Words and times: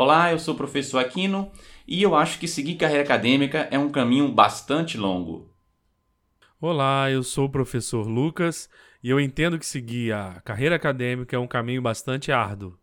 Olá, 0.00 0.30
eu 0.30 0.38
sou 0.38 0.54
o 0.54 0.56
professor 0.56 0.98
Aquino 0.98 1.50
e 1.84 2.00
eu 2.00 2.14
acho 2.14 2.38
que 2.38 2.46
seguir 2.46 2.76
carreira 2.76 3.02
acadêmica 3.02 3.66
é 3.68 3.76
um 3.76 3.90
caminho 3.90 4.30
bastante 4.30 4.96
longo. 4.96 5.52
Olá, 6.60 7.10
eu 7.10 7.24
sou 7.24 7.46
o 7.46 7.50
professor 7.50 8.06
Lucas 8.06 8.70
e 9.02 9.10
eu 9.10 9.18
entendo 9.18 9.58
que 9.58 9.66
seguir 9.66 10.12
a 10.12 10.40
carreira 10.44 10.76
acadêmica 10.76 11.34
é 11.34 11.38
um 11.40 11.48
caminho 11.48 11.82
bastante 11.82 12.30
árduo. 12.30 12.78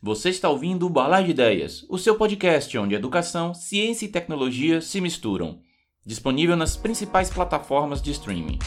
Você 0.00 0.28
está 0.28 0.48
ouvindo 0.48 0.86
o 0.86 0.90
Balar 0.90 1.24
de 1.24 1.32
Ideias, 1.32 1.84
o 1.88 1.98
seu 1.98 2.14
podcast 2.14 2.78
onde 2.78 2.94
educação, 2.94 3.52
ciência 3.52 4.06
e 4.06 4.08
tecnologia 4.08 4.80
se 4.80 5.00
misturam. 5.00 5.60
Disponível 6.06 6.54
nas 6.54 6.76
principais 6.76 7.30
plataformas 7.30 8.00
de 8.00 8.12
streaming. 8.12 8.60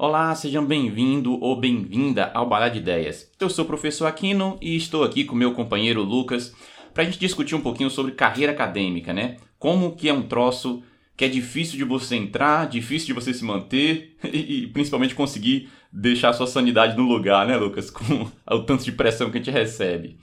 Olá, 0.00 0.32
sejam 0.36 0.64
bem-vindo 0.64 1.42
ou 1.42 1.56
bem-vinda 1.56 2.30
ao 2.32 2.48
Balá 2.48 2.68
de 2.68 2.78
Ideias. 2.78 3.28
Eu 3.40 3.50
sou 3.50 3.64
o 3.64 3.66
professor 3.66 4.06
Aquino 4.06 4.56
e 4.62 4.76
estou 4.76 5.02
aqui 5.02 5.24
com 5.24 5.34
meu 5.34 5.52
companheiro 5.54 6.04
Lucas 6.04 6.54
para 6.94 7.02
a 7.02 7.06
gente 7.06 7.18
discutir 7.18 7.56
um 7.56 7.60
pouquinho 7.60 7.90
sobre 7.90 8.12
carreira 8.12 8.52
acadêmica, 8.52 9.12
né? 9.12 9.38
Como 9.58 9.96
que 9.96 10.08
é 10.08 10.12
um 10.12 10.22
troço 10.22 10.84
que 11.16 11.24
é 11.24 11.28
difícil 11.28 11.76
de 11.76 11.82
você 11.82 12.14
entrar, 12.14 12.68
difícil 12.68 13.08
de 13.08 13.12
você 13.12 13.34
se 13.34 13.44
manter 13.44 14.16
e, 14.32 14.62
e 14.62 14.66
principalmente 14.68 15.16
conseguir 15.16 15.68
deixar 15.92 16.28
a 16.28 16.32
sua 16.32 16.46
sanidade 16.46 16.96
no 16.96 17.02
lugar, 17.02 17.44
né, 17.44 17.56
Lucas? 17.56 17.90
Com 17.90 18.30
o 18.48 18.60
tanto 18.60 18.84
de 18.84 18.92
pressão 18.92 19.32
que 19.32 19.38
a 19.38 19.40
gente 19.40 19.50
recebe. 19.50 20.16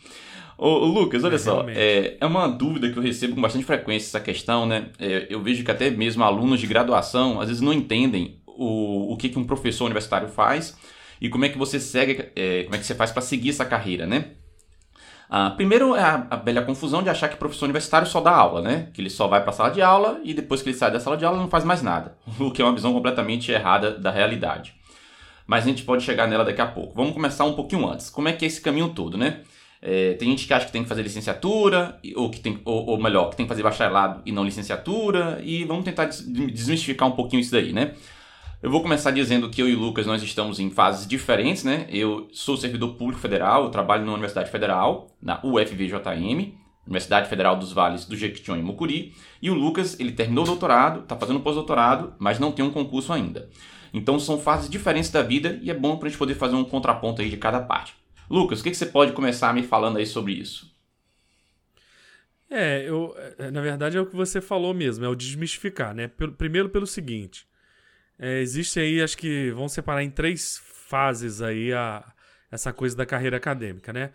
Ô, 0.57 0.69
ô 0.69 0.85
Lucas, 0.85 1.25
olha 1.25 1.35
é, 1.35 1.37
só, 1.37 1.65
é, 1.67 2.15
é, 2.21 2.25
uma 2.25 2.47
dúvida 2.47 2.89
que 2.89 2.97
eu 2.97 3.03
recebo 3.03 3.35
com 3.35 3.41
bastante 3.41 3.65
frequência 3.65 4.07
essa 4.07 4.21
questão, 4.21 4.65
né? 4.65 4.87
É, 4.97 5.27
eu 5.29 5.43
vejo 5.43 5.65
que 5.65 5.71
até 5.71 5.89
mesmo 5.89 6.23
alunos 6.23 6.61
de 6.61 6.65
graduação 6.65 7.41
às 7.41 7.49
vezes 7.49 7.61
não 7.61 7.73
entendem 7.73 8.37
o, 8.57 9.13
o 9.13 9.17
que, 9.17 9.29
que 9.29 9.39
um 9.39 9.43
professor 9.43 9.85
universitário 9.85 10.27
faz 10.27 10.77
e 11.19 11.29
como 11.29 11.45
é 11.45 11.49
que 11.49 11.57
você 11.57 11.79
segue, 11.79 12.31
é, 12.35 12.63
como 12.63 12.75
é 12.75 12.77
que 12.77 12.85
você 12.85 12.95
faz 12.95 13.11
para 13.11 13.21
seguir 13.21 13.49
essa 13.49 13.65
carreira, 13.65 14.05
né? 14.05 14.31
Ah, 15.29 15.49
primeiro 15.49 15.95
é 15.95 16.01
a, 16.01 16.27
a 16.29 16.35
velha 16.35 16.61
confusão 16.61 17.01
de 17.01 17.09
achar 17.09 17.27
que 17.27 17.35
professor 17.35 17.65
universitário 17.65 18.07
só 18.07 18.21
dá 18.21 18.31
aula, 18.31 18.61
né? 18.61 18.89
Que 18.93 19.01
ele 19.01 19.09
só 19.09 19.27
vai 19.27 19.41
para 19.41 19.49
a 19.49 19.53
sala 19.53 19.71
de 19.71 19.81
aula 19.81 20.19
e 20.23 20.33
depois 20.33 20.61
que 20.61 20.69
ele 20.69 20.77
sai 20.77 20.91
da 20.91 20.99
sala 20.99 21.17
de 21.17 21.25
aula 21.25 21.39
não 21.39 21.49
faz 21.49 21.63
mais 21.63 21.81
nada, 21.81 22.17
o 22.39 22.51
que 22.51 22.61
é 22.61 22.65
uma 22.65 22.73
visão 22.73 22.93
completamente 22.93 23.51
errada 23.51 23.91
da 23.91 24.11
realidade. 24.11 24.75
Mas 25.47 25.63
a 25.63 25.67
gente 25.67 25.83
pode 25.83 26.03
chegar 26.03 26.27
nela 26.27 26.43
daqui 26.43 26.61
a 26.61 26.65
pouco. 26.65 26.95
Vamos 26.95 27.13
começar 27.13 27.45
um 27.45 27.53
pouquinho 27.53 27.87
antes. 27.87 28.09
Como 28.09 28.27
é 28.27 28.33
que 28.33 28.45
é 28.45 28.47
esse 28.47 28.59
caminho 28.59 28.89
todo, 28.89 29.17
né? 29.17 29.41
É, 29.81 30.13
tem 30.13 30.29
gente 30.29 30.47
que 30.47 30.53
acha 30.53 30.65
que 30.65 30.71
tem 30.71 30.81
que 30.81 30.89
fazer 30.89 31.03
licenciatura, 31.03 31.99
ou, 32.15 32.31
que 32.31 32.39
tem, 32.39 32.59
ou, 32.65 32.87
ou 32.87 32.97
melhor, 33.01 33.29
que 33.29 33.35
tem 33.35 33.45
que 33.45 33.49
fazer 33.49 33.61
bacharelado 33.61 34.21
e 34.25 34.31
não 34.31 34.43
licenciatura, 34.43 35.39
e 35.43 35.63
vamos 35.63 35.85
tentar 35.85 36.05
desmistificar 36.05 37.07
um 37.07 37.11
pouquinho 37.11 37.39
isso 37.39 37.51
daí, 37.51 37.71
né? 37.71 37.93
Eu 38.63 38.71
vou 38.71 38.81
começar 38.81 39.11
dizendo 39.11 39.49
que 39.49 39.61
eu 39.61 39.69
e 39.69 39.75
o 39.75 39.79
Lucas 39.79 40.05
nós 40.05 40.23
estamos 40.23 40.59
em 40.59 40.71
fases 40.71 41.05
diferentes, 41.05 41.63
né? 41.63 41.85
Eu 41.89 42.27
sou 42.31 42.57
servidor 42.57 42.95
público 42.95 43.21
federal, 43.21 43.69
trabalho 43.69 44.05
na 44.05 44.13
Universidade 44.13 44.49
Federal, 44.49 45.07
na 45.21 45.39
UFVJM, 45.43 46.53
Universidade 46.87 47.29
Federal 47.29 47.57
dos 47.57 47.73
Vales 47.73 48.05
do 48.05 48.15
Jequitinhonha 48.15 48.61
e 48.61 48.65
Mucuri, 48.65 49.13
e 49.41 49.49
o 49.49 49.53
Lucas, 49.53 49.99
ele 49.99 50.13
terminou 50.13 50.43
o 50.45 50.47
doutorado, 50.47 51.01
está 51.01 51.15
fazendo 51.15 51.41
pós-doutorado, 51.41 52.13
mas 52.17 52.39
não 52.39 52.51
tem 52.51 52.63
um 52.63 52.71
concurso 52.71 53.11
ainda. 53.11 53.49
Então 53.93 54.19
são 54.19 54.39
fases 54.39 54.69
diferentes 54.69 55.09
da 55.09 55.21
vida 55.21 55.59
e 55.61 55.69
é 55.69 55.73
bom 55.73 55.97
para 55.97 56.07
a 56.07 56.09
gente 56.09 56.17
poder 56.17 56.35
fazer 56.35 56.55
um 56.55 56.63
contraponto 56.63 57.21
aí 57.21 57.29
de 57.29 57.37
cada 57.37 57.59
parte. 57.59 57.93
Lucas, 58.29 58.61
o 58.61 58.63
que, 58.63 58.71
que 58.71 58.77
você 58.77 58.85
pode 58.85 59.11
começar 59.11 59.53
me 59.53 59.63
falando 59.63 59.97
aí 59.97 60.05
sobre 60.05 60.33
isso? 60.33 60.73
É, 62.49 62.87
eu, 62.87 63.15
é, 63.37 63.51
na 63.51 63.61
verdade 63.61 63.97
é 63.97 64.01
o 64.01 64.05
que 64.05 64.15
você 64.15 64.39
falou 64.39 64.73
mesmo, 64.73 65.03
é 65.03 65.09
o 65.09 65.15
desmistificar, 65.15 65.93
né? 65.93 66.07
Primeiro 66.37 66.69
pelo 66.69 66.87
seguinte, 66.87 67.47
é, 68.17 68.39
existe 68.39 68.79
aí, 68.79 69.01
acho 69.01 69.17
que 69.17 69.51
vão 69.51 69.67
separar 69.67 70.03
em 70.03 70.09
três 70.09 70.61
fases 70.87 71.41
aí 71.41 71.73
a, 71.73 72.03
essa 72.51 72.71
coisa 72.71 72.95
da 72.95 73.05
carreira 73.05 73.37
acadêmica, 73.37 73.91
né? 73.91 74.11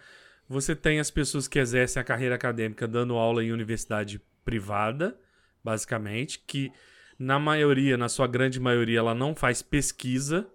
Você 0.49 0.75
tem 0.75 0.99
as 0.99 1.11
pessoas 1.11 1.47
que 1.47 1.59
exercem 1.59 2.01
a 2.01 2.05
carreira 2.05 2.35
acadêmica 2.35 2.89
dando 2.89 3.15
aula 3.15 3.45
em 3.45 3.53
universidade 3.53 4.21
privada, 4.45 5.17
basicamente, 5.63 6.43
que 6.45 6.73
na 7.19 7.39
maioria, 7.39 7.97
na 7.97 8.09
sua 8.09 8.27
grande 8.27 8.59
maioria, 8.59 8.99
ela 8.99 9.15
não 9.15 9.35
faz 9.35 9.63
pesquisa. 9.63 10.51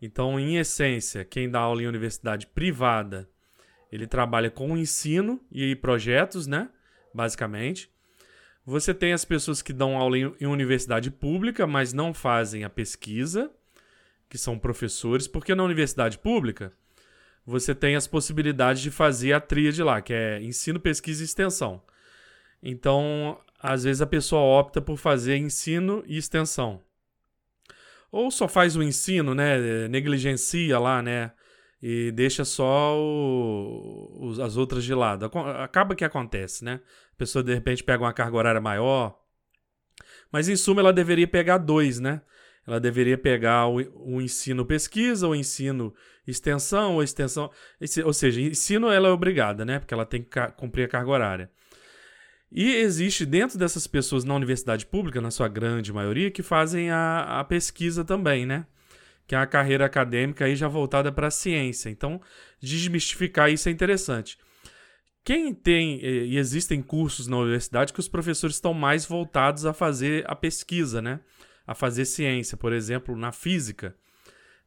Então, 0.00 0.38
em 0.38 0.56
essência, 0.56 1.24
quem 1.24 1.50
dá 1.50 1.58
aula 1.58 1.82
em 1.82 1.86
universidade 1.86 2.46
privada, 2.46 3.28
ele 3.90 4.06
trabalha 4.06 4.50
com 4.50 4.76
ensino 4.76 5.40
e 5.50 5.74
projetos, 5.74 6.46
né? 6.46 6.70
Basicamente. 7.12 7.90
Você 8.66 8.92
tem 8.92 9.12
as 9.12 9.24
pessoas 9.24 9.62
que 9.62 9.72
dão 9.72 9.96
aula 9.96 10.18
em, 10.18 10.34
em 10.40 10.46
universidade 10.46 11.08
pública, 11.08 11.68
mas 11.68 11.92
não 11.92 12.12
fazem 12.12 12.64
a 12.64 12.68
pesquisa, 12.68 13.48
que 14.28 14.36
são 14.36 14.58
professores, 14.58 15.28
porque 15.28 15.54
na 15.54 15.62
universidade 15.62 16.18
pública 16.18 16.72
você 17.46 17.72
tem 17.72 17.94
as 17.94 18.08
possibilidades 18.08 18.82
de 18.82 18.90
fazer 18.90 19.32
a 19.32 19.40
tríade 19.40 19.80
lá, 19.84 20.02
que 20.02 20.12
é 20.12 20.42
ensino, 20.42 20.80
pesquisa 20.80 21.22
e 21.22 21.24
extensão. 21.24 21.80
Então, 22.60 23.38
às 23.60 23.84
vezes 23.84 24.02
a 24.02 24.06
pessoa 24.06 24.42
opta 24.42 24.80
por 24.80 24.96
fazer 24.96 25.36
ensino 25.36 26.02
e 26.04 26.18
extensão. 26.18 26.82
Ou 28.10 28.32
só 28.32 28.48
faz 28.48 28.74
o 28.74 28.82
ensino, 28.82 29.32
né, 29.32 29.86
negligencia 29.86 30.76
lá, 30.80 31.00
né, 31.00 31.30
e 31.80 32.10
deixa 32.10 32.44
só 32.44 32.98
o, 32.98 34.34
as 34.42 34.56
outras 34.56 34.82
de 34.82 34.92
lado. 34.92 35.26
Acaba 35.62 35.94
que 35.94 36.04
acontece, 36.04 36.64
né? 36.64 36.80
A 37.16 37.18
pessoa 37.18 37.42
de 37.42 37.54
repente 37.54 37.82
pega 37.82 38.04
uma 38.04 38.12
carga 38.12 38.36
horária 38.36 38.60
maior. 38.60 39.18
Mas 40.30 40.48
em 40.50 40.56
suma 40.56 40.82
ela 40.82 40.92
deveria 40.92 41.26
pegar 41.26 41.56
dois, 41.56 41.98
né? 41.98 42.20
Ela 42.66 42.78
deveria 42.78 43.16
pegar 43.16 43.68
o, 43.68 43.76
o 44.16 44.20
ensino 44.20 44.66
pesquisa, 44.66 45.26
o 45.26 45.34
ensino 45.34 45.94
extensão, 46.26 46.94
ou 46.94 47.02
extensão. 47.02 47.50
Ou 48.04 48.12
seja, 48.12 48.40
ensino 48.40 48.90
ela 48.90 49.08
é 49.08 49.10
obrigada, 49.10 49.64
né? 49.64 49.78
Porque 49.78 49.94
ela 49.94 50.04
tem 50.04 50.22
que 50.22 50.46
cumprir 50.58 50.84
a 50.84 50.88
carga 50.88 51.10
horária. 51.10 51.50
E 52.52 52.74
existe 52.74 53.24
dentro 53.24 53.58
dessas 53.58 53.86
pessoas 53.86 54.22
na 54.24 54.34
universidade 54.34 54.84
pública, 54.84 55.20
na 55.20 55.30
sua 55.30 55.48
grande 55.48 55.92
maioria, 55.92 56.30
que 56.30 56.42
fazem 56.42 56.90
a, 56.90 57.40
a 57.40 57.44
pesquisa 57.44 58.04
também, 58.04 58.44
né? 58.44 58.66
Que 59.26 59.34
é 59.34 59.38
a 59.38 59.46
carreira 59.46 59.86
acadêmica 59.86 60.44
aí 60.44 60.54
já 60.54 60.68
voltada 60.68 61.10
para 61.10 61.28
a 61.28 61.30
ciência. 61.30 61.88
Então, 61.88 62.20
desmistificar 62.60 63.50
isso 63.50 63.68
é 63.70 63.72
interessante. 63.72 64.38
Quem 65.26 65.52
tem, 65.52 65.98
e 66.04 66.38
existem 66.38 66.80
cursos 66.80 67.26
na 67.26 67.36
universidade 67.36 67.92
que 67.92 67.98
os 67.98 68.06
professores 68.06 68.54
estão 68.54 68.72
mais 68.72 69.04
voltados 69.04 69.66
a 69.66 69.72
fazer 69.72 70.24
a 70.30 70.36
pesquisa, 70.36 71.02
né? 71.02 71.18
A 71.66 71.74
fazer 71.74 72.04
ciência, 72.04 72.56
por 72.56 72.72
exemplo, 72.72 73.16
na 73.16 73.32
física. 73.32 73.96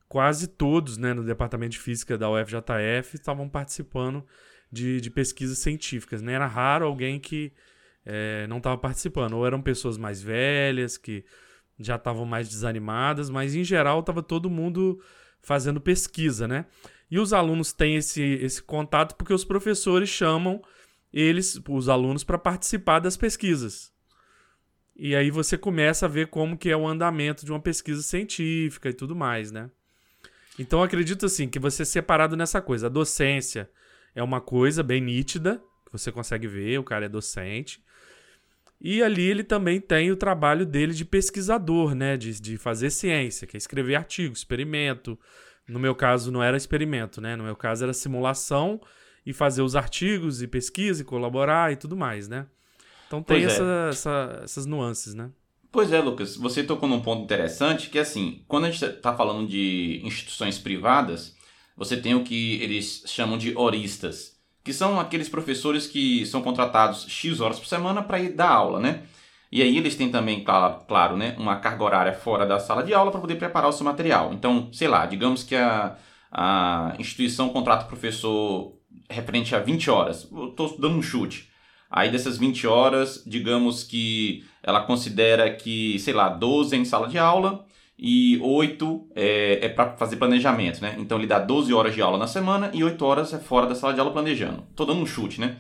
Quase 0.10 0.50
todos, 0.50 0.98
né, 0.98 1.14
no 1.14 1.24
departamento 1.24 1.72
de 1.72 1.80
física 1.80 2.18
da 2.18 2.30
UFJF 2.30 3.16
estavam 3.16 3.48
participando 3.48 4.26
de, 4.70 5.00
de 5.00 5.10
pesquisas 5.10 5.60
científicas, 5.60 6.22
né? 6.22 6.34
Era 6.34 6.46
raro 6.46 6.86
alguém 6.86 7.22
que 7.22 7.54
é, 8.06 8.46
não 8.48 8.58
estava 8.58 8.78
participando. 8.78 9.36
Ou 9.36 9.48
eram 9.48 9.62
pessoas 9.62 9.98
mais 9.98 10.22
velhas, 10.22 10.98
que 10.98 11.24
já 11.80 11.96
estavam 11.96 12.26
mais 12.26 12.50
desanimadas, 12.50 13.30
mas 13.30 13.56
em 13.56 13.64
geral 13.64 14.02
estava 14.02 14.22
todo 14.22 14.50
mundo 14.50 15.02
fazendo 15.42 15.80
pesquisa, 15.80 16.50
né? 16.50 16.66
E 17.10 17.18
os 17.18 17.34
alunos 17.34 17.74
têm 17.74 17.96
esse, 17.96 18.22
esse 18.22 18.62
contato 18.62 19.16
porque 19.16 19.34
os 19.34 19.44
professores 19.44 20.10
chamam 20.10 20.62
eles, 21.12 21.60
os 21.68 21.90
alunos, 21.90 22.24
para 22.24 22.38
participar 22.38 23.00
das 23.00 23.18
pesquisas. 23.18 23.92
E 24.96 25.16
aí 25.16 25.32
você 25.32 25.58
começa 25.58 26.06
a 26.06 26.10
ver 26.10 26.28
como 26.28 26.58
que 26.58 26.70
é 26.70 26.78
o 26.78 26.88
andamento 26.88 27.46
de 27.46 27.52
uma 27.52 27.60
pesquisa 27.60 28.02
científica 28.02 28.90
e 28.90 28.94
tudo 28.94 29.16
mais, 29.16 29.52
né? 29.52 29.72
Então 30.60 30.84
acredito 30.84 31.26
assim 31.26 31.48
que 31.48 31.58
você 31.58 31.84
é 31.84 31.86
separado 31.86 32.36
nessa 32.36 32.62
coisa. 32.62 32.88
A 32.88 32.90
docência 32.90 33.70
é 34.14 34.22
uma 34.22 34.42
coisa 34.42 34.84
bem 34.84 35.02
nítida, 35.02 35.62
que 35.86 35.92
você 35.92 36.12
consegue 36.12 36.48
ver, 36.48 36.78
o 36.80 36.84
cara 36.84 37.06
é 37.06 37.10
docente. 37.10 37.82
E 38.82 39.02
ali 39.02 39.24
ele 39.24 39.44
também 39.44 39.80
tem 39.80 40.12
o 40.12 40.18
trabalho 40.18 40.66
dele 40.66 40.94
de 40.94 41.06
pesquisador, 41.06 41.96
né? 41.96 42.18
De, 42.18 42.40
de 42.40 42.58
fazer 42.58 42.90
ciência, 42.90 43.48
que 43.48 43.56
é 43.56 43.58
escrever 43.58 43.96
artigo, 43.96 44.34
experimento, 44.34 45.18
no 45.70 45.80
meu 45.80 45.96
caso, 45.96 46.32
não 46.32 46.42
era 46.42 46.58
experimento, 46.58 47.22
né? 47.22 47.36
No 47.36 47.44
meu 47.44 47.56
caso, 47.56 47.84
era 47.84 47.94
simulação 47.94 48.82
e 49.26 49.34
fazer 49.34 49.62
os 49.62 49.76
artigos 49.76 50.42
e 50.42 50.48
pesquisa 50.48 51.02
e 51.02 51.06
colaborar 51.06 51.72
e 51.72 51.76
tudo 51.76 51.96
mais, 51.96 52.28
né? 52.28 52.48
Então 53.08 53.22
tem 53.22 53.44
é. 53.44 53.46
essa, 53.46 53.88
essa, 53.90 54.42
essas 54.44 54.66
nuances, 54.66 55.14
né? 55.14 55.30
Pois 55.72 55.92
é, 55.92 56.02
Lucas, 56.02 56.36
você 56.36 56.64
tocou 56.64 56.90
num 56.90 57.00
ponto 57.00 57.24
interessante 57.24 57.90
que, 57.90 58.00
assim, 58.00 58.44
quando 58.48 58.66
a 58.66 58.72
gente 58.72 58.84
está 58.84 59.16
falando 59.16 59.48
de 59.48 60.02
instituições 60.04 60.58
privadas, 60.58 61.36
você 61.78 61.96
tem 61.96 62.16
o 62.16 62.24
que 62.24 62.60
eles 62.62 63.04
chamam 63.06 63.38
de 63.38 63.56
horistas, 63.56 64.40
que 64.64 64.74
são 64.74 65.00
aqueles 65.00 65.30
professores 65.30 65.86
que 65.86 66.26
são 66.26 66.42
contratados 66.42 67.06
X 67.08 67.40
horas 67.40 67.60
por 67.60 67.68
semana 67.68 68.02
para 68.02 68.20
ir 68.20 68.34
dar 68.34 68.50
aula, 68.50 68.80
né? 68.80 69.04
E 69.52 69.62
aí 69.64 69.78
eles 69.78 69.96
têm 69.96 70.12
também, 70.12 70.44
claro, 70.44 71.18
né, 71.18 71.36
uma 71.38 71.56
carga 71.56 71.84
horária 71.84 72.14
fora 72.14 72.46
da 72.46 72.60
sala 72.60 72.84
de 72.84 72.94
aula 72.94 73.12
para 73.12 73.22
poder 73.22 73.36
preparar 73.36 73.70
o 73.70 73.74
seu 73.74 73.84
material. 73.84 74.32
Então, 74.34 74.70
sei 74.72 74.88
lá, 74.88 75.06
digamos 75.08 75.44
que 75.44 75.56
a, 75.56 75.96
a 76.32 76.94
instituição 77.00 77.50
contrata 77.50 77.86
o 77.86 77.88
professor 77.88 78.74
referente 79.10 79.56
a 79.56 79.60
20 79.60 79.90
horas. 79.90 80.24
Estou 80.24 80.78
dando 80.80 80.98
um 80.98 81.02
chute. 81.02 81.50
Aí 81.90 82.12
dessas 82.12 82.38
20 82.38 82.68
horas, 82.68 83.24
digamos 83.26 83.84
que 83.84 84.46
ela 84.62 84.82
considera 84.82 85.50
que, 85.52 85.98
sei 86.00 86.14
lá, 86.14 86.30
12 86.30 86.76
é 86.76 86.80
em 86.80 86.86
sala 86.86 87.08
de 87.08 87.18
aula 87.18 87.66
e 87.98 88.40
8 88.42 89.10
é, 89.16 89.66
é 89.66 89.70
para 89.70 89.98
fazer 89.98 90.18
planejamento, 90.18 90.82
né? 90.82 90.96
Então 91.00 91.18
ele 91.18 91.26
dá 91.26 91.40
12 91.40 91.74
horas 91.74 91.96
de 91.96 92.02
aula 92.02 92.18
na 92.18 92.28
semana 92.28 92.70
e 92.74 92.84
8 92.84 93.04
horas 93.04 93.34
é 93.34 93.40
fora 93.40 93.66
da 93.66 93.74
sala 93.74 93.94
de 93.94 94.00
aula 94.00 94.14
planejando. 94.14 94.64
Tô 94.76 94.86
dando 94.86 95.02
um 95.02 95.06
chute, 95.06 95.42
né? 95.42 95.58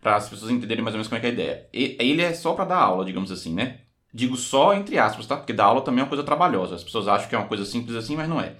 Para 0.00 0.16
as 0.16 0.28
pessoas 0.28 0.50
entenderem 0.50 0.82
mais 0.82 0.94
ou 0.94 0.98
menos 0.98 1.08
como 1.08 1.18
é 1.18 1.20
que 1.20 1.26
é 1.26 1.30
a 1.30 1.32
ideia. 1.32 1.68
E, 1.72 1.96
ele 1.98 2.22
é 2.22 2.32
só 2.32 2.52
para 2.54 2.64
dar 2.64 2.78
aula, 2.78 3.04
digamos 3.04 3.30
assim, 3.32 3.54
né? 3.54 3.80
Digo 4.12 4.36
só 4.36 4.74
entre 4.74 4.98
aspas, 4.98 5.26
tá? 5.26 5.36
Porque 5.36 5.52
dar 5.52 5.64
aula 5.64 5.82
também 5.82 6.00
é 6.00 6.02
uma 6.04 6.08
coisa 6.08 6.24
trabalhosa. 6.24 6.74
As 6.74 6.84
pessoas 6.84 7.08
acham 7.08 7.28
que 7.28 7.34
é 7.34 7.38
uma 7.38 7.48
coisa 7.48 7.64
simples 7.64 7.96
assim, 7.96 8.16
mas 8.16 8.28
não 8.28 8.40
é. 8.40 8.56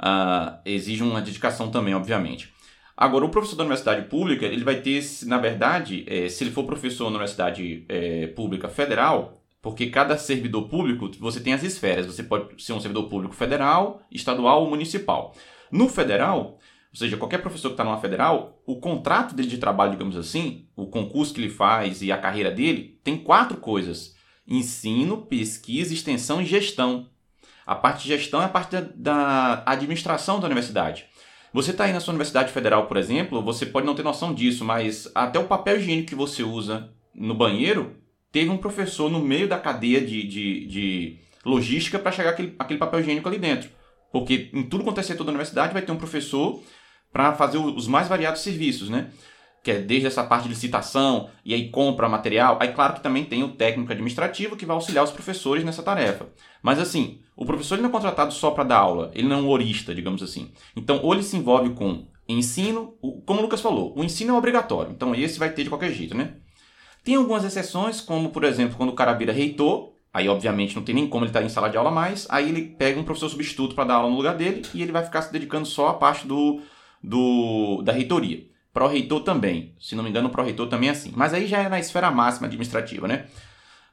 Uh, 0.00 0.58
exige 0.64 1.02
uma 1.02 1.20
dedicação 1.20 1.70
também, 1.70 1.94
obviamente. 1.94 2.52
Agora, 2.96 3.24
o 3.24 3.30
professor 3.30 3.56
da 3.56 3.62
universidade 3.62 4.08
pública, 4.08 4.46
ele 4.46 4.64
vai 4.64 4.76
ter, 4.76 5.02
na 5.24 5.38
verdade, 5.38 6.04
é, 6.06 6.28
se 6.28 6.44
ele 6.44 6.50
for 6.50 6.64
professor 6.64 7.04
na 7.04 7.16
universidade 7.16 7.84
é, 7.88 8.26
pública 8.28 8.68
federal, 8.68 9.42
porque 9.62 9.86
cada 9.86 10.18
servidor 10.18 10.68
público, 10.68 11.10
você 11.18 11.40
tem 11.40 11.52
as 11.52 11.62
esferas. 11.62 12.06
Você 12.06 12.22
pode 12.22 12.62
ser 12.62 12.72
um 12.72 12.80
servidor 12.80 13.08
público 13.08 13.34
federal, 13.34 14.02
estadual 14.10 14.62
ou 14.62 14.70
municipal. 14.70 15.34
No 15.70 15.88
federal, 15.88 16.58
ou 16.92 16.98
seja, 16.98 17.16
qualquer 17.16 17.38
professor 17.38 17.68
que 17.68 17.72
está 17.72 17.84
numa 17.84 18.00
federal, 18.00 18.62
o 18.66 18.76
contrato 18.78 19.34
dele 19.34 19.48
de 19.48 19.56
trabalho, 19.56 19.92
digamos 19.92 20.14
assim, 20.14 20.66
o 20.76 20.86
concurso 20.86 21.32
que 21.32 21.40
ele 21.40 21.48
faz 21.48 22.02
e 22.02 22.12
a 22.12 22.18
carreira 22.18 22.50
dele, 22.50 23.00
tem 23.02 23.16
quatro 23.16 23.56
coisas: 23.56 24.14
ensino, 24.46 25.22
pesquisa, 25.22 25.94
extensão 25.94 26.42
e 26.42 26.44
gestão. 26.44 27.08
A 27.66 27.74
parte 27.74 28.02
de 28.02 28.08
gestão 28.08 28.42
é 28.42 28.44
a 28.44 28.48
parte 28.48 28.76
da, 28.94 29.62
administração 29.64 30.38
da 30.38 30.46
universidade. 30.46 31.06
Você 31.54 31.70
está 31.70 31.84
aí 31.84 31.92
na 31.92 32.00
sua 32.00 32.12
universidade 32.12 32.52
federal, 32.52 32.86
por 32.86 32.98
exemplo, 32.98 33.42
você 33.42 33.64
pode 33.64 33.86
não 33.86 33.94
ter 33.94 34.02
noção 34.02 34.34
disso, 34.34 34.64
mas 34.64 35.10
até 35.14 35.38
o 35.38 35.46
papel 35.46 35.78
higiênico 35.78 36.08
que 36.08 36.14
você 36.14 36.42
usa 36.42 36.90
no 37.14 37.34
banheiro 37.34 37.96
teve 38.30 38.50
um 38.50 38.58
professor 38.58 39.10
no 39.10 39.20
meio 39.20 39.48
da 39.48 39.58
cadeia 39.58 40.00
de, 40.00 40.26
de, 40.26 40.66
de 40.66 41.18
logística 41.44 41.98
para 41.98 42.12
chegar 42.12 42.30
aquele, 42.30 42.54
aquele 42.58 42.78
papel 42.78 43.00
higiênico 43.00 43.28
ali 43.28 43.38
dentro. 43.38 43.70
Porque 44.10 44.50
em 44.52 44.62
tudo 44.62 44.84
quanto 44.84 45.00
é 45.00 45.02
setor 45.02 45.24
da 45.24 45.30
universidade 45.30 45.72
vai 45.72 45.82
ter 45.82 45.92
um 45.92 45.96
professor 45.96 46.62
para 47.12 47.34
fazer 47.34 47.58
os 47.58 47.86
mais 47.86 48.08
variados 48.08 48.40
serviços, 48.40 48.88
né? 48.88 49.10
Que 49.62 49.72
é 49.72 49.78
desde 49.78 50.08
essa 50.08 50.24
parte 50.24 50.44
de 50.44 50.48
licitação 50.48 51.30
e 51.44 51.54
aí 51.54 51.70
compra 51.70 52.08
material. 52.08 52.58
Aí, 52.60 52.72
claro 52.72 52.94
que 52.94 53.02
também 53.02 53.24
tem 53.24 53.44
o 53.44 53.50
técnico 53.50 53.92
administrativo 53.92 54.56
que 54.56 54.66
vai 54.66 54.74
auxiliar 54.74 55.04
os 55.04 55.12
professores 55.12 55.62
nessa 55.62 55.82
tarefa. 55.82 56.26
Mas 56.62 56.80
assim, 56.80 57.20
o 57.36 57.44
professor 57.44 57.76
ele 57.76 57.82
não 57.82 57.90
é 57.90 57.92
contratado 57.92 58.32
só 58.32 58.50
para 58.50 58.64
dar 58.64 58.78
aula, 58.78 59.10
ele 59.14 59.28
não 59.28 59.38
é 59.38 59.42
um 59.42 59.48
horista, 59.48 59.94
digamos 59.94 60.22
assim. 60.22 60.50
Então, 60.74 61.00
ou 61.02 61.14
ele 61.14 61.22
se 61.22 61.36
envolve 61.36 61.70
com 61.70 62.06
ensino, 62.28 62.94
como 63.26 63.40
o 63.40 63.42
Lucas 63.42 63.60
falou, 63.60 63.92
o 63.96 64.04
ensino 64.04 64.34
é 64.34 64.38
obrigatório, 64.38 64.92
então 64.92 65.14
esse 65.14 65.38
vai 65.38 65.50
ter 65.50 65.64
de 65.64 65.68
qualquer 65.68 65.92
jeito, 65.92 66.16
né? 66.16 66.34
Tem 67.04 67.16
algumas 67.16 67.44
exceções, 67.44 68.00
como 68.00 68.30
por 68.30 68.44
exemplo, 68.44 68.76
quando 68.76 68.90
o 68.90 68.94
cara 68.94 69.12
vira 69.12 69.32
reitor, 69.32 69.92
aí 70.14 70.28
obviamente 70.28 70.76
não 70.76 70.82
tem 70.82 70.94
nem 70.94 71.08
como 71.08 71.24
ele 71.24 71.30
estar 71.30 71.40
tá 71.40 71.46
em 71.46 71.48
sala 71.48 71.68
de 71.68 71.76
aula 71.76 71.90
mais, 71.90 72.26
aí 72.30 72.48
ele 72.48 72.62
pega 72.62 73.00
um 73.00 73.04
professor 73.04 73.28
substituto 73.28 73.74
para 73.74 73.84
dar 73.84 73.94
aula 73.94 74.10
no 74.10 74.16
lugar 74.16 74.36
dele 74.36 74.62
e 74.72 74.82
ele 74.82 74.92
vai 74.92 75.04
ficar 75.04 75.22
se 75.22 75.32
dedicando 75.32 75.66
só 75.66 75.88
à 75.88 75.94
parte 75.94 76.26
do, 76.26 76.60
do 77.02 77.82
da 77.82 77.92
reitoria. 77.92 78.46
Pró-reitor 78.72 79.20
também, 79.20 79.74
se 79.78 79.94
não 79.94 80.02
me 80.02 80.10
engano, 80.10 80.28
o 80.28 80.30
pró-reitor 80.30 80.66
também 80.68 80.88
é 80.88 80.92
assim. 80.92 81.12
Mas 81.14 81.34
aí 81.34 81.46
já 81.46 81.58
é 81.58 81.68
na 81.68 81.78
esfera 81.78 82.10
máxima 82.10 82.46
administrativa, 82.46 83.06
né? 83.06 83.26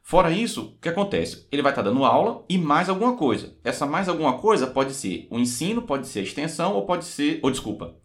Fora 0.01 0.31
isso, 0.31 0.75
o 0.77 0.81
que 0.81 0.89
acontece? 0.89 1.47
Ele 1.51 1.61
vai 1.61 1.71
estar 1.71 1.83
tá 1.83 1.89
dando 1.89 2.05
aula 2.05 2.43
e 2.49 2.57
mais 2.57 2.89
alguma 2.89 3.15
coisa. 3.15 3.55
Essa 3.63 3.85
mais 3.85 4.07
alguma 4.07 4.37
coisa 4.37 4.65
pode 4.65 4.93
ser 4.93 5.27
o 5.29 5.37
ensino, 5.37 5.81
pode 5.81 6.07
ser 6.07 6.19
a 6.19 6.23
extensão 6.23 6.73
ou 6.73 6.85
pode 6.85 7.05
ser. 7.05 7.39
Ou 7.43 7.51
desculpa, 7.51 7.95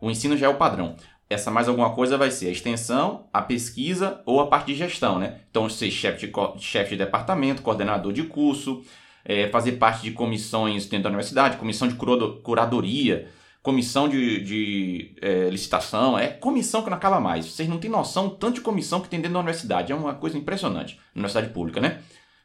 o 0.00 0.10
ensino 0.10 0.36
já 0.36 0.46
é 0.46 0.48
o 0.48 0.56
padrão 0.56 0.96
essa 1.32 1.50
mais 1.50 1.68
alguma 1.68 1.90
coisa 1.90 2.16
vai 2.16 2.30
ser 2.30 2.48
a 2.48 2.50
extensão, 2.50 3.26
a 3.32 3.40
pesquisa 3.42 4.20
ou 4.26 4.40
a 4.40 4.46
parte 4.46 4.66
de 4.66 4.74
gestão, 4.74 5.18
né? 5.18 5.40
Então, 5.50 5.68
ser 5.68 5.90
chefe 5.90 6.26
de, 6.26 6.62
chefe 6.62 6.90
de 6.90 6.96
departamento, 6.96 7.62
coordenador 7.62 8.12
de 8.12 8.24
curso, 8.24 8.82
é, 9.24 9.48
fazer 9.48 9.72
parte 9.72 10.02
de 10.02 10.12
comissões 10.12 10.86
dentro 10.86 11.04
da 11.04 11.08
universidade, 11.08 11.56
comissão 11.56 11.88
de 11.88 11.94
curadoria, 11.94 13.28
comissão 13.62 14.08
de, 14.08 14.42
de 14.42 15.14
é, 15.22 15.48
licitação, 15.48 16.18
é 16.18 16.28
comissão 16.28 16.82
que 16.82 16.90
não 16.90 16.96
acaba 16.96 17.20
mais. 17.20 17.46
Vocês 17.46 17.68
não 17.68 17.78
têm 17.78 17.90
noção 17.90 18.28
tanto 18.28 18.56
de 18.56 18.60
comissão 18.60 19.00
que 19.00 19.08
tem 19.08 19.20
dentro 19.20 19.34
da 19.34 19.38
universidade. 19.38 19.92
É 19.92 19.94
uma 19.94 20.14
coisa 20.14 20.36
impressionante. 20.36 20.96
Na 21.14 21.20
universidade 21.20 21.52
pública, 21.52 21.80
né? 21.80 22.00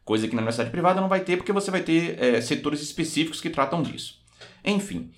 Coisa 0.06 0.28
que 0.28 0.36
na 0.36 0.42
universidade 0.42 0.70
privada 0.70 1.02
não 1.02 1.10
vai 1.10 1.22
ter, 1.22 1.38
porque 1.38 1.52
você 1.52 1.72
vai 1.72 1.82
ter 1.82 2.22
é, 2.24 2.40
setores 2.40 2.82
específicos 2.82 3.42
que 3.42 3.50
tratam 3.50 3.82
disso. 3.82 4.20
Enfim. 4.64 5.12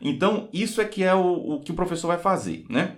Então, 0.00 0.48
isso 0.52 0.80
é 0.80 0.84
que 0.84 1.02
é 1.02 1.14
o, 1.14 1.54
o 1.54 1.60
que 1.60 1.72
o 1.72 1.74
professor 1.74 2.08
vai 2.08 2.18
fazer, 2.18 2.66
né? 2.68 2.96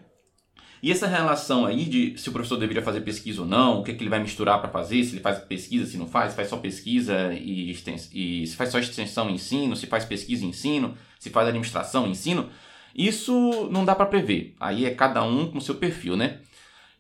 E 0.83 0.93
essa 0.93 1.07
relação 1.07 1.67
aí 1.67 1.85
de 1.85 2.17
se 2.19 2.29
o 2.29 2.33
professor 2.33 2.57
deveria 2.57 2.83
fazer 2.83 3.01
pesquisa 3.01 3.41
ou 3.41 3.47
não, 3.47 3.81
o 3.81 3.85
que, 3.85 3.91
é 3.91 3.95
que 3.95 4.03
ele 4.03 4.11
vai 4.11 4.21
misturar 4.21 4.61
para 4.61 4.71
fazer, 4.71 5.03
se 5.03 5.15
ele 5.15 5.21
faz 5.21 5.39
pesquisa, 5.39 5.87
se 5.87 5.97
não 5.97 6.07
faz, 6.07 6.31
se 6.31 6.37
faz 6.37 6.49
só 6.49 6.57
pesquisa 6.57 7.33
e, 7.33 7.73
e 8.13 8.47
se 8.47 8.55
faz 8.55 8.71
só 8.71 8.79
extensão 8.79 9.29
e 9.29 9.35
ensino, 9.35 9.75
se 9.75 9.87
faz 9.87 10.05
pesquisa 10.05 10.45
e 10.45 10.49
ensino, 10.49 10.97
se 11.19 11.31
faz 11.31 11.49
administração 11.49 12.07
ensino, 12.07 12.49
isso 12.95 13.69
não 13.71 13.85
dá 13.85 13.95
para 13.95 14.07
prever. 14.07 14.55
Aí 14.59 14.85
é 14.85 14.91
cada 14.91 15.23
um 15.23 15.51
com 15.51 15.61
seu 15.61 15.75
perfil, 15.75 16.17
né? 16.17 16.39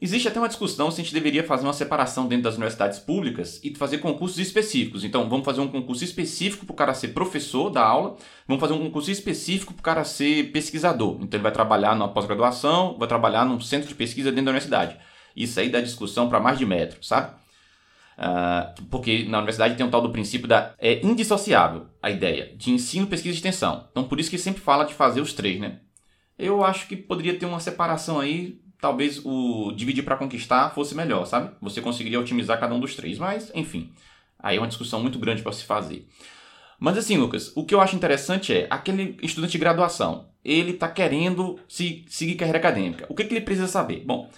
Existe 0.00 0.28
até 0.28 0.38
uma 0.38 0.46
discussão 0.46 0.92
se 0.92 1.00
a 1.00 1.04
gente 1.04 1.12
deveria 1.12 1.42
fazer 1.42 1.64
uma 1.64 1.72
separação 1.72 2.28
dentro 2.28 2.44
das 2.44 2.54
universidades 2.54 3.00
públicas 3.00 3.60
e 3.64 3.74
fazer 3.74 3.98
concursos 3.98 4.38
específicos. 4.38 5.02
Então, 5.02 5.28
vamos 5.28 5.44
fazer 5.44 5.60
um 5.60 5.66
concurso 5.66 6.04
específico 6.04 6.64
para 6.64 6.72
o 6.72 6.76
cara 6.76 6.94
ser 6.94 7.08
professor 7.08 7.68
da 7.68 7.82
aula, 7.82 8.16
vamos 8.46 8.60
fazer 8.60 8.74
um 8.74 8.78
concurso 8.78 9.10
específico 9.10 9.74
para 9.74 9.80
o 9.80 9.82
cara 9.82 10.04
ser 10.04 10.52
pesquisador. 10.52 11.16
Então, 11.16 11.36
ele 11.36 11.42
vai 11.42 11.50
trabalhar 11.50 11.96
numa 11.96 12.08
pós-graduação, 12.08 12.96
vai 12.96 13.08
trabalhar 13.08 13.44
num 13.44 13.60
centro 13.60 13.88
de 13.88 13.94
pesquisa 13.96 14.30
dentro 14.30 14.44
da 14.44 14.50
universidade. 14.52 14.96
Isso 15.34 15.58
aí 15.58 15.68
dá 15.68 15.80
discussão 15.80 16.28
para 16.28 16.38
mais 16.38 16.58
de 16.58 16.64
metro, 16.64 17.02
sabe? 17.02 17.32
Uh, 18.18 18.82
porque 18.90 19.24
na 19.28 19.38
universidade 19.38 19.76
tem 19.76 19.86
um 19.86 19.90
tal 19.90 20.02
do 20.02 20.10
princípio 20.10 20.48
da. 20.48 20.74
É 20.78 21.06
indissociável 21.06 21.86
a 22.02 22.10
ideia 22.10 22.52
de 22.56 22.72
ensino, 22.72 23.06
pesquisa 23.06 23.34
e 23.34 23.36
extensão. 23.36 23.86
Então, 23.92 24.04
por 24.04 24.18
isso 24.18 24.28
que 24.28 24.36
sempre 24.36 24.60
fala 24.60 24.84
de 24.84 24.92
fazer 24.92 25.20
os 25.20 25.32
três, 25.32 25.60
né? 25.60 25.78
Eu 26.36 26.64
acho 26.64 26.88
que 26.88 26.96
poderia 26.96 27.38
ter 27.38 27.46
uma 27.46 27.60
separação 27.60 28.18
aí 28.18 28.60
talvez 28.80 29.20
o 29.24 29.72
dividir 29.72 30.04
para 30.04 30.16
conquistar 30.16 30.70
fosse 30.70 30.94
melhor, 30.94 31.24
sabe? 31.26 31.54
Você 31.60 31.80
conseguiria 31.80 32.20
otimizar 32.20 32.58
cada 32.58 32.74
um 32.74 32.80
dos 32.80 32.94
três, 32.94 33.18
mas 33.18 33.50
enfim, 33.54 33.92
aí 34.38 34.56
é 34.56 34.60
uma 34.60 34.68
discussão 34.68 35.00
muito 35.00 35.18
grande 35.18 35.42
para 35.42 35.52
se 35.52 35.64
fazer. 35.64 36.08
Mas 36.78 36.96
assim, 36.96 37.16
Lucas, 37.16 37.52
o 37.56 37.64
que 37.64 37.74
eu 37.74 37.80
acho 37.80 37.96
interessante 37.96 38.54
é 38.54 38.66
aquele 38.70 39.16
estudante 39.20 39.52
de 39.52 39.58
graduação, 39.58 40.28
ele 40.44 40.72
está 40.72 40.88
querendo 40.88 41.58
se, 41.68 42.04
seguir 42.08 42.36
carreira 42.36 42.58
acadêmica. 42.58 43.04
O 43.08 43.14
que, 43.14 43.24
que 43.24 43.34
ele 43.34 43.44
precisa 43.44 43.66
saber? 43.66 44.04
Bom, 44.06 44.30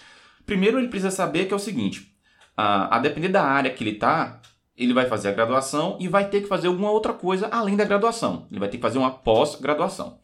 primeiro 0.47 0.79
ele 0.79 0.89
precisa 0.89 1.11
saber 1.11 1.47
que 1.47 1.53
é 1.53 1.57
o 1.57 1.61
seguinte: 1.61 2.10
a, 2.57 2.97
a 2.97 2.99
depender 2.99 3.29
da 3.29 3.43
área 3.43 3.71
que 3.71 3.83
ele 3.83 3.93
está, 3.93 4.41
ele 4.77 4.95
vai 4.95 5.07
fazer 5.07 5.29
a 5.29 5.33
graduação 5.33 5.97
e 6.01 6.09
vai 6.09 6.29
ter 6.29 6.41
que 6.41 6.49
fazer 6.49 6.69
alguma 6.69 6.91
outra 6.91 7.13
coisa 7.13 7.49
além 7.49 7.77
da 7.77 7.85
graduação. 7.85 8.47
Ele 8.51 8.61
vai 8.61 8.69
ter 8.69 8.79
que 8.79 8.83
fazer 8.83 8.99
uma 8.99 9.11
pós-graduação. 9.11 10.19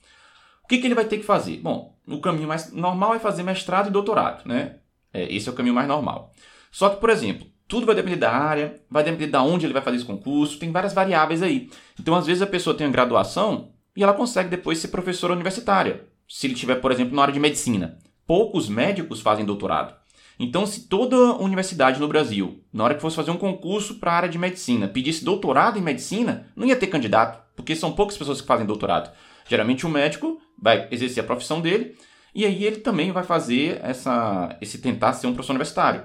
O 0.65 0.69
que, 0.69 0.79
que 0.79 0.87
ele 0.87 0.95
vai 0.95 1.05
ter 1.05 1.19
que 1.19 1.25
fazer? 1.25 1.59
Bom, 1.59 1.97
o 2.07 2.21
caminho 2.21 2.49
mais 2.49 2.73
normal 2.73 3.15
é 3.15 3.19
fazer 3.19 3.43
mestrado 3.43 3.89
e 3.89 3.93
doutorado, 3.93 4.47
né? 4.47 4.77
É, 5.13 5.33
esse 5.33 5.49
é 5.49 5.53
o 5.53 5.55
caminho 5.55 5.75
mais 5.75 5.87
normal. 5.87 6.33
Só 6.73 6.89
que, 6.89 7.01
por 7.01 7.11
exemplo, 7.11 7.47
tudo 7.69 7.87
vai 7.87 7.95
depender 7.95 8.17
da 8.17 8.33
área, 8.33 8.81
vai 8.91 9.05
depender 9.05 9.29
de 9.29 9.37
onde 9.37 9.67
ele 9.67 9.73
vai 9.73 9.83
fazer 9.83 9.97
esse 9.97 10.07
concurso, 10.07 10.59
tem 10.59 10.73
várias 10.73 10.93
variáveis 10.93 11.43
aí. 11.43 11.71
Então, 11.99 12.15
às 12.15 12.27
vezes, 12.27 12.43
a 12.43 12.47
pessoa 12.47 12.77
tem 12.77 12.87
uma 12.87 12.93
graduação 12.93 13.71
e 13.97 14.03
ela 14.03 14.13
consegue 14.13 14.49
depois 14.49 14.79
ser 14.79 14.89
professora 14.89 15.33
universitária. 15.33 16.05
Se 16.29 16.47
ele 16.47 16.55
tiver, 16.55 16.77
por 16.77 16.93
exemplo, 16.93 17.15
na 17.15 17.23
área 17.23 17.35
de 17.35 17.41
medicina. 17.41 17.99
Poucos 18.27 18.69
médicos 18.69 19.21
fazem 19.21 19.45
doutorado. 19.45 19.95
Então, 20.39 20.67
se 20.67 20.87
toda 20.89 21.17
universidade 21.37 21.99
no 21.99 22.09
Brasil, 22.09 22.63
na 22.73 22.85
hora 22.85 22.95
que 22.95 23.01
fosse 23.01 23.17
fazer 23.17 23.31
um 23.31 23.39
concurso 23.39 23.95
para 23.95 24.13
a 24.13 24.17
área 24.17 24.29
de 24.29 24.39
medicina, 24.39 24.87
pedisse 24.87 25.25
doutorado 25.25 25.79
em 25.79 25.83
medicina, 25.83 26.47
não 26.55 26.67
ia 26.67 26.77
ter 26.77 26.89
candidato, 26.89 27.43
porque 27.57 27.75
são 27.75 27.93
poucas 27.93 28.19
pessoas 28.19 28.41
que 28.41 28.47
fazem 28.47 28.67
doutorado. 28.67 29.11
Geralmente 29.49 29.87
o 29.87 29.89
médico 29.89 30.39
vai 30.61 30.89
exercer 30.91 31.25
a 31.25 31.27
profissão 31.27 31.61
dele 31.61 31.97
e 32.35 32.45
aí 32.45 32.65
ele 32.65 32.77
também 32.77 33.13
vai 33.13 33.25
fazer 33.25 33.81
essa, 33.83 34.57
esse 34.61 34.79
tentar 34.79 35.15
ser 35.15 35.27
um 35.27 35.33
professor 35.33 35.53
universitário. 35.53 36.05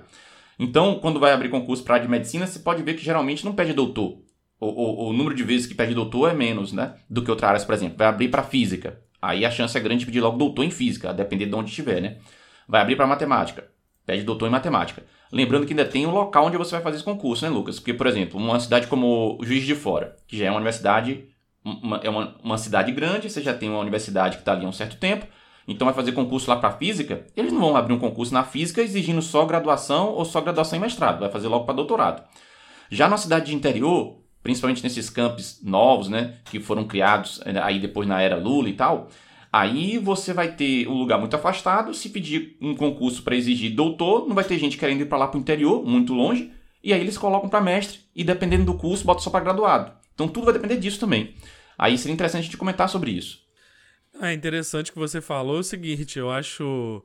Então, 0.58 1.00
quando 1.00 1.20
vai 1.20 1.34
abrir 1.34 1.50
concurso 1.50 1.84
para 1.84 1.96
a 1.96 1.98
área 1.98 2.06
de 2.06 2.12
medicina, 2.12 2.48
você 2.48 2.60
pode 2.60 2.84
ver 2.84 2.94
que 2.94 3.04
geralmente 3.04 3.44
não 3.44 3.54
pede 3.54 3.74
doutor. 3.74 4.20
O, 4.60 4.68
o, 4.68 5.10
o, 5.10 5.14
número 5.14 5.36
de 5.36 5.44
vezes 5.44 5.66
que 5.66 5.74
pede 5.74 5.96
doutor 5.96 6.30
é 6.30 6.34
menos, 6.34 6.72
né? 6.72 6.94
Do 7.10 7.24
que 7.24 7.32
outra 7.32 7.50
área, 7.50 7.60
por 7.66 7.74
exemplo. 7.74 7.98
Vai 7.98 8.08
abrir 8.08 8.30
para 8.30 8.44
física. 8.44 9.02
Aí 9.20 9.44
a 9.44 9.52
chance 9.52 9.76
é 9.76 9.82
grande 9.82 10.02
de 10.02 10.06
pedir 10.06 10.22
logo 10.22 10.38
doutor 10.38 10.64
em 10.64 10.72
física, 10.72 11.10
a 11.10 11.14
depender 11.14 11.48
de 11.48 11.56
onde 11.56 11.72
estiver, 11.72 12.00
né? 12.00 12.18
Vai 12.68 12.80
abrir 12.80 12.96
para 12.96 13.08
matemática. 13.08 13.68
Pede 14.06 14.24
doutor 14.24 14.48
em 14.48 14.52
matemática. 14.52 15.04
Lembrando 15.32 15.66
que 15.66 15.74
ainda 15.74 15.86
tem 15.86 16.06
o 16.06 16.12
local 16.12 16.46
onde 16.46 16.58
você 16.58 16.72
vai 16.72 16.82
fazer 16.82 16.98
esse 16.98 17.06
concurso, 17.06 17.46
né, 17.46 17.52
Lucas? 17.52 17.80
Porque, 17.80 17.94
por 17.94 18.08
exemplo, 18.08 18.40
uma 18.40 18.60
cidade 18.60 18.88
como 18.88 19.40
Juiz 19.42 19.64
de 19.64 19.76
Fora, 19.76 20.18
que 20.28 20.38
já 20.38 20.46
é 20.46 20.50
uma 20.50 20.58
universidade 20.58 21.32
uma, 21.64 21.98
é 21.98 22.10
uma, 22.10 22.36
uma 22.44 22.58
cidade 22.58 22.92
grande, 22.92 23.30
você 23.30 23.42
já 23.42 23.54
tem 23.54 23.70
uma 23.70 23.80
universidade 23.80 24.38
que 24.38 24.42
está 24.42 24.54
ali 24.54 24.66
há 24.66 24.70
um 24.70 24.74
certo 24.74 24.98
tempo, 24.98 25.28
então 25.68 25.86
vai 25.86 25.94
fazer 25.94 26.12
concurso 26.12 26.50
lá 26.50 26.58
para 26.58 26.72
física, 26.72 27.26
eles 27.38 27.54
não 27.54 27.62
vão 27.62 27.76
abrir 27.76 27.94
um 27.94 28.00
concurso 28.00 28.34
na 28.34 28.44
física 28.44 28.82
exigindo 28.82 29.22
só 29.22 29.46
graduação 29.46 30.10
ou 30.10 30.26
só 30.26 30.42
graduação 30.42 30.78
em 30.78 30.82
mestrado, 30.82 31.20
vai 31.20 31.30
fazer 31.30 31.48
logo 31.48 31.66
para 31.66 31.76
doutorado. 31.76 32.24
Já 32.90 33.08
na 33.08 33.18
cidade 33.18 33.46
de 33.46 33.56
interior, 33.56 34.18
principalmente 34.44 34.84
nesses 34.84 35.10
campos 35.10 35.60
novos, 35.64 36.10
né, 36.10 36.40
que 36.46 36.60
foram 36.60 36.84
criados 36.84 37.40
eh, 37.46 37.58
aí 37.62 37.80
depois 37.80 38.08
na 38.08 38.22
era 38.22 38.36
Lula 38.36 38.68
e 38.68 38.74
tal, 38.74 39.08
aí 39.52 39.98
você 39.98 40.34
vai 40.34 40.56
ter 40.56 40.88
um 40.88 40.98
lugar 40.98 41.20
muito 41.20 41.36
afastado, 41.36 41.94
se 41.94 42.10
pedir 42.10 42.58
um 42.62 42.76
concurso 42.76 43.24
para 43.24 43.36
exigir 43.36 43.76
doutor, 43.76 44.28
não 44.28 44.36
vai 44.36 44.44
ter 44.44 44.58
gente 44.58 44.78
querendo 44.78 45.02
ir 45.02 45.06
para 45.06 45.18
lá 45.18 45.28
para 45.28 45.38
o 45.38 45.42
interior, 45.42 45.86
muito 45.86 46.14
longe, 46.14 46.52
e 46.84 46.94
aí 46.94 47.02
eles 47.02 47.18
colocam 47.18 47.50
para 47.50 47.62
mestre 47.62 48.00
e 48.16 48.24
dependendo 48.24 48.66
do 48.66 48.76
curso 48.76 49.06
bota 49.06 49.22
só 49.22 49.30
para 49.30 49.44
graduado. 49.44 49.94
Então 50.14 50.28
tudo 50.28 50.46
vai 50.46 50.54
depender 50.54 50.78
disso 50.78 51.00
também. 51.00 51.36
Aí 51.78 51.98
seria 51.98 52.14
interessante 52.14 52.46
gente 52.46 52.58
comentar 52.58 52.88
sobre 52.88 53.12
isso. 53.12 53.42
É 54.22 54.34
interessante 54.34 54.92
que 54.92 55.00
você 55.00 55.20
falou 55.22 55.60
o 55.60 55.64
seguinte, 55.64 56.20
eu 56.20 56.30
acho 56.30 57.04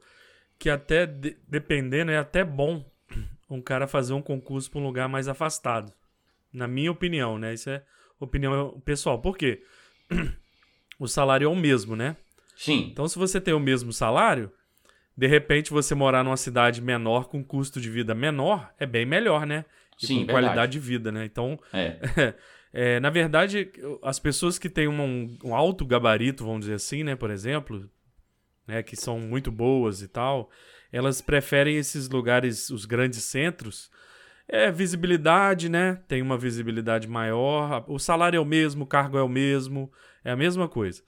que 0.58 0.68
até 0.68 1.06
de, 1.06 1.36
dependendo 1.48 2.10
é 2.10 2.18
até 2.18 2.44
bom 2.44 2.84
um 3.48 3.60
cara 3.60 3.86
fazer 3.86 4.12
um 4.12 4.22
concurso 4.22 4.70
para 4.70 4.80
um 4.80 4.84
lugar 4.84 5.08
mais 5.08 5.28
afastado. 5.28 5.92
Na 6.52 6.66
minha 6.66 6.90
opinião, 6.90 7.38
né? 7.38 7.54
Isso 7.54 7.70
é 7.70 7.82
opinião 8.18 8.80
pessoal. 8.84 9.20
Por 9.20 9.36
quê? 9.36 9.62
O 10.98 11.06
salário 11.06 11.44
é 11.44 11.48
o 11.48 11.54
mesmo, 11.54 11.94
né? 11.94 12.16
Sim. 12.56 12.88
Então, 12.90 13.06
se 13.06 13.18
você 13.18 13.40
tem 13.40 13.52
o 13.52 13.60
mesmo 13.60 13.92
salário, 13.92 14.50
de 15.16 15.26
repente 15.26 15.70
você 15.70 15.94
morar 15.94 16.24
numa 16.24 16.36
cidade 16.36 16.80
menor 16.80 17.28
com 17.28 17.44
custo 17.44 17.80
de 17.80 17.90
vida 17.90 18.14
menor 18.14 18.72
é 18.78 18.86
bem 18.86 19.04
melhor, 19.04 19.46
né? 19.46 19.64
E 20.02 20.06
Sim, 20.06 20.20
com 20.26 20.32
qualidade 20.32 20.72
de 20.72 20.78
vida, 20.78 21.12
né? 21.12 21.24
Então, 21.24 21.58
é. 21.72 22.34
é, 22.72 23.00
na 23.00 23.10
verdade, 23.10 23.70
as 24.02 24.18
pessoas 24.18 24.58
que 24.58 24.68
têm 24.68 24.88
um, 24.88 25.38
um 25.44 25.54
alto 25.54 25.86
gabarito, 25.86 26.44
vamos 26.44 26.60
dizer 26.60 26.74
assim, 26.74 27.04
né? 27.04 27.14
Por 27.14 27.30
exemplo, 27.30 27.88
né? 28.66 28.82
Que 28.82 28.96
são 28.96 29.20
muito 29.20 29.52
boas 29.52 30.00
e 30.02 30.08
tal, 30.08 30.50
elas 30.90 31.20
preferem 31.20 31.76
esses 31.76 32.08
lugares, 32.08 32.70
os 32.70 32.86
grandes 32.86 33.22
centros. 33.22 33.90
É 34.48 34.70
visibilidade, 34.70 35.68
né? 35.68 36.00
Tem 36.06 36.22
uma 36.22 36.38
visibilidade 36.38 37.08
maior. 37.08 37.84
O 37.88 37.98
salário 37.98 38.36
é 38.36 38.40
o 38.40 38.44
mesmo, 38.44 38.84
o 38.84 38.86
cargo 38.86 39.18
é 39.18 39.22
o 39.22 39.28
mesmo, 39.28 39.90
é 40.24 40.30
a 40.30 40.36
mesma 40.36 40.68
coisa. 40.68 41.02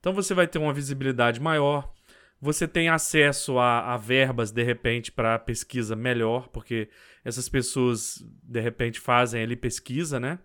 Então 0.00 0.12
você 0.14 0.34
vai 0.34 0.46
ter 0.46 0.58
uma 0.58 0.72
visibilidade 0.72 1.40
maior. 1.40 1.92
Você 2.40 2.66
tem 2.66 2.88
acesso 2.88 3.58
a, 3.58 3.92
a 3.94 3.96
verbas, 3.98 4.50
de 4.50 4.62
repente, 4.62 5.12
para 5.12 5.38
pesquisa 5.38 5.94
melhor, 5.94 6.48
porque 6.48 6.88
essas 7.22 7.50
pessoas, 7.50 8.24
de 8.42 8.60
repente, 8.60 8.98
fazem 8.98 9.42
ali 9.42 9.54
pesquisa, 9.54 10.18
né? 10.18 10.38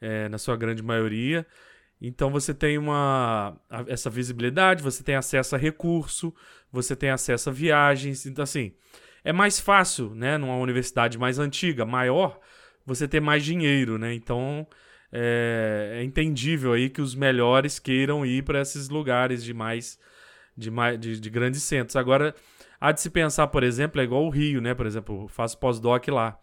É, 0.00 0.28
na 0.28 0.38
sua 0.38 0.56
grande 0.56 0.80
maioria. 0.80 1.44
Então 2.00 2.30
você 2.30 2.54
tem 2.54 2.78
uma 2.78 3.60
essa 3.88 4.08
visibilidade, 4.08 4.80
você 4.80 5.02
tem 5.02 5.16
acesso 5.16 5.56
a 5.56 5.58
recurso, 5.58 6.32
você 6.70 6.94
tem 6.94 7.10
acesso 7.10 7.50
a 7.50 7.52
viagens. 7.52 8.24
Então, 8.24 8.44
assim, 8.44 8.72
é 9.24 9.32
mais 9.32 9.58
fácil, 9.58 10.14
né? 10.14 10.38
Numa 10.38 10.56
universidade 10.56 11.18
mais 11.18 11.40
antiga, 11.40 11.84
maior, 11.84 12.38
você 12.86 13.08
ter 13.08 13.20
mais 13.20 13.44
dinheiro, 13.44 13.98
né? 13.98 14.14
Então 14.14 14.64
é, 15.12 15.98
é 16.00 16.04
entendível 16.04 16.72
aí 16.72 16.88
que 16.90 17.00
os 17.00 17.14
melhores 17.14 17.78
queiram 17.78 18.24
ir 18.24 18.42
para 18.44 18.60
esses 18.60 18.88
lugares 18.88 19.42
de 19.42 19.54
mais 19.54 19.98
de, 20.56 20.70
mais, 20.70 20.98
de, 20.98 21.20
de 21.20 21.30
grandes 21.30 21.62
centros. 21.62 21.94
Agora, 21.94 22.34
há 22.80 22.90
de 22.90 23.00
se 23.00 23.08
pensar, 23.08 23.46
por 23.46 23.62
exemplo, 23.62 24.00
é 24.00 24.04
igual 24.04 24.24
o 24.24 24.30
Rio, 24.30 24.60
né? 24.60 24.74
Por 24.74 24.86
exemplo, 24.86 25.22
eu 25.22 25.28
faço 25.28 25.56
pós-doc 25.58 26.08
lá. 26.08 26.36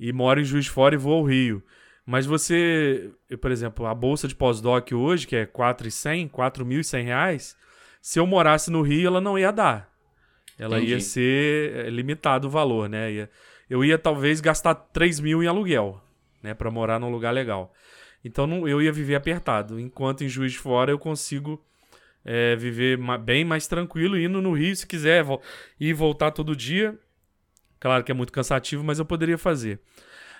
E 0.00 0.12
moro 0.12 0.40
em 0.40 0.44
Juiz 0.44 0.64
de 0.64 0.70
Fora 0.70 0.94
e 0.94 0.98
vou 0.98 1.18
ao 1.18 1.24
Rio. 1.24 1.62
Mas 2.06 2.26
você, 2.26 3.10
por 3.40 3.50
exemplo, 3.50 3.86
a 3.86 3.94
bolsa 3.94 4.26
de 4.26 4.34
pós-doc 4.34 4.92
hoje, 4.92 5.26
que 5.26 5.36
é 5.36 5.46
4.100, 5.46 6.30
4.100 6.30 7.04
reais, 7.04 7.56
se 8.00 8.18
eu 8.18 8.26
morasse 8.26 8.70
no 8.70 8.82
Rio, 8.82 9.06
ela 9.06 9.20
não 9.20 9.38
ia 9.38 9.52
dar. 9.52 9.90
Ela 10.58 10.78
Entendi. 10.78 10.92
ia 10.92 11.00
ser 11.00 11.76
é, 11.76 11.90
limitado 11.90 12.46
o 12.46 12.50
valor, 12.50 12.88
né? 12.88 13.28
eu 13.68 13.84
ia 13.84 13.98
talvez 13.98 14.40
gastar 14.40 14.74
3 14.74 15.20
mil 15.20 15.42
em 15.42 15.46
aluguel, 15.46 16.00
né? 16.44 16.52
Para 16.52 16.70
morar 16.70 17.00
num 17.00 17.10
lugar 17.10 17.32
legal. 17.32 17.72
Então 18.22 18.46
não, 18.46 18.68
eu 18.68 18.80
ia 18.80 18.92
viver 18.92 19.14
apertado. 19.14 19.80
Enquanto 19.80 20.22
em 20.22 20.28
Juiz 20.28 20.52
de 20.52 20.58
Fora 20.58 20.90
eu 20.90 20.98
consigo 20.98 21.60
é, 22.24 22.54
viver 22.54 22.98
bem 23.18 23.44
mais 23.44 23.66
tranquilo, 23.66 24.18
indo 24.18 24.40
no 24.42 24.52
Rio, 24.52 24.76
se 24.76 24.86
quiser 24.86 25.24
ir 25.80 25.88
e 25.88 25.92
voltar 25.92 26.30
todo 26.30 26.54
dia. 26.54 26.96
Claro 27.80 28.04
que 28.04 28.12
é 28.12 28.14
muito 28.14 28.32
cansativo, 28.32 28.84
mas 28.84 28.98
eu 28.98 29.04
poderia 29.04 29.38
fazer. 29.38 29.80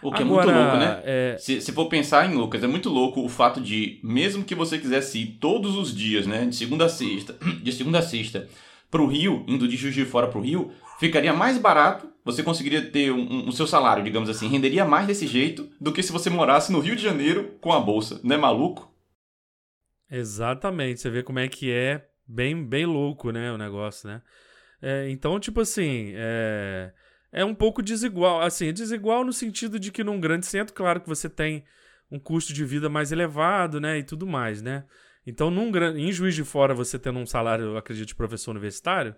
O 0.02 0.12
que 0.12 0.22
Agora, 0.22 0.50
é 0.50 0.54
muito 0.54 0.64
louco, 0.64 0.76
né? 0.76 1.02
É... 1.04 1.36
Se, 1.38 1.62
se 1.62 1.72
for 1.72 1.88
pensar 1.88 2.30
em 2.30 2.34
Lucas, 2.34 2.62
é 2.62 2.66
muito 2.66 2.90
louco 2.90 3.24
o 3.24 3.28
fato 3.28 3.60
de, 3.60 4.00
mesmo 4.02 4.44
que 4.44 4.54
você 4.54 4.78
quisesse 4.78 5.18
ir 5.18 5.26
todos 5.40 5.76
os 5.76 5.94
dias, 5.94 6.26
né? 6.26 6.44
De 6.44 6.54
segunda 6.54 6.84
a 6.84 6.88
sexta, 6.90 7.34
de 7.62 7.72
segunda 7.72 8.00
a 8.00 8.02
sexta, 8.02 8.46
pro 8.90 9.06
Rio, 9.06 9.44
indo 9.48 9.66
de 9.66 9.76
Juiz 9.76 9.94
de 9.94 10.04
Fora 10.04 10.28
pro 10.28 10.42
Rio, 10.42 10.70
ficaria 11.00 11.32
mais 11.32 11.56
barato, 11.56 12.08
você 12.24 12.42
conseguiria 12.42 12.90
ter 12.90 13.12
um, 13.12 13.20
um, 13.20 13.48
o 13.48 13.52
seu 13.52 13.66
salário, 13.66 14.02
digamos 14.02 14.28
assim, 14.28 14.48
renderia 14.48 14.84
mais 14.84 15.06
desse 15.06 15.26
jeito 15.26 15.70
do 15.80 15.92
que 15.92 16.02
se 16.02 16.10
você 16.10 16.30
morasse 16.30 16.72
no 16.72 16.80
Rio 16.80 16.96
de 16.96 17.02
Janeiro 17.02 17.58
com 17.60 17.72
a 17.72 17.78
bolsa. 17.78 18.20
Não 18.24 18.34
é 18.34 18.38
maluco? 18.38 18.90
Exatamente, 20.10 21.00
você 21.00 21.10
vê 21.10 21.22
como 21.22 21.38
é 21.38 21.48
que 21.48 21.70
é 21.70 22.08
bem, 22.26 22.64
bem 22.64 22.86
louco, 22.86 23.30
né, 23.30 23.52
o 23.52 23.58
negócio, 23.58 24.08
né? 24.08 24.22
É, 24.80 25.08
então, 25.10 25.38
tipo 25.38 25.60
assim, 25.60 26.12
é, 26.14 26.92
é 27.32 27.44
um 27.44 27.54
pouco 27.54 27.82
desigual. 27.82 28.40
Assim, 28.40 28.72
desigual 28.72 29.24
no 29.24 29.32
sentido 29.32 29.78
de 29.78 29.90
que 29.90 30.04
num 30.04 30.20
grande 30.20 30.46
centro, 30.46 30.74
claro 30.74 31.00
que 31.00 31.08
você 31.08 31.28
tem 31.28 31.64
um 32.10 32.18
custo 32.18 32.52
de 32.52 32.64
vida 32.64 32.88
mais 32.88 33.12
elevado, 33.12 33.80
né, 33.80 33.98
e 33.98 34.02
tudo 34.02 34.26
mais, 34.26 34.62
né? 34.62 34.84
Então, 35.26 35.50
num, 35.50 35.72
em 35.96 36.12
Juiz 36.12 36.34
de 36.34 36.44
Fora, 36.44 36.74
você 36.74 36.98
tendo 36.98 37.18
um 37.18 37.26
salário, 37.26 37.76
acredito, 37.76 38.08
de 38.08 38.14
professor 38.14 38.50
universitário, 38.50 39.14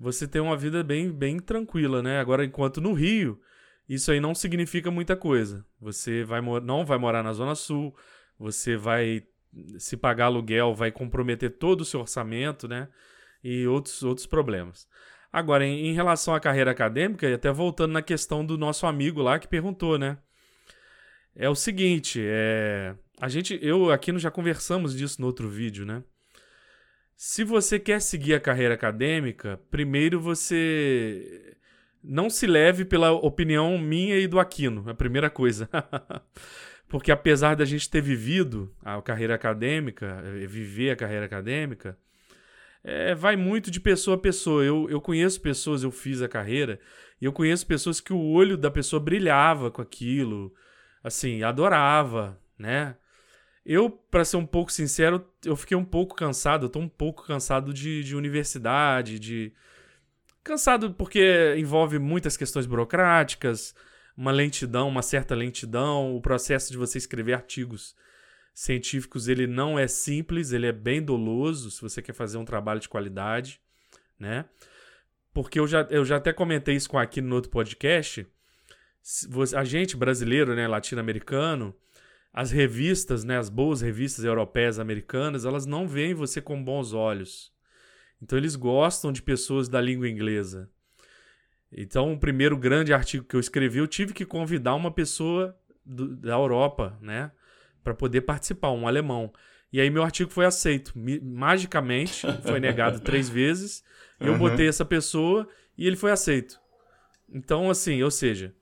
você 0.00 0.26
tem 0.26 0.40
uma 0.40 0.56
vida 0.56 0.82
bem, 0.82 1.12
bem 1.12 1.38
tranquila, 1.38 2.02
né? 2.02 2.18
Agora, 2.18 2.42
enquanto 2.42 2.80
no 2.80 2.94
Rio, 2.94 3.38
isso 3.86 4.10
aí 4.10 4.18
não 4.18 4.34
significa 4.34 4.90
muita 4.90 5.14
coisa. 5.14 5.64
Você 5.78 6.24
vai 6.24 6.40
não 6.40 6.86
vai 6.86 6.96
morar 6.96 7.22
na 7.22 7.34
Zona 7.34 7.54
Sul, 7.54 7.94
você 8.38 8.78
vai 8.78 9.22
se 9.78 9.96
pagar 9.96 10.26
aluguel 10.26 10.74
vai 10.74 10.90
comprometer 10.90 11.50
todo 11.50 11.82
o 11.82 11.84
seu 11.84 12.00
orçamento, 12.00 12.66
né? 12.66 12.88
E 13.44 13.66
outros, 13.66 14.02
outros 14.02 14.26
problemas. 14.26 14.88
Agora, 15.32 15.66
em, 15.66 15.88
em, 15.88 15.92
relação 15.92 16.34
à 16.34 16.40
carreira 16.40 16.70
acadêmica, 16.70 17.28
e 17.28 17.34
até 17.34 17.52
voltando 17.52 17.92
na 17.92 18.02
questão 18.02 18.44
do 18.44 18.56
nosso 18.56 18.86
amigo 18.86 19.20
lá 19.20 19.38
que 19.38 19.48
perguntou, 19.48 19.98
né? 19.98 20.18
É 21.34 21.48
o 21.48 21.54
seguinte, 21.54 22.20
é, 22.22 22.94
a 23.20 23.28
gente, 23.28 23.58
eu 23.62 23.90
aqui 23.90 24.16
já 24.18 24.30
conversamos 24.30 24.96
disso 24.96 25.20
no 25.20 25.26
outro 25.26 25.48
vídeo, 25.48 25.84
né? 25.84 26.02
Se 27.22 27.44
você 27.44 27.78
quer 27.78 28.00
seguir 28.00 28.32
a 28.32 28.40
carreira 28.40 28.72
acadêmica, 28.72 29.60
primeiro 29.70 30.18
você 30.18 31.54
não 32.02 32.30
se 32.30 32.46
leve 32.46 32.82
pela 32.82 33.12
opinião 33.12 33.76
minha 33.76 34.16
e 34.16 34.26
do 34.26 34.40
Aquino, 34.40 34.88
a 34.88 34.94
primeira 34.94 35.28
coisa. 35.28 35.68
Porque 36.88 37.12
apesar 37.12 37.56
da 37.56 37.66
gente 37.66 37.90
ter 37.90 38.00
vivido 38.00 38.74
a 38.82 39.02
carreira 39.02 39.34
acadêmica, 39.34 40.22
eh, 40.24 40.46
viver 40.46 40.92
a 40.92 40.96
carreira 40.96 41.26
acadêmica, 41.26 41.94
é, 42.82 43.14
vai 43.14 43.36
muito 43.36 43.70
de 43.70 43.80
pessoa 43.80 44.16
a 44.16 44.20
pessoa. 44.20 44.64
Eu, 44.64 44.88
eu 44.88 44.98
conheço 44.98 45.42
pessoas, 45.42 45.82
eu 45.82 45.90
fiz 45.90 46.22
a 46.22 46.28
carreira, 46.28 46.80
e 47.20 47.26
eu 47.26 47.34
conheço 47.34 47.66
pessoas 47.66 48.00
que 48.00 48.14
o 48.14 48.30
olho 48.30 48.56
da 48.56 48.70
pessoa 48.70 48.98
brilhava 48.98 49.70
com 49.70 49.82
aquilo, 49.82 50.54
assim, 51.04 51.42
adorava, 51.42 52.40
né? 52.58 52.96
Eu, 53.64 53.90
para 53.90 54.24
ser 54.24 54.36
um 54.36 54.46
pouco 54.46 54.72
sincero, 54.72 55.26
eu 55.44 55.54
fiquei 55.54 55.76
um 55.76 55.84
pouco 55.84 56.14
cansado, 56.14 56.66
eu 56.66 56.70
tô 56.70 56.78
um 56.78 56.88
pouco 56.88 57.26
cansado 57.26 57.72
de, 57.72 58.02
de 58.02 58.16
universidade, 58.16 59.18
de. 59.18 59.52
Cansado 60.42 60.94
porque 60.94 61.54
envolve 61.58 61.98
muitas 61.98 62.36
questões 62.36 62.64
burocráticas, 62.64 63.74
uma 64.16 64.30
lentidão, 64.30 64.88
uma 64.88 65.02
certa 65.02 65.34
lentidão. 65.34 66.16
O 66.16 66.20
processo 66.20 66.72
de 66.72 66.78
você 66.78 66.96
escrever 66.96 67.34
artigos 67.34 67.94
científicos 68.54 69.28
ele 69.28 69.46
não 69.46 69.78
é 69.78 69.86
simples, 69.86 70.52
ele 70.52 70.66
é 70.66 70.72
bem 70.72 71.02
doloso 71.02 71.70
se 71.70 71.80
você 71.80 72.02
quer 72.02 72.12
fazer 72.12 72.36
um 72.36 72.44
trabalho 72.44 72.80
de 72.80 72.88
qualidade, 72.88 73.60
né? 74.18 74.44
Porque 75.32 75.58
eu 75.60 75.66
já, 75.66 75.82
eu 75.90 76.04
já 76.04 76.16
até 76.16 76.32
comentei 76.32 76.74
isso 76.74 76.96
aqui 76.98 77.20
no 77.20 77.36
outro 77.36 77.50
podcast. 77.50 78.26
A 79.56 79.64
gente 79.64 79.96
brasileiro, 79.96 80.54
né, 80.54 80.66
latino-americano, 80.66 81.74
as 82.32 82.50
revistas, 82.50 83.24
né, 83.24 83.38
as 83.38 83.48
boas 83.48 83.80
revistas 83.80 84.24
europeias, 84.24 84.78
americanas, 84.78 85.44
elas 85.44 85.66
não 85.66 85.86
veem 85.86 86.14
você 86.14 86.40
com 86.40 86.62
bons 86.62 86.92
olhos. 86.92 87.52
Então 88.22 88.38
eles 88.38 88.54
gostam 88.54 89.12
de 89.12 89.22
pessoas 89.22 89.68
da 89.68 89.80
língua 89.80 90.08
inglesa. 90.08 90.70
Então, 91.72 92.12
o 92.12 92.18
primeiro 92.18 92.56
grande 92.56 92.92
artigo 92.92 93.24
que 93.24 93.36
eu 93.36 93.40
escrevi, 93.40 93.78
eu 93.78 93.86
tive 93.86 94.12
que 94.12 94.26
convidar 94.26 94.74
uma 94.74 94.90
pessoa 94.90 95.56
do, 95.86 96.16
da 96.16 96.34
Europa, 96.34 96.98
né, 97.00 97.30
para 97.82 97.94
poder 97.94 98.22
participar, 98.22 98.70
um 98.72 98.88
alemão. 98.88 99.32
E 99.72 99.80
aí 99.80 99.88
meu 99.88 100.02
artigo 100.02 100.30
foi 100.30 100.44
aceito, 100.44 100.92
magicamente, 101.22 102.26
foi 102.42 102.58
negado 102.58 103.00
três 103.00 103.28
vezes. 103.28 103.84
Eu 104.18 104.32
uhum. 104.32 104.38
botei 104.38 104.68
essa 104.68 104.84
pessoa 104.84 105.48
e 105.78 105.86
ele 105.86 105.96
foi 105.96 106.10
aceito. 106.10 106.60
Então, 107.32 107.70
assim, 107.70 108.02
ou 108.02 108.10
seja, 108.10 108.52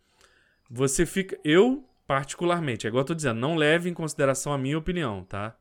você 0.71 1.07
fica, 1.07 1.39
eu 1.43 1.88
particularmente, 2.09 2.87
é 2.87 2.89
igual 2.89 3.03
eu 3.03 3.07
tô 3.07 3.15
dizendo, 3.15 3.39
não 3.39 3.55
leve 3.55 3.89
em 3.89 3.95
consideração 3.95 4.53
a 4.53 4.59
minha 4.59 4.77
opinião, 4.77 5.23
tá? 5.23 5.57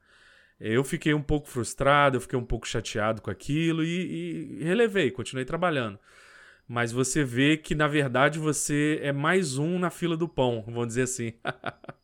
Eu 0.60 0.84
fiquei 0.84 1.14
um 1.14 1.22
pouco 1.22 1.48
frustrado, 1.48 2.18
eu 2.18 2.22
fiquei 2.22 2.40
um 2.40 2.46
pouco 2.46 2.68
chateado 2.68 3.22
com 3.22 3.30
aquilo 3.30 3.84
e, 3.84 4.58
e 4.60 4.64
relevei, 4.64 5.12
continuei 5.12 5.46
trabalhando 5.46 6.00
mas 6.68 6.92
você 6.92 7.24
vê 7.24 7.56
que 7.56 7.74
na 7.74 7.88
verdade 7.88 8.38
você 8.38 9.00
é 9.02 9.14
mais 9.14 9.58
um 9.58 9.80
na 9.80 9.90
fila 9.90 10.18
do 10.18 10.28
pão, 10.28 10.64
vamos 10.66 10.88
dizer 10.88 11.04
assim. 11.04 11.34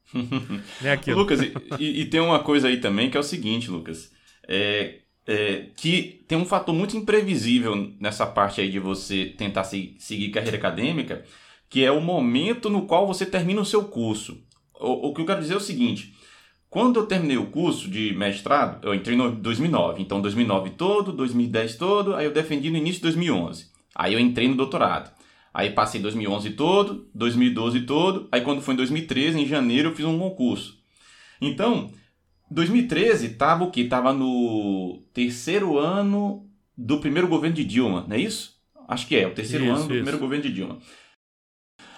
é 0.82 0.92
aquilo. 0.92 1.20
Lucas, 1.20 1.42
e, 1.42 2.02
e, 2.02 2.06
tem 2.06 2.22
uma 2.22 2.40
coisa 2.40 2.70
aí 2.70 2.80
também 2.80 3.10
que 3.10 3.18
é 3.18 3.20
o 3.20 3.24
seguinte, 3.24 3.70
Lucas, 3.70 4.12
é, 4.48 5.00
é, 5.28 5.68
que 5.76 6.24
tem 6.28 6.38
um 6.38 6.46
fator 6.46 6.74
muito 6.74 6.96
imprevisível 6.96 7.76
nessa 8.00 8.26
parte 8.26 8.62
aí 8.62 8.70
de 8.70 8.80
você 8.80 9.34
tentar 9.38 9.66
se, 9.66 9.96
seguir 10.00 10.30
carreira 10.30 10.58
acadêmica, 10.58 11.26
que 11.74 11.84
é 11.84 11.92
o 11.92 12.00
momento 12.00 12.70
no 12.70 12.84
qual 12.84 13.08
você 13.08 13.25
termina 13.25 13.60
o 13.60 13.65
seu 13.65 13.86
curso. 13.86 14.38
o, 14.80 15.08
o 15.08 15.12
que 15.12 15.22
eu 15.22 15.25
quero 15.25 15.42
dizer 15.42 15.56
é 15.56 15.58
o 15.58 15.60
seguinte. 15.60 16.13
Quando 16.70 17.00
eu 17.00 17.08
terminei 17.08 17.36
o 17.36 17.48
curso 17.48 17.89
de 17.89 18.13
mestrado, 18.13 18.88
eu 18.88 18.94
entrei 18.94 19.18
em 19.18 19.32
2009. 19.32 20.00
Então, 20.00 20.22
2009 20.22 20.70
todo, 20.70 21.12
2010 21.12 21.75
todo, 21.77 22.13
aí 22.13 22.25
eu 22.25 22.32
defendi 22.32 22.70
no 22.70 22.77
início 22.77 22.98
de 22.98 23.06
2011. 23.06 23.72
Aí 23.96 24.13
eu 24.13 24.20
entrei 24.20 24.48
no 24.48 24.56
doutorado. 24.56 25.12
Aí 25.51 25.72
passei 25.72 26.00
2011 26.00 26.51
todo, 26.51 27.10
2012 27.15 27.82
todo. 27.88 28.27
Aí 28.32 28.42
quando 28.42 28.62
foi 28.62 28.75
em 28.75 28.77
2013, 28.77 29.39
em 29.39 29.48
janeiro, 29.48 29.89
eu 29.89 29.96
fiz 29.96 30.06
um 30.06 30.20
concurso. 30.20 30.77
Então, 31.42 31.89
2013 32.51 33.30
tava 33.30 33.63
o 33.63 33.72
quê? 33.72 33.86
Tava 33.86 34.13
no 34.13 35.01
terceiro 35.12 35.80
ano 35.80 36.48
do 36.77 37.00
primeiro 37.00 37.27
governo 37.27 37.56
de 37.56 37.63
Dilma, 37.63 38.06
não 38.08 38.15
é 38.15 38.20
isso? 38.20 38.53
Acho 38.88 39.08
que 39.08 39.15
é, 39.15 39.25
o 39.25 39.34
terceiro 39.34 39.65
isso, 39.65 39.74
ano 39.74 39.80
do 39.80 39.86
isso. 39.86 39.94
primeiro 39.94 40.20
governo 40.20 40.44
de 40.44 40.53
Dilma. 40.53 40.77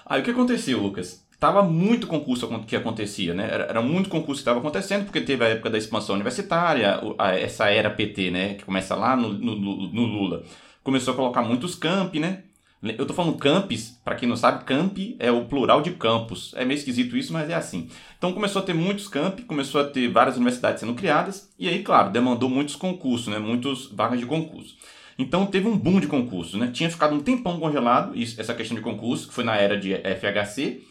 Aí 0.06 0.22
o 0.22 0.24
que 0.24 0.32
aconteceu, 0.32 0.80
Lucas? 0.82 1.26
Tava 1.40 1.64
muito 1.64 2.08
concurso 2.08 2.48
que 2.66 2.76
acontecia, 2.76 3.34
né? 3.34 3.50
Era, 3.52 3.64
era 3.66 3.82
muito 3.82 4.10
concurso 4.10 4.40
que 4.40 4.42
estava 4.42 4.60
acontecendo, 4.60 5.04
porque 5.04 5.22
teve 5.22 5.44
a 5.44 5.50
época 5.50 5.70
da 5.70 5.78
expansão 5.78 6.16
universitária, 6.16 7.00
essa 7.40 7.70
era 7.70 7.90
PT, 7.90 8.32
né? 8.32 8.54
Que 8.54 8.64
começa 8.64 8.96
lá 8.96 9.16
no, 9.16 9.34
no, 9.34 9.56
no 9.56 10.06
Lula. 10.06 10.44
Começou 10.84 11.14
a 11.14 11.18
colocar 11.18 11.42
muitos 11.42 11.76
campi, 11.76 12.20
né? 12.20 12.44
Eu 12.84 13.06
tô 13.06 13.14
falando 13.14 13.38
campus, 13.38 14.00
para 14.04 14.16
quem 14.16 14.30
não 14.30 14.38
sabe, 14.38 14.64
camp 14.64 14.98
é 15.18 15.32
o 15.32 15.46
plural 15.46 15.82
de 15.82 15.92
campus. 15.92 16.54
É 16.56 16.64
meio 16.64 16.78
esquisito 16.78 17.18
isso, 17.18 17.34
mas 17.34 17.50
é 17.50 17.56
assim. 17.56 17.90
Então 18.18 18.32
começou 18.32 18.62
a 18.62 18.66
ter 18.66 18.74
muitos 18.74 19.08
campi, 19.08 19.42
começou 19.42 19.82
a 19.82 19.86
ter 19.86 20.08
várias 20.08 20.36
universidades 20.36 20.82
sendo 20.82 20.94
criadas, 20.94 21.52
e 21.58 21.68
aí, 21.68 21.82
claro, 21.82 22.12
demandou 22.12 22.48
muitos 22.48 22.76
concursos, 22.76 23.28
né? 23.28 23.40
Muitos 23.40 23.88
vagas 23.92 24.20
de 24.20 24.26
concurso. 24.26 24.76
Então 25.18 25.46
teve 25.46 25.68
um 25.68 25.78
boom 25.78 26.00
de 26.00 26.08
concursos, 26.08 26.60
né? 26.60 26.70
Tinha 26.74 26.90
ficado 26.90 27.16
um 27.16 27.20
tempão 27.20 27.60
congelado, 27.60 28.16
isso, 28.16 28.40
essa 28.40 28.54
questão 28.54 28.76
de 28.76 28.84
concurso, 28.84 29.28
que 29.28 29.34
foi 29.34 29.44
na 29.44 29.56
era 29.56 29.78
de 29.78 29.94
FHC, 29.94 30.82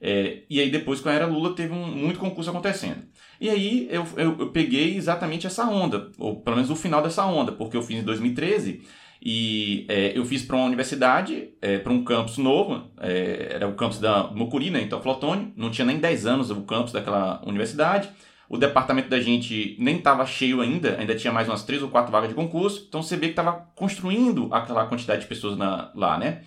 é, 0.00 0.42
e 0.50 0.60
aí 0.60 0.70
depois 0.70 1.00
com 1.00 1.08
a 1.08 1.12
era 1.12 1.26
Lula 1.26 1.54
teve 1.54 1.72
um, 1.72 1.86
muito 1.86 2.18
concurso 2.18 2.50
acontecendo. 2.50 3.02
E 3.40 3.48
aí 3.48 3.88
eu, 3.90 4.06
eu, 4.16 4.36
eu, 4.38 4.50
peguei 4.50 4.96
exatamente 4.96 5.46
essa 5.46 5.66
onda, 5.66 6.10
ou 6.18 6.40
pelo 6.40 6.56
menos 6.56 6.70
o 6.70 6.76
final 6.76 7.02
dessa 7.02 7.24
onda, 7.24 7.52
porque 7.52 7.76
eu 7.76 7.82
fiz 7.82 7.98
em 7.98 8.02
2013 8.02 8.82
e 9.22 9.86
é, 9.88 10.16
eu 10.16 10.24
fiz 10.24 10.42
para 10.42 10.56
uma 10.56 10.66
universidade, 10.66 11.48
é, 11.60 11.78
para 11.78 11.92
um 11.92 12.04
campus 12.04 12.36
novo, 12.36 12.90
era 12.98 13.66
o 13.66 13.74
campus 13.74 13.98
da 13.98 14.24
Mucuri, 14.24 14.70
né, 14.70 14.82
então 14.82 15.00
Flotone, 15.00 15.52
não 15.56 15.70
tinha 15.70 15.86
nem 15.86 15.98
10 15.98 16.26
anos 16.26 16.50
o 16.50 16.62
campus 16.62 16.92
daquela 16.92 17.42
universidade. 17.46 18.10
O 18.48 18.58
departamento 18.58 19.08
da 19.08 19.20
gente 19.20 19.76
nem 19.78 19.96
estava 19.96 20.26
cheio 20.26 20.60
ainda, 20.60 20.96
ainda 20.98 21.14
tinha 21.14 21.32
mais 21.32 21.48
umas 21.48 21.64
três 21.64 21.82
ou 21.82 21.88
quatro 21.88 22.12
vagas 22.12 22.28
de 22.28 22.34
concurso. 22.34 22.84
Então 22.88 23.02
você 23.02 23.16
vê 23.16 23.26
que 23.26 23.32
estava 23.32 23.68
construindo 23.74 24.48
aquela 24.52 24.86
quantidade 24.86 25.22
de 25.22 25.26
pessoas 25.26 25.56
na, 25.56 25.90
lá, 25.94 26.18
né? 26.18 26.42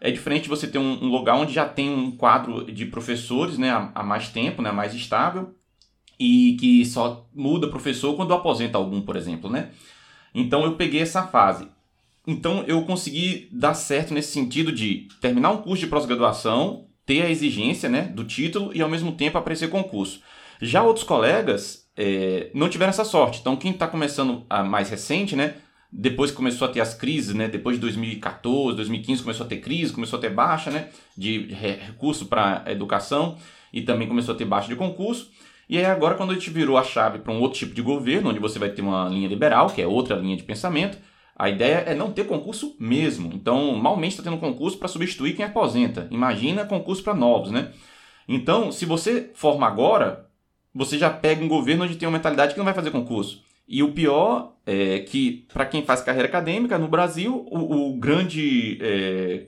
É 0.00 0.10
diferente 0.10 0.48
você 0.48 0.66
ter 0.66 0.78
um, 0.78 1.04
um, 1.04 1.08
lugar 1.08 1.36
onde 1.36 1.52
já 1.52 1.66
tem 1.66 1.90
um 1.90 2.10
quadro 2.10 2.70
de 2.70 2.84
professores 2.86 3.56
né, 3.56 3.70
há, 3.94 4.02
mais 4.02 4.28
tempo, 4.28 4.60
né, 4.60 4.70
mais 4.70 4.92
estável, 4.92 5.54
e 6.20 6.56
que 6.60 6.84
só 6.84 7.26
muda 7.34 7.68
professor 7.68 8.14
quando 8.14 8.34
aposenta 8.34 8.76
algum, 8.76 9.00
por 9.00 9.16
exemplo, 9.16 9.48
né? 9.48 9.70
Então 10.34 10.62
eu 10.64 10.76
peguei 10.76 11.00
essa 11.00 11.26
fase. 11.26 11.68
Então 12.26 12.64
eu 12.66 12.84
consegui 12.84 13.48
dar 13.50 13.74
certo 13.74 14.12
nesse 14.12 14.32
sentido 14.32 14.72
de 14.72 15.08
terminar 15.20 15.50
um 15.50 15.62
curso 15.62 15.84
de 15.84 15.90
pós-graduação, 15.90 16.86
ter 17.06 17.22
a 17.22 17.30
exigência 17.30 17.88
né, 17.88 18.02
do 18.02 18.24
título 18.24 18.72
e 18.74 18.82
ao 18.82 18.88
mesmo 18.88 19.12
tempo 19.12 19.38
aparecer 19.38 19.70
concurso. 19.70 20.20
Já 20.60 20.82
outros 20.82 21.04
colegas 21.04 21.88
é, 21.96 22.50
não 22.54 22.68
tiveram 22.68 22.90
essa 22.90 23.04
sorte. 23.04 23.40
Então, 23.40 23.56
quem 23.56 23.72
está 23.72 23.86
começando 23.86 24.44
a 24.48 24.62
mais 24.62 24.90
recente, 24.90 25.36
né? 25.36 25.54
Depois 25.90 26.30
que 26.30 26.36
começou 26.36 26.66
a 26.66 26.70
ter 26.70 26.80
as 26.80 26.94
crises, 26.94 27.34
né? 27.34 27.46
Depois 27.46 27.76
de 27.76 27.80
2014, 27.80 28.76
2015 28.76 29.22
começou 29.22 29.46
a 29.46 29.48
ter 29.48 29.58
crise, 29.58 29.92
começou 29.92 30.18
a 30.18 30.22
ter 30.22 30.30
baixa, 30.30 30.70
né? 30.70 30.88
De 31.16 31.46
recurso 31.52 32.26
para 32.26 32.64
educação 32.66 33.38
e 33.72 33.82
também 33.82 34.08
começou 34.08 34.34
a 34.34 34.38
ter 34.38 34.44
baixa 34.44 34.68
de 34.68 34.76
concurso. 34.76 35.30
E 35.68 35.78
aí 35.78 35.84
agora 35.84 36.16
quando 36.16 36.30
a 36.30 36.34
gente 36.34 36.50
virou 36.50 36.76
a 36.76 36.82
chave 36.82 37.20
para 37.20 37.32
um 37.32 37.40
outro 37.40 37.58
tipo 37.58 37.74
de 37.74 37.80
governo, 37.80 38.30
onde 38.30 38.38
você 38.38 38.58
vai 38.58 38.70
ter 38.70 38.82
uma 38.82 39.08
linha 39.08 39.28
liberal, 39.28 39.70
que 39.70 39.80
é 39.80 39.86
outra 39.86 40.16
linha 40.16 40.36
de 40.36 40.42
pensamento, 40.42 40.98
a 41.36 41.48
ideia 41.48 41.84
é 41.86 41.94
não 41.94 42.12
ter 42.12 42.24
concurso 42.26 42.76
mesmo. 42.78 43.30
Então, 43.32 43.74
malmente 43.74 44.12
está 44.12 44.22
tendo 44.22 44.38
concurso 44.40 44.78
para 44.78 44.88
substituir 44.88 45.34
quem 45.34 45.44
aposenta. 45.44 46.06
Imagina 46.10 46.64
concurso 46.64 47.02
para 47.02 47.14
novos, 47.14 47.50
né? 47.50 47.72
Então, 48.28 48.70
se 48.70 48.86
você 48.86 49.30
forma 49.34 49.66
agora, 49.66 50.26
você 50.74 50.98
já 50.98 51.08
pega 51.08 51.44
um 51.44 51.48
governo 51.48 51.84
onde 51.84 51.96
tem 51.96 52.08
uma 52.08 52.18
mentalidade 52.18 52.52
que 52.52 52.58
não 52.58 52.64
vai 52.64 52.74
fazer 52.74 52.90
concurso. 52.90 53.42
E 53.66 53.82
o 53.82 53.92
pior 53.92 54.54
é 54.66 55.00
que, 55.00 55.46
para 55.52 55.64
quem 55.64 55.84
faz 55.84 56.02
carreira 56.02 56.28
acadêmica 56.28 56.78
no 56.78 56.88
Brasil, 56.88 57.46
o, 57.50 57.92
o 57.92 57.96
grande 57.96 58.78
é, 58.82 59.46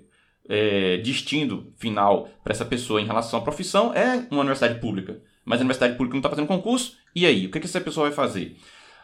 é, 0.49 0.97
destino 0.99 1.73
final 1.77 2.29
para 2.43 2.53
essa 2.53 2.65
pessoa 2.65 3.01
em 3.01 3.07
relação 3.07 3.39
à 3.39 3.43
profissão 3.43 3.93
é 3.93 4.27
uma 4.31 4.41
universidade 4.41 4.81
pública. 4.81 5.21
Mas 5.45 5.61
a 5.61 5.63
universidade 5.63 5.95
pública 5.95 6.15
não 6.15 6.21
está 6.21 6.31
fazendo 6.31 6.47
concurso, 6.47 6.97
e 7.15 7.27
aí? 7.27 7.47
O 7.47 7.51
que, 7.51 7.61
que 7.61 7.67
essa 7.67 7.81
pessoa 7.81 8.07
vai 8.07 8.15
fazer? 8.15 8.57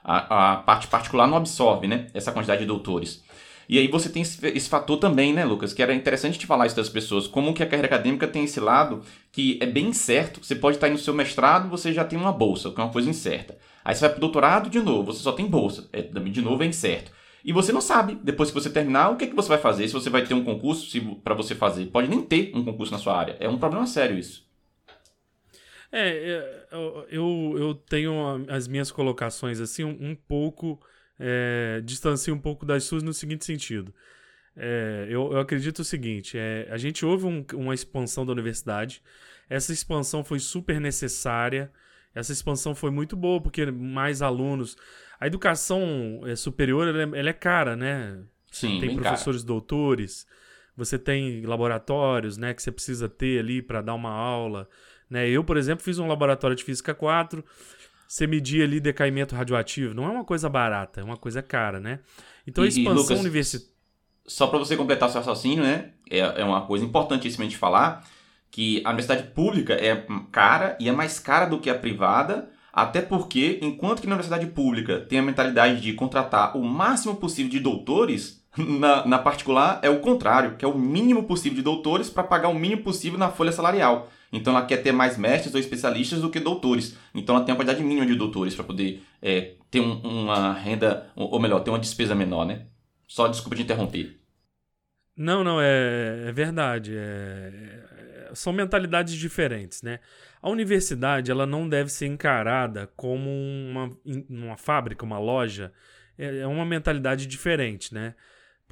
A, 0.02 0.54
a 0.54 0.56
parte 0.56 0.86
particular 0.86 1.28
não 1.28 1.36
absorve 1.36 1.86
né, 1.86 2.08
essa 2.14 2.32
quantidade 2.32 2.62
de 2.62 2.66
doutores. 2.66 3.22
E 3.68 3.78
aí 3.78 3.88
você 3.88 4.08
tem 4.08 4.22
esse, 4.22 4.44
esse, 4.48 4.68
fator 4.68 4.98
também, 4.98 5.32
né, 5.32 5.44
Lucas? 5.44 5.72
Que 5.72 5.82
era 5.82 5.94
interessante 5.94 6.38
te 6.38 6.46
falar 6.46 6.66
isso 6.66 6.76
das 6.76 6.88
pessoas. 6.88 7.26
Como 7.26 7.54
que 7.54 7.62
a 7.62 7.66
carreira 7.66 7.86
acadêmica 7.86 8.26
tem 8.26 8.44
esse 8.44 8.60
lado 8.60 9.02
que 9.30 9.58
é 9.60 9.66
bem 9.66 9.88
incerto. 9.88 10.44
Você 10.44 10.54
pode 10.54 10.76
estar 10.76 10.86
aí 10.86 10.92
no 10.92 10.98
seu 10.98 11.14
mestrado, 11.14 11.68
você 11.68 11.92
já 11.92 12.04
tem 12.04 12.18
uma 12.18 12.32
bolsa, 12.32 12.70
que 12.70 12.80
é 12.80 12.84
uma 12.84 12.92
coisa 12.92 13.08
incerta. 13.08 13.56
Aí 13.84 13.94
você 13.94 14.02
vai 14.02 14.10
para 14.10 14.18
o 14.18 14.20
doutorado, 14.20 14.70
de 14.70 14.80
novo, 14.80 15.12
você 15.12 15.22
só 15.22 15.32
tem 15.32 15.46
bolsa. 15.46 15.88
É, 15.92 16.02
de 16.02 16.42
novo 16.42 16.62
é 16.62 16.66
incerto. 16.66 17.10
E 17.44 17.52
você 17.52 17.72
não 17.72 17.80
sabe, 17.80 18.16
depois 18.22 18.50
que 18.50 18.54
você 18.54 18.70
terminar, 18.70 19.10
o 19.10 19.16
que, 19.16 19.24
é 19.24 19.26
que 19.26 19.34
você 19.34 19.48
vai 19.48 19.58
fazer, 19.58 19.88
se 19.88 19.94
você 19.94 20.08
vai 20.08 20.24
ter 20.24 20.34
um 20.34 20.44
concurso 20.44 20.86
para 21.24 21.34
você 21.34 21.54
fazer. 21.54 21.86
Pode 21.86 22.08
nem 22.08 22.22
ter 22.22 22.52
um 22.54 22.64
concurso 22.64 22.92
na 22.92 22.98
sua 22.98 23.18
área. 23.18 23.36
É 23.40 23.48
um 23.48 23.58
problema 23.58 23.86
sério 23.86 24.16
isso. 24.16 24.46
É, 25.90 26.08
é 26.08 26.66
eu, 27.10 27.54
eu 27.58 27.74
tenho 27.74 28.46
as 28.48 28.68
minhas 28.68 28.90
colocações 28.90 29.60
assim 29.60 29.84
um, 29.84 30.10
um 30.10 30.14
pouco 30.14 30.80
é, 31.24 31.80
distancia 31.84 32.34
um 32.34 32.38
pouco 32.38 32.66
das 32.66 32.82
suas 32.82 33.02
no 33.02 33.12
seguinte 33.12 33.44
sentido. 33.44 33.94
É, 34.56 35.06
eu, 35.08 35.32
eu, 35.32 35.38
acredito 35.38 35.78
o 35.78 35.84
seguinte: 35.84 36.36
é, 36.36 36.66
a 36.68 36.76
gente 36.76 37.06
houve 37.06 37.24
um, 37.26 37.44
uma 37.54 37.72
expansão 37.72 38.26
da 38.26 38.32
universidade, 38.32 39.00
essa 39.48 39.72
expansão 39.72 40.24
foi 40.24 40.40
super 40.40 40.80
necessária, 40.80 41.70
essa 42.12 42.32
expansão 42.32 42.74
foi 42.74 42.90
muito 42.90 43.16
boa, 43.16 43.40
porque 43.40 43.64
mais 43.70 44.20
alunos. 44.20 44.76
A 45.20 45.26
educação 45.28 46.22
é, 46.26 46.34
superior 46.34 46.88
ela 46.88 47.16
é, 47.16 47.20
ela 47.20 47.30
é 47.30 47.32
cara, 47.32 47.76
né? 47.76 48.18
Sim, 48.50 48.80
tem 48.80 48.94
professores 48.94 49.42
cara. 49.42 49.48
doutores, 49.48 50.26
você 50.76 50.98
tem 50.98 51.46
laboratórios 51.46 52.36
né, 52.36 52.52
que 52.52 52.62
você 52.62 52.72
precisa 52.72 53.08
ter 53.08 53.38
ali 53.38 53.62
para 53.62 53.80
dar 53.80 53.94
uma 53.94 54.10
aula. 54.10 54.68
Né? 55.08 55.28
Eu, 55.28 55.44
por 55.44 55.56
exemplo, 55.56 55.84
fiz 55.84 55.98
um 55.98 56.08
laboratório 56.08 56.56
de 56.56 56.64
Física 56.64 56.94
4 56.94 57.42
você 58.12 58.26
medir 58.26 58.62
ali 58.62 58.78
decaimento 58.78 59.34
radioativo. 59.34 59.94
Não 59.94 60.04
é 60.04 60.08
uma 60.08 60.24
coisa 60.24 60.46
barata, 60.46 61.00
é 61.00 61.04
uma 61.04 61.16
coisa 61.16 61.40
cara, 61.40 61.80
né? 61.80 62.00
Então 62.46 62.62
a 62.62 62.66
expansão 62.66 63.18
universitária. 63.18 63.72
Só 64.26 64.46
para 64.48 64.58
você 64.58 64.76
completar 64.76 65.08
seu 65.08 65.20
raciocínio, 65.20 65.64
né? 65.64 65.92
É, 66.10 66.18
é 66.18 66.44
uma 66.44 66.66
coisa 66.66 66.84
importantíssima 66.84 67.46
de 67.46 67.56
falar 67.56 68.06
que 68.50 68.82
a 68.84 68.90
universidade 68.90 69.28
pública 69.30 69.72
é 69.72 70.06
cara 70.30 70.76
e 70.78 70.90
é 70.90 70.92
mais 70.92 71.18
cara 71.18 71.46
do 71.46 71.58
que 71.58 71.70
a 71.70 71.74
privada, 71.74 72.50
até 72.70 73.00
porque, 73.00 73.58
enquanto 73.62 74.02
que 74.02 74.06
na 74.06 74.14
universidade 74.14 74.46
pública 74.52 75.00
tem 75.00 75.18
a 75.18 75.22
mentalidade 75.22 75.80
de 75.80 75.94
contratar 75.94 76.54
o 76.54 76.62
máximo 76.62 77.16
possível 77.16 77.50
de 77.50 77.60
doutores, 77.60 78.44
na, 78.58 79.06
na 79.06 79.18
particular 79.18 79.80
é 79.82 79.88
o 79.88 80.00
contrário, 80.00 80.56
que 80.58 80.66
é 80.66 80.68
o 80.68 80.76
mínimo 80.76 81.22
possível 81.24 81.56
de 81.56 81.62
doutores 81.62 82.10
para 82.10 82.22
pagar 82.22 82.48
o 82.48 82.54
mínimo 82.54 82.82
possível 82.82 83.18
na 83.18 83.30
folha 83.30 83.52
salarial. 83.52 84.10
Então 84.32 84.56
ela 84.56 84.64
quer 84.64 84.78
ter 84.78 84.92
mais 84.92 85.18
mestres 85.18 85.54
ou 85.54 85.60
especialistas 85.60 86.20
do 86.20 86.30
que 86.30 86.40
doutores. 86.40 86.96
Então 87.14 87.36
ela 87.36 87.44
tem 87.44 87.52
uma 87.52 87.58
quantidade 87.58 87.84
mínima 87.84 88.06
de 88.06 88.14
doutores 88.14 88.54
para 88.54 88.64
poder 88.64 89.02
é, 89.20 89.54
ter 89.70 89.80
um, 89.80 90.00
uma 90.00 90.54
renda, 90.54 91.10
ou 91.14 91.38
melhor, 91.38 91.60
ter 91.60 91.70
uma 91.70 91.78
despesa 91.78 92.14
menor, 92.14 92.46
né? 92.46 92.66
Só 93.06 93.28
desculpa 93.28 93.56
te 93.56 93.62
interromper. 93.62 94.18
Não, 95.14 95.44
não, 95.44 95.60
é, 95.60 96.28
é 96.28 96.32
verdade. 96.32 96.96
É, 96.96 97.50
é, 98.30 98.34
são 98.34 98.52
mentalidades 98.52 99.14
diferentes, 99.14 99.82
né? 99.82 100.00
A 100.40 100.48
universidade 100.48 101.30
ela 101.30 101.44
não 101.46 101.68
deve 101.68 101.90
ser 101.90 102.06
encarada 102.06 102.90
como 102.96 103.28
uma, 103.30 103.90
uma 104.30 104.56
fábrica, 104.56 105.04
uma 105.04 105.18
loja. 105.18 105.72
É, 106.16 106.38
é 106.38 106.46
uma 106.46 106.64
mentalidade 106.64 107.26
diferente, 107.26 107.92
né? 107.92 108.14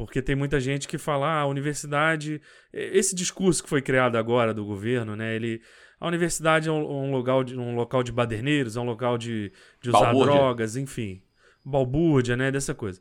Porque 0.00 0.22
tem 0.22 0.34
muita 0.34 0.58
gente 0.58 0.88
que 0.88 0.96
fala, 0.96 1.26
ah, 1.26 1.40
a 1.40 1.46
universidade. 1.46 2.40
Esse 2.72 3.14
discurso 3.14 3.62
que 3.62 3.68
foi 3.68 3.82
criado 3.82 4.16
agora 4.16 4.54
do 4.54 4.64
governo, 4.64 5.14
né? 5.14 5.36
Ele. 5.36 5.60
A 6.00 6.08
universidade 6.08 6.70
é 6.70 6.72
um, 6.72 7.08
um 7.08 7.10
local, 7.10 7.44
de, 7.44 7.54
um 7.54 7.74
local 7.74 8.02
de 8.02 8.10
baderneiros, 8.10 8.78
é 8.78 8.80
um 8.80 8.84
local 8.84 9.18
de, 9.18 9.52
de 9.78 9.90
usar 9.90 9.98
balbúrdia. 10.06 10.32
drogas, 10.32 10.74
enfim. 10.74 11.20
Balbúrdia, 11.62 12.34
né? 12.34 12.50
Dessa 12.50 12.74
coisa. 12.74 12.98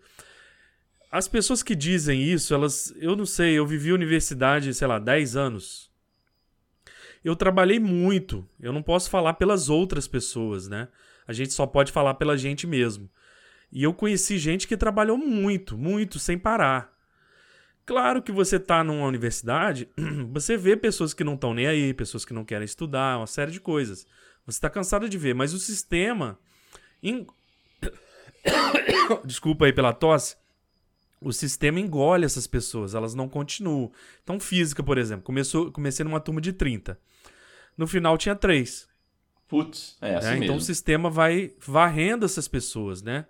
As 1.09 1.25
pessoas 1.25 1.63
que 1.63 1.73
dizem 1.73 2.21
isso, 2.21 2.53
elas. 2.53 2.93
Eu 2.97 3.15
não 3.15 3.25
sei, 3.25 3.53
eu 3.53 3.65
vivi 3.65 3.93
universidade, 3.93 4.73
sei 4.73 4.85
lá, 4.85 4.99
10 4.99 5.37
anos. 5.37 5.89
Eu 7.23 7.33
trabalhei 7.33 7.79
muito. 7.79 8.45
Eu 8.59 8.73
não 8.73 8.83
posso 8.83 9.09
falar 9.09 9.35
pelas 9.35 9.69
outras 9.69 10.05
pessoas, 10.05 10.67
né? 10.67 10.89
A 11.25 11.31
gente 11.31 11.53
só 11.53 11.65
pode 11.65 11.93
falar 11.93 12.15
pela 12.15 12.37
gente 12.37 12.67
mesmo. 12.67 13.09
E 13.71 13.83
eu 13.83 13.93
conheci 13.93 14.37
gente 14.37 14.67
que 14.67 14.77
trabalhou 14.77 15.17
muito, 15.17 15.77
muito, 15.77 16.17
sem 16.19 16.37
parar. 16.37 16.93
Claro 17.85 18.21
que 18.21 18.31
você 18.31 18.57
está 18.57 18.83
numa 18.83 19.05
universidade, 19.05 19.89
você 20.31 20.55
vê 20.55 20.77
pessoas 20.77 21.13
que 21.13 21.23
não 21.23 21.33
estão 21.33 21.53
nem 21.53 21.67
aí, 21.67 21.93
pessoas 21.93 22.23
que 22.23 22.33
não 22.33 22.45
querem 22.45 22.65
estudar, 22.65 23.17
uma 23.17 23.27
série 23.27 23.51
de 23.51 23.59
coisas. 23.59 24.05
Você 24.45 24.57
está 24.57 24.69
cansado 24.69 25.09
de 25.09 25.17
ver, 25.17 25.33
mas 25.33 25.53
o 25.53 25.59
sistema. 25.59 26.37
In... 27.01 27.25
Desculpa 29.25 29.65
aí 29.65 29.73
pela 29.73 29.93
tosse. 29.93 30.35
O 31.21 31.33
sistema 31.33 31.79
engole 31.79 32.25
essas 32.25 32.47
pessoas, 32.47 32.95
elas 32.95 33.13
não 33.13 33.27
continuam. 33.27 33.91
Então, 34.23 34.39
física, 34.39 34.81
por 34.81 34.97
exemplo, 34.97 35.23
começou, 35.23 35.71
comecei 35.71 36.03
numa 36.03 36.19
turma 36.19 36.39
de 36.39 36.53
30. 36.53 36.97
No 37.77 37.87
final 37.87 38.17
tinha 38.17 38.35
três. 38.35 38.87
Putz, 39.47 39.97
é 39.99 40.15
assim 40.15 40.27
né? 40.27 40.31
mesmo. 40.33 40.43
Então 40.45 40.55
o 40.57 40.61
sistema 40.61 41.09
vai 41.09 41.53
varrendo 41.65 42.23
essas 42.23 42.47
pessoas, 42.47 43.01
né? 43.01 43.25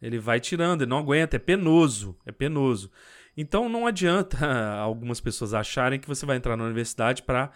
Ele 0.00 0.18
vai 0.18 0.40
tirando, 0.40 0.82
ele 0.82 0.90
não 0.90 0.98
aguenta, 0.98 1.36
é 1.36 1.38
penoso, 1.38 2.16
é 2.24 2.32
penoso. 2.32 2.90
Então 3.36 3.68
não 3.68 3.86
adianta 3.86 4.38
algumas 4.78 5.20
pessoas 5.20 5.54
acharem 5.54 5.98
que 5.98 6.08
você 6.08 6.26
vai 6.26 6.36
entrar 6.36 6.56
na 6.56 6.64
universidade 6.64 7.22
para 7.22 7.50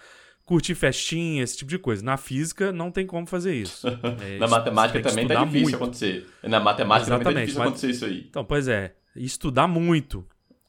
curtir 0.45 0.75
festinha, 0.75 1.43
esse 1.43 1.57
tipo 1.57 1.71
de 1.71 1.79
coisa. 1.79 2.05
Na 2.05 2.17
física 2.17 2.73
não 2.73 2.91
tem 2.91 3.07
como 3.07 3.27
fazer 3.27 3.55
isso. 3.55 3.87
É, 4.21 4.39
na 4.39 4.47
matemática 4.47 5.01
também 5.01 5.27
tá 5.27 5.45
difícil 5.45 5.63
muito. 5.63 5.77
acontecer. 5.77 6.27
Na 6.43 6.61
matemática 6.61 7.09
Exatamente, 7.09 7.25
também 7.25 7.35
tá 7.35 7.41
difícil 7.41 7.59
mas... 7.59 7.69
acontecer 7.69 7.91
isso 7.91 8.05
aí. 8.05 8.27
Então, 8.29 8.45
pois 8.45 8.69
é, 8.69 8.95
estudar 9.17 9.67
muito. 9.67 10.27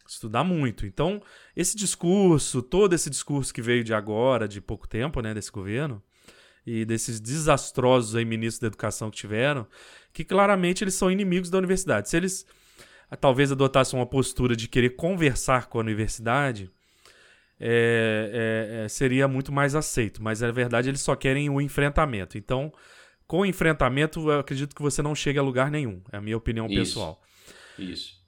Estudar 0.08 0.44
muito. 0.44 0.86
Então, 0.86 1.22
esse 1.56 1.76
discurso, 1.76 2.62
todo 2.62 2.94
esse 2.94 3.10
discurso 3.10 3.54
que 3.54 3.62
veio 3.62 3.84
de 3.84 3.94
agora, 3.94 4.48
de 4.48 4.62
pouco 4.62 4.88
tempo, 4.88 5.22
né, 5.22 5.34
desse 5.34 5.52
governo, 5.52 6.02
e 6.66 6.86
desses 6.86 7.20
desastrosos 7.20 8.16
aí 8.16 8.26
ministros 8.26 8.60
da 8.60 8.68
educação 8.68 9.12
que 9.12 9.18
tiveram, 9.18 9.68
que 10.14 10.24
claramente 10.24 10.84
eles 10.84 10.96
são 10.96 11.12
inimigos 11.12 11.50
da 11.50 11.58
universidade. 11.58 12.10
Se 12.10 12.18
eles 12.18 12.46
talvez 13.20 13.52
adotassem 13.52 14.00
uma 14.00 14.06
postura 14.06 14.56
de 14.56 14.68
querer 14.68 14.92
conversar 14.92 15.68
com 15.68 15.78
a 15.78 15.82
universidade, 15.82 16.72
é, 17.60 18.80
é, 18.80 18.86
é, 18.86 18.88
seria 18.90 19.28
muito 19.28 19.52
mais 19.52 19.76
aceito. 19.76 20.22
Mas 20.22 20.42
na 20.42 20.52
verdade 20.52 20.90
eles 20.90 21.02
só 21.02 21.16
querem 21.16 21.50
o 21.50 21.62
enfrentamento. 21.62 22.38
Então, 22.38 22.72
com 23.28 23.40
o 23.40 23.46
enfrentamento, 23.46 24.30
eu 24.30 24.40
acredito 24.40 24.76
que 24.76 24.82
você 24.82 25.02
não 25.02 25.16
chega 25.16 25.40
a 25.40 25.44
lugar 25.44 25.70
nenhum. 25.70 26.02
É 26.12 26.18
a 26.18 26.22
minha 26.22 26.38
opinião 26.38 26.68
Isso. 26.68 26.76
pessoal. 26.76 27.22
Isso. 27.78 28.22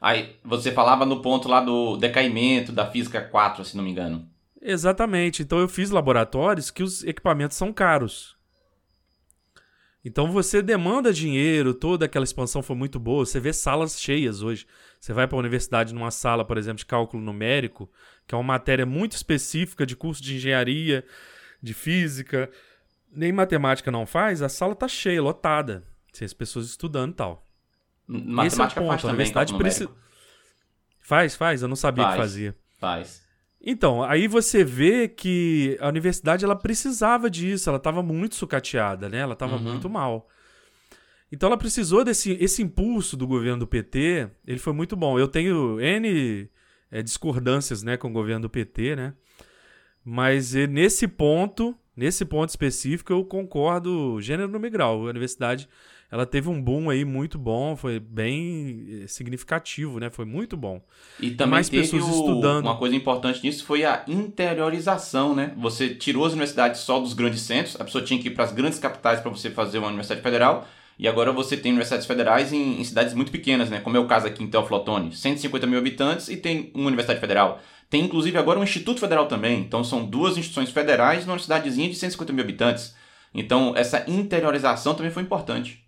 Aí, 0.00 0.36
você 0.44 0.70
falava 0.70 1.04
no 1.04 1.20
ponto 1.20 1.48
lá 1.48 1.60
do 1.60 1.96
decaimento 1.96 2.70
da 2.70 2.88
física 2.88 3.20
4, 3.20 3.64
se 3.64 3.76
não 3.76 3.82
me 3.82 3.90
engano. 3.90 4.28
Exatamente. 4.60 5.42
Então 5.42 5.58
eu 5.58 5.68
fiz 5.68 5.90
laboratórios 5.90 6.70
que 6.70 6.82
os 6.82 7.04
equipamentos 7.04 7.56
são 7.56 7.72
caros. 7.72 8.36
Então 10.04 10.30
você 10.32 10.62
demanda 10.62 11.12
dinheiro, 11.12 11.74
toda 11.74 12.06
aquela 12.06 12.24
expansão 12.24 12.62
foi 12.62 12.76
muito 12.76 12.98
boa. 12.98 13.26
Você 13.26 13.40
vê 13.40 13.52
salas 13.52 14.00
cheias 14.00 14.42
hoje. 14.42 14.66
Você 15.00 15.12
vai 15.12 15.26
para 15.26 15.36
a 15.36 15.40
universidade 15.40 15.92
numa 15.92 16.10
sala, 16.10 16.44
por 16.44 16.56
exemplo, 16.56 16.78
de 16.78 16.86
cálculo 16.86 17.22
numérico, 17.22 17.90
que 18.26 18.34
é 18.34 18.38
uma 18.38 18.44
matéria 18.44 18.86
muito 18.86 19.12
específica 19.12 19.84
de 19.84 19.94
curso 19.94 20.22
de 20.22 20.36
engenharia, 20.36 21.04
de 21.62 21.74
física, 21.74 22.50
nem 23.10 23.32
matemática 23.32 23.90
não 23.90 24.06
faz, 24.06 24.42
a 24.42 24.48
sala 24.48 24.74
tá 24.74 24.88
cheia, 24.88 25.22
lotada. 25.22 25.84
Tem 26.12 26.24
as 26.24 26.32
pessoas 26.32 26.66
estudando 26.66 27.12
e 27.12 27.16
tal. 27.16 27.46
Matemática 28.06 28.46
Esse 28.46 28.60
é 28.60 28.64
o 28.64 28.68
ponto. 28.68 28.88
Faz 28.88 29.04
a 29.04 29.08
universidade 29.08 29.58
precisa. 29.58 29.90
Faz, 31.00 31.36
faz. 31.36 31.62
Eu 31.62 31.68
não 31.68 31.76
sabia 31.76 32.04
faz, 32.04 32.14
que 32.14 32.20
fazia. 32.20 32.56
Faz. 32.78 33.27
Então, 33.60 34.02
aí 34.02 34.28
você 34.28 34.62
vê 34.62 35.08
que 35.08 35.76
a 35.80 35.88
universidade 35.88 36.44
ela 36.44 36.54
precisava 36.54 37.28
disso, 37.28 37.68
ela 37.68 37.78
estava 37.78 38.02
muito 38.02 38.36
sucateada, 38.36 39.08
né? 39.08 39.18
Ela 39.18 39.32
estava 39.32 39.56
uhum. 39.56 39.62
muito 39.62 39.90
mal. 39.90 40.28
Então 41.30 41.48
ela 41.48 41.58
precisou 41.58 42.04
desse 42.04 42.32
esse 42.40 42.62
impulso 42.62 43.16
do 43.16 43.26
governo 43.26 43.60
do 43.60 43.66
PT, 43.66 44.30
ele 44.46 44.58
foi 44.58 44.72
muito 44.72 44.96
bom. 44.96 45.18
Eu 45.18 45.28
tenho 45.28 45.78
N 45.80 46.48
é, 46.90 47.02
discordâncias 47.02 47.82
né, 47.82 47.96
com 47.96 48.08
o 48.08 48.12
governo 48.12 48.42
do 48.42 48.50
PT, 48.50 48.96
né? 48.96 49.14
Mas 50.02 50.54
nesse 50.54 51.06
ponto, 51.06 51.76
nesse 51.94 52.24
ponto 52.24 52.48
específico, 52.48 53.12
eu 53.12 53.24
concordo 53.24 54.20
gênero 54.22 54.50
no 54.50 54.58
migral. 54.58 55.06
A 55.06 55.10
universidade 55.10 55.68
ela 56.10 56.24
teve 56.24 56.48
um 56.48 56.60
boom 56.60 56.88
aí 56.88 57.04
muito 57.04 57.38
bom, 57.38 57.76
foi 57.76 58.00
bem 58.00 59.02
eh, 59.02 59.06
significativo, 59.06 60.00
né? 60.00 60.08
Foi 60.08 60.24
muito 60.24 60.56
bom. 60.56 60.80
E 61.20 61.30
também 61.32 61.52
mais 61.52 61.68
pessoas 61.68 62.02
o, 62.02 62.10
estudando. 62.10 62.64
Uma 62.64 62.78
coisa 62.78 62.96
importante 62.96 63.42
nisso 63.42 63.64
foi 63.64 63.84
a 63.84 64.04
interiorização, 64.08 65.34
né? 65.34 65.52
Você 65.58 65.90
tirou 65.90 66.24
as 66.24 66.32
universidades 66.32 66.80
só 66.80 66.98
dos 66.98 67.12
grandes 67.12 67.42
centros, 67.42 67.78
a 67.78 67.84
pessoa 67.84 68.02
tinha 68.02 68.18
que 68.18 68.28
ir 68.28 68.30
para 68.30 68.44
as 68.44 68.52
grandes 68.52 68.78
capitais 68.78 69.20
para 69.20 69.30
você 69.30 69.50
fazer 69.50 69.78
uma 69.78 69.88
universidade 69.88 70.22
federal. 70.22 70.66
E 70.98 71.06
agora 71.06 71.30
você 71.30 71.56
tem 71.56 71.70
universidades 71.72 72.06
federais 72.06 72.52
em, 72.52 72.80
em, 72.80 72.84
cidades 72.84 73.14
muito 73.14 73.30
pequenas, 73.30 73.68
né? 73.68 73.78
Como 73.78 73.96
é 73.96 74.00
o 74.00 74.06
caso 74.06 74.26
aqui 74.26 74.42
em 74.42 74.48
Teoflotone, 74.48 75.14
150 75.14 75.66
mil 75.66 75.78
habitantes 75.78 76.28
e 76.28 76.36
tem 76.36 76.72
uma 76.74 76.86
universidade 76.86 77.20
federal. 77.20 77.60
Tem 77.90 78.02
inclusive 78.02 78.36
agora 78.36 78.58
um 78.58 78.64
Instituto 78.64 78.98
Federal 78.98 79.26
também. 79.26 79.60
Então 79.60 79.84
são 79.84 80.04
duas 80.04 80.38
instituições 80.38 80.70
federais 80.70 81.26
numa 81.26 81.38
cidadezinha 81.38 81.88
de 81.88 81.94
150 81.94 82.32
mil 82.32 82.42
habitantes. 82.42 82.96
Então 83.32 83.74
essa 83.76 84.04
interiorização 84.08 84.94
também 84.94 85.12
foi 85.12 85.22
importante. 85.22 85.87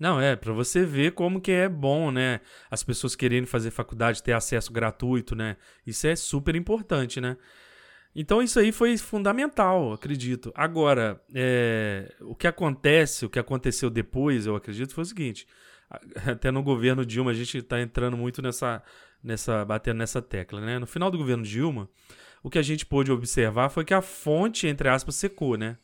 Não, 0.00 0.20
é, 0.20 0.36
para 0.36 0.52
você 0.52 0.84
ver 0.84 1.12
como 1.12 1.40
que 1.40 1.50
é 1.50 1.68
bom, 1.68 2.10
né? 2.10 2.40
As 2.70 2.82
pessoas 2.82 3.16
querendo 3.16 3.46
fazer 3.46 3.70
faculdade, 3.70 4.22
ter 4.22 4.32
acesso 4.32 4.72
gratuito, 4.72 5.34
né? 5.34 5.56
Isso 5.86 6.06
é 6.06 6.14
super 6.14 6.54
importante, 6.54 7.20
né? 7.20 7.36
Então 8.14 8.42
isso 8.42 8.58
aí 8.58 8.72
foi 8.72 8.96
fundamental, 8.96 9.92
acredito. 9.92 10.52
Agora, 10.54 11.20
é, 11.34 12.14
o 12.22 12.34
que 12.34 12.46
acontece, 12.46 13.26
o 13.26 13.30
que 13.30 13.38
aconteceu 13.38 13.90
depois, 13.90 14.46
eu 14.46 14.56
acredito, 14.56 14.94
foi 14.94 15.02
o 15.02 15.06
seguinte. 15.06 15.46
Até 16.26 16.50
no 16.50 16.62
governo 16.62 17.04
Dilma 17.04 17.30
a 17.30 17.34
gente 17.34 17.58
está 17.58 17.80
entrando 17.80 18.16
muito 18.16 18.40
nessa, 18.42 18.82
nessa, 19.22 19.64
batendo 19.64 19.98
nessa 19.98 20.22
tecla, 20.22 20.60
né? 20.60 20.78
No 20.78 20.86
final 20.86 21.10
do 21.10 21.18
governo 21.18 21.42
Dilma, 21.44 21.88
o 22.42 22.50
que 22.50 22.58
a 22.58 22.62
gente 22.62 22.86
pôde 22.86 23.10
observar 23.10 23.68
foi 23.68 23.84
que 23.84 23.94
a 23.94 24.02
fonte, 24.02 24.66
entre 24.66 24.88
aspas, 24.88 25.16
secou, 25.16 25.56
né? 25.56 25.76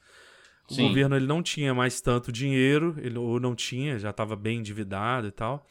O 0.70 0.74
Sim. 0.74 0.88
governo 0.88 1.14
ele 1.16 1.26
não 1.26 1.42
tinha 1.42 1.74
mais 1.74 2.00
tanto 2.00 2.32
dinheiro, 2.32 2.96
ele, 2.98 3.18
ou 3.18 3.38
não 3.38 3.54
tinha, 3.54 3.98
já 3.98 4.10
estava 4.10 4.34
bem 4.34 4.58
endividado 4.58 5.26
e 5.26 5.30
tal. 5.30 5.66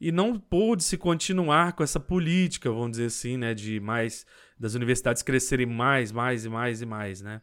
E 0.00 0.10
não 0.10 0.38
pôde 0.38 0.82
se 0.82 0.96
continuar 0.96 1.74
com 1.74 1.82
essa 1.82 2.00
política, 2.00 2.70
vamos 2.70 2.92
dizer 2.92 3.06
assim, 3.06 3.36
né, 3.36 3.54
de 3.54 3.78
mais 3.78 4.26
das 4.58 4.74
universidades 4.74 5.22
crescerem 5.22 5.66
mais, 5.66 6.10
mais 6.10 6.44
e 6.44 6.48
mais 6.48 6.82
e 6.82 6.86
mais, 6.86 7.20
né? 7.20 7.40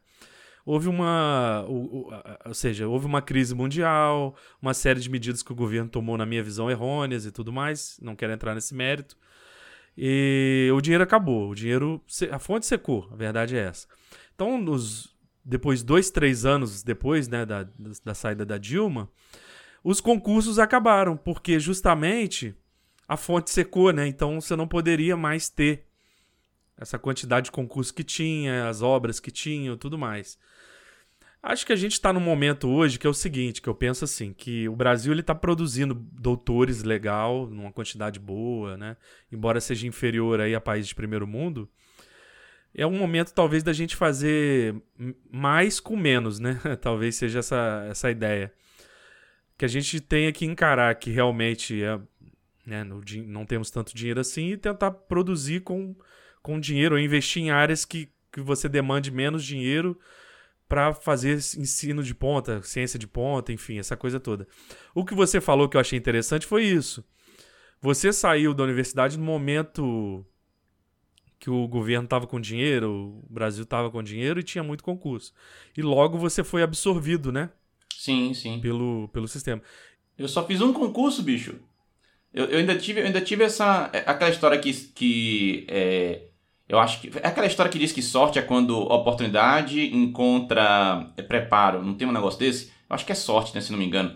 Houve 0.66 0.88
uma, 0.88 1.66
ou, 1.68 2.12
ou 2.46 2.54
seja, 2.54 2.88
houve 2.88 3.06
uma 3.06 3.22
crise 3.22 3.56
mundial, 3.56 4.36
uma 4.62 4.74
série 4.74 5.00
de 5.00 5.10
medidas 5.10 5.42
que 5.42 5.52
o 5.52 5.56
governo 5.56 5.90
tomou, 5.90 6.18
na 6.18 6.26
minha 6.26 6.44
visão, 6.44 6.70
errôneas 6.70 7.26
e 7.26 7.32
tudo 7.32 7.52
mais. 7.52 7.98
Não 8.02 8.16
quero 8.16 8.34
entrar 8.34 8.54
nesse 8.54 8.76
mérito. 8.76 9.18
E 9.98 10.70
o 10.74 10.80
dinheiro 10.80 11.04
acabou, 11.04 11.50
o 11.50 11.56
dinheiro, 11.56 12.02
a 12.32 12.40
fonte 12.40 12.66
secou, 12.66 13.08
a 13.12 13.16
verdade 13.16 13.58
é 13.58 13.62
essa. 13.62 13.88
Então, 14.36 14.58
nos 14.58 15.14
depois, 15.50 15.82
dois, 15.82 16.12
três 16.12 16.46
anos 16.46 16.84
depois 16.84 17.28
né, 17.28 17.44
da, 17.44 17.68
da 18.04 18.14
saída 18.14 18.46
da 18.46 18.58
Dilma, 18.58 19.10
os 19.84 20.00
concursos 20.00 20.60
acabaram, 20.60 21.18
porque 21.18 21.60
justamente 21.60 22.56
a 23.08 23.18
fonte 23.18 23.50
secou, 23.50 23.92
né? 23.92 24.08
Então 24.08 24.40
você 24.40 24.56
não 24.56 24.68
poderia 24.68 25.18
mais 25.18 25.50
ter 25.50 25.88
essa 26.78 27.00
quantidade 27.00 27.46
de 27.46 27.52
concursos 27.52 27.92
que 27.92 28.04
tinha, 28.04 28.70
as 28.70 28.84
obras 28.84 29.20
que 29.20 29.32
tinham, 29.32 29.76
tudo 29.76 29.98
mais. 29.98 30.38
Acho 31.42 31.66
que 31.66 31.74
a 31.74 31.76
gente 31.76 31.94
está 31.94 32.14
num 32.14 32.20
momento 32.20 32.70
hoje 32.70 33.00
que 33.00 33.08
é 33.08 33.10
o 33.10 33.14
seguinte, 33.14 33.62
que 33.62 33.70
eu 33.70 33.74
penso 33.74 34.06
assim, 34.06 34.34
que 34.34 34.70
o 34.70 34.76
Brasil 34.76 35.12
ele 35.12 35.22
está 35.22 35.34
produzindo 35.34 35.96
doutores 35.96 36.84
legal, 36.84 37.48
numa 37.48 37.72
quantidade 37.72 38.20
boa, 38.20 38.78
né? 38.78 38.98
Embora 39.32 39.60
seja 39.60 39.88
inferior 39.88 40.42
aí 40.42 40.54
a 40.54 40.62
países 40.62 40.90
de 40.90 40.96
primeiro 40.96 41.26
mundo, 41.26 41.68
é 42.74 42.86
um 42.86 42.98
momento 42.98 43.34
talvez 43.34 43.64
da 43.64 43.74
gente 43.74 43.96
fazer 43.96 44.76
mais 45.32 45.80
com 45.80 45.96
menos, 45.98 46.40
né? 46.40 46.60
talvez 46.82 47.16
seja 47.16 47.40
essa, 47.40 47.88
essa 47.90 48.12
ideia. 48.12 48.54
Que 49.58 49.66
a 49.66 49.68
gente 49.68 50.00
tenha 50.00 50.32
que 50.32 50.46
encarar 50.46 50.96
que 50.96 51.12
realmente 51.12 51.84
é, 51.84 52.00
né, 52.66 52.84
no, 52.84 53.02
não 53.26 53.46
temos 53.46 53.70
tanto 53.70 53.96
dinheiro 53.96 54.20
assim 54.20 54.52
e 54.52 54.58
tentar 54.58 54.92
produzir 54.92 55.62
com, 55.62 55.96
com 56.42 56.60
dinheiro 56.60 56.96
ou 56.96 57.02
investir 57.02 57.44
em 57.44 57.52
áreas 57.52 57.84
que, 57.84 58.10
que 58.32 58.40
você 58.40 58.70
demande 58.70 59.12
menos 59.12 59.44
dinheiro 59.44 60.00
para 60.68 60.94
fazer 60.94 61.36
ensino 61.36 62.04
de 62.04 62.14
ponta, 62.14 62.62
ciência 62.62 63.00
de 63.00 63.08
ponta, 63.08 63.52
enfim, 63.52 63.80
essa 63.80 63.98
coisa 63.98 64.20
toda. 64.20 64.48
O 64.94 65.04
que 65.04 65.16
você 65.16 65.42
falou 65.42 65.68
que 65.68 65.76
eu 65.76 65.82
achei 65.82 65.98
interessante 65.98 66.46
foi 66.46 66.64
isso. 66.64 67.04
Você 67.82 68.14
saiu 68.14 68.54
da 68.54 68.64
universidade 68.64 69.18
no 69.18 69.26
momento 69.26 70.24
que 71.40 71.50
o 71.50 71.68
governo 71.68 72.04
estava 72.04 72.28
com 72.28 72.40
dinheiro, 72.40 73.24
o 73.24 73.34
Brasil 73.34 73.64
estava 73.64 73.90
com 73.90 74.04
dinheiro 74.04 74.40
e 74.40 74.44
tinha 74.44 74.64
muito 74.64 74.84
concurso. 74.84 75.34
E 75.76 75.82
logo 75.82 76.18
você 76.18 76.44
foi 76.44 76.62
absorvido, 76.62 77.32
né? 77.32 77.50
Sim, 77.96 78.34
sim. 78.34 78.60
Pelo, 78.60 79.08
pelo 79.10 79.28
sistema. 79.28 79.62
Eu 80.18 80.28
só 80.28 80.46
fiz 80.46 80.62
um 80.62 80.74
concurso, 80.74 81.24
bicho. 81.24 81.56
Eu, 82.34 82.46
eu 82.46 82.60
ainda 82.60 82.78
tive, 82.78 83.00
eu 83.00 83.06
ainda 83.06 83.22
tive 83.22 83.44
essa. 83.44 83.90
É, 83.94 84.04
aquela 84.06 84.30
história 84.30 84.60
que. 84.60 84.74
que 84.74 85.66
é, 85.70 86.24
eu 86.68 86.78
acho 86.78 87.02
que. 87.02 87.12
É 87.18 87.28
aquela 87.28 87.48
história 87.48 87.72
que 87.72 87.80
diz 87.80 87.92
que 87.92 88.02
sorte 88.02 88.38
é 88.38 88.42
quando 88.42 88.78
oportunidade 88.78 89.96
encontra 89.96 91.12
é, 91.16 91.22
preparo. 91.22 91.82
Não 91.84 91.94
tem 91.94 92.08
um 92.08 92.12
negócio 92.12 92.40
desse? 92.40 92.68
Eu 92.90 92.96
acho 92.96 93.06
que 93.06 93.12
é 93.12 93.16
sorte, 93.16 93.56
né? 93.56 93.62
Se 93.62 93.72
não 93.72 93.80
me 93.80 93.86
engano. 93.86 94.16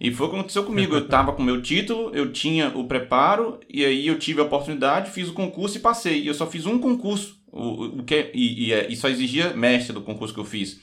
E 0.00 0.10
foi 0.10 0.26
o 0.26 0.30
que 0.30 0.36
aconteceu 0.36 0.64
comigo. 0.64 0.94
Eu 0.94 1.04
estava 1.04 1.32
com 1.32 1.42
meu 1.42 1.60
título, 1.60 2.10
eu 2.14 2.32
tinha 2.32 2.70
o 2.74 2.84
preparo, 2.84 3.60
e 3.68 3.84
aí 3.84 4.06
eu 4.06 4.18
tive 4.18 4.40
a 4.40 4.44
oportunidade, 4.44 5.10
fiz 5.10 5.28
o 5.28 5.34
concurso 5.34 5.76
e 5.76 5.80
passei. 5.80 6.22
E 6.22 6.26
eu 6.26 6.32
só 6.32 6.46
fiz 6.46 6.64
um 6.64 6.78
concurso, 6.78 7.38
o, 7.52 7.98
o 8.00 8.02
que, 8.02 8.30
e, 8.32 8.68
e, 8.68 8.72
é, 8.72 8.90
e 8.90 8.96
só 8.96 9.08
exigia 9.08 9.52
mestre 9.52 9.92
do 9.92 10.00
concurso 10.00 10.32
que 10.32 10.40
eu 10.40 10.44
fiz. 10.44 10.80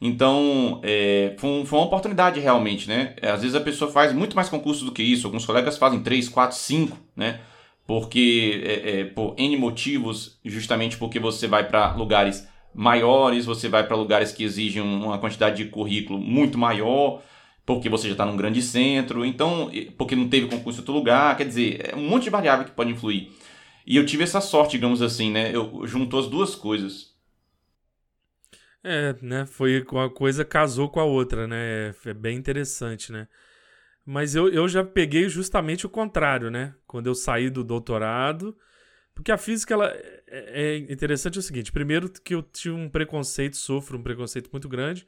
Então, 0.00 0.80
é, 0.84 1.34
foi, 1.38 1.64
foi, 1.64 1.78
uma 1.78 1.86
oportunidade 1.86 2.38
realmente, 2.38 2.88
né? 2.88 3.16
Às 3.20 3.42
vezes 3.42 3.56
a 3.56 3.60
pessoa 3.60 3.90
faz 3.90 4.12
muito 4.12 4.36
mais 4.36 4.48
concursos 4.48 4.84
do 4.84 4.92
que 4.92 5.02
isso. 5.02 5.26
Alguns 5.26 5.44
colegas 5.44 5.76
fazem 5.76 6.00
3, 6.00 6.28
4, 6.28 6.56
5, 6.56 6.96
né? 7.16 7.40
Porque, 7.84 8.62
é, 8.64 9.00
é, 9.00 9.04
por 9.04 9.34
N 9.36 9.56
motivos, 9.56 10.38
justamente 10.44 10.96
porque 10.96 11.18
você 11.18 11.48
vai 11.48 11.66
para 11.66 11.94
lugares 11.94 12.46
maiores, 12.72 13.44
você 13.44 13.68
vai 13.68 13.84
para 13.86 13.96
lugares 13.96 14.30
que 14.30 14.44
exigem 14.44 14.80
uma 14.80 15.18
quantidade 15.18 15.56
de 15.56 15.68
currículo 15.68 16.18
muito 16.18 16.56
maior 16.56 17.22
porque 17.64 17.88
você 17.88 18.08
já 18.08 18.12
está 18.12 18.26
num 18.26 18.36
grande 18.36 18.60
centro, 18.60 19.24
então, 19.24 19.70
porque 19.96 20.16
não 20.16 20.28
teve 20.28 20.48
concurso 20.48 20.78
em 20.78 20.82
outro 20.82 20.94
lugar, 20.94 21.36
quer 21.36 21.46
dizer, 21.46 21.90
é 21.92 21.96
um 21.96 22.08
monte 22.08 22.24
de 22.24 22.30
variável 22.30 22.64
que 22.64 22.72
pode 22.72 22.90
influir. 22.90 23.30
E 23.86 23.96
eu 23.96 24.06
tive 24.06 24.24
essa 24.24 24.40
sorte, 24.40 24.72
digamos 24.72 25.02
assim, 25.02 25.30
né? 25.30 25.54
Eu 25.54 25.86
juntou 25.86 26.20
as 26.20 26.28
duas 26.28 26.54
coisas. 26.54 27.12
É, 28.82 29.14
né? 29.22 29.46
Foi 29.46 29.84
uma 29.90 30.10
coisa 30.10 30.44
casou 30.44 30.88
com 30.88 31.00
a 31.00 31.04
outra, 31.04 31.46
né? 31.46 31.94
É, 32.04 32.10
é 32.10 32.14
bem 32.14 32.36
interessante, 32.36 33.12
né? 33.12 33.28
Mas 34.04 34.34
eu, 34.34 34.48
eu 34.48 34.68
já 34.68 34.84
peguei 34.84 35.28
justamente 35.28 35.86
o 35.86 35.90
contrário, 35.90 36.50
né? 36.50 36.74
Quando 36.86 37.06
eu 37.06 37.14
saí 37.14 37.48
do 37.48 37.62
doutorado, 37.62 38.56
porque 39.14 39.30
a 39.30 39.38
física 39.38 39.74
ela 39.74 39.88
é, 39.88 40.22
é 40.28 40.76
interessante 40.92 41.38
o 41.38 41.42
seguinte: 41.42 41.70
primeiro 41.70 42.08
que 42.08 42.34
eu 42.34 42.42
tive 42.42 42.74
um 42.74 42.88
preconceito, 42.88 43.56
sofro 43.56 43.98
um 43.98 44.02
preconceito 44.02 44.50
muito 44.52 44.68
grande 44.68 45.06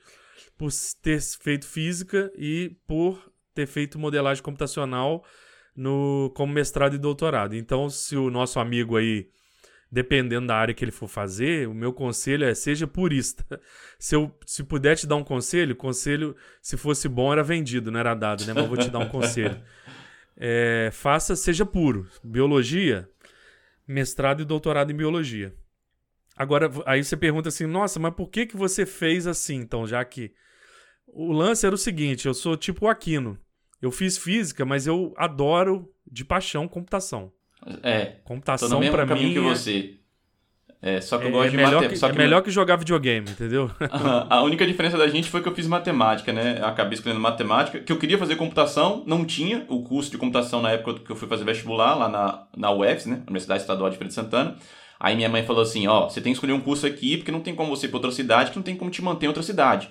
por 0.56 0.70
ter 1.02 1.20
feito 1.20 1.66
física 1.66 2.32
e 2.36 2.76
por 2.86 3.32
ter 3.54 3.66
feito 3.66 3.98
modelagem 3.98 4.42
computacional 4.42 5.24
no, 5.76 6.32
como 6.34 6.52
mestrado 6.52 6.94
e 6.94 6.98
doutorado. 6.98 7.54
Então, 7.54 7.88
se 7.88 8.16
o 8.16 8.30
nosso 8.30 8.58
amigo 8.60 8.96
aí, 8.96 9.28
dependendo 9.90 10.48
da 10.48 10.56
área 10.56 10.74
que 10.74 10.84
ele 10.84 10.92
for 10.92 11.08
fazer, 11.08 11.68
o 11.68 11.74
meu 11.74 11.92
conselho 11.92 12.44
é 12.44 12.54
seja 12.54 12.86
purista. 12.86 13.44
Se 13.98 14.14
eu 14.14 14.36
se 14.44 14.62
puder 14.62 14.96
te 14.96 15.06
dar 15.06 15.16
um 15.16 15.24
conselho, 15.24 15.74
conselho, 15.74 16.36
se 16.60 16.76
fosse 16.76 17.08
bom, 17.08 17.32
era 17.32 17.42
vendido, 17.42 17.90
não 17.90 17.98
era 17.98 18.14
dado, 18.14 18.44
né? 18.44 18.52
Mas 18.52 18.64
eu 18.64 18.68
vou 18.68 18.76
te 18.76 18.90
dar 18.90 18.98
um 18.98 19.08
conselho. 19.08 19.60
É, 20.36 20.90
faça, 20.92 21.36
seja 21.36 21.64
puro. 21.64 22.08
Biologia, 22.24 23.08
mestrado 23.86 24.42
e 24.42 24.44
doutorado 24.44 24.90
em 24.90 24.96
biologia. 24.96 25.54
Agora, 26.36 26.70
aí 26.84 27.02
você 27.02 27.16
pergunta 27.16 27.48
assim, 27.48 27.66
nossa, 27.66 28.00
mas 28.00 28.14
por 28.14 28.28
que, 28.28 28.46
que 28.46 28.56
você 28.56 28.84
fez 28.84 29.26
assim, 29.26 29.56
então, 29.56 29.86
já 29.86 30.04
que 30.04 30.32
o 31.06 31.32
lance 31.32 31.64
era 31.64 31.74
o 31.74 31.78
seguinte: 31.78 32.26
eu 32.26 32.34
sou 32.34 32.56
tipo 32.56 32.86
o 32.86 32.88
Aquino. 32.88 33.38
Eu 33.80 33.90
fiz 33.90 34.18
física, 34.18 34.64
mas 34.64 34.86
eu 34.86 35.12
adoro 35.16 35.90
de 36.10 36.24
paixão 36.24 36.66
computação. 36.66 37.32
É. 37.82 38.16
Computação 38.24 38.80
para 38.90 39.06
mim. 39.06 39.32
que 39.32 39.38
é 39.38 39.42
você. 39.42 39.94
É, 40.80 41.00
só 41.00 41.16
que 41.16 41.24
eu 41.24 41.28
é, 41.28 41.32
gosto 41.32 41.46
é 41.46 41.50
de 41.50 41.56
matemática. 41.56 42.06
É 42.06 42.12
melhor 42.12 42.42
que 42.42 42.50
jogar 42.50 42.76
videogame, 42.76 43.30
entendeu? 43.30 43.70
a 44.28 44.42
única 44.42 44.66
diferença 44.66 44.98
da 44.98 45.08
gente 45.08 45.30
foi 45.30 45.42
que 45.42 45.48
eu 45.48 45.54
fiz 45.54 45.66
matemática, 45.66 46.30
né? 46.30 46.58
Eu 46.60 46.66
acabei 46.66 46.92
escolhendo 46.92 47.20
matemática, 47.20 47.80
que 47.80 47.90
eu 47.90 47.98
queria 47.98 48.18
fazer 48.18 48.36
computação, 48.36 49.02
não 49.06 49.24
tinha 49.24 49.64
o 49.70 49.82
curso 49.82 50.10
de 50.10 50.18
computação 50.18 50.60
na 50.60 50.72
época 50.72 51.00
que 51.00 51.10
eu 51.10 51.16
fui 51.16 51.26
fazer 51.26 51.44
vestibular, 51.44 51.94
lá 51.94 52.08
na, 52.08 52.46
na 52.54 52.70
UFS, 52.70 53.06
né? 53.06 53.22
Universidade 53.26 53.62
Estadual 53.62 53.88
de 53.88 53.96
Feira 53.96 54.08
de 54.08 54.14
Santana. 54.14 54.56
Aí 55.04 55.14
minha 55.14 55.28
mãe 55.28 55.44
falou 55.44 55.60
assim: 55.60 55.86
ó, 55.86 56.08
você 56.08 56.18
tem 56.18 56.32
que 56.32 56.38
escolher 56.38 56.54
um 56.54 56.60
curso 56.60 56.86
aqui, 56.86 57.18
porque 57.18 57.30
não 57.30 57.40
tem 57.40 57.54
como 57.54 57.76
você 57.76 57.84
ir 57.84 57.90
pra 57.90 57.98
outra 57.98 58.10
cidade, 58.10 58.50
que 58.50 58.56
não 58.56 58.62
tem 58.62 58.74
como 58.74 58.90
te 58.90 59.02
manter 59.02 59.26
em 59.26 59.28
outra 59.28 59.42
cidade. 59.42 59.90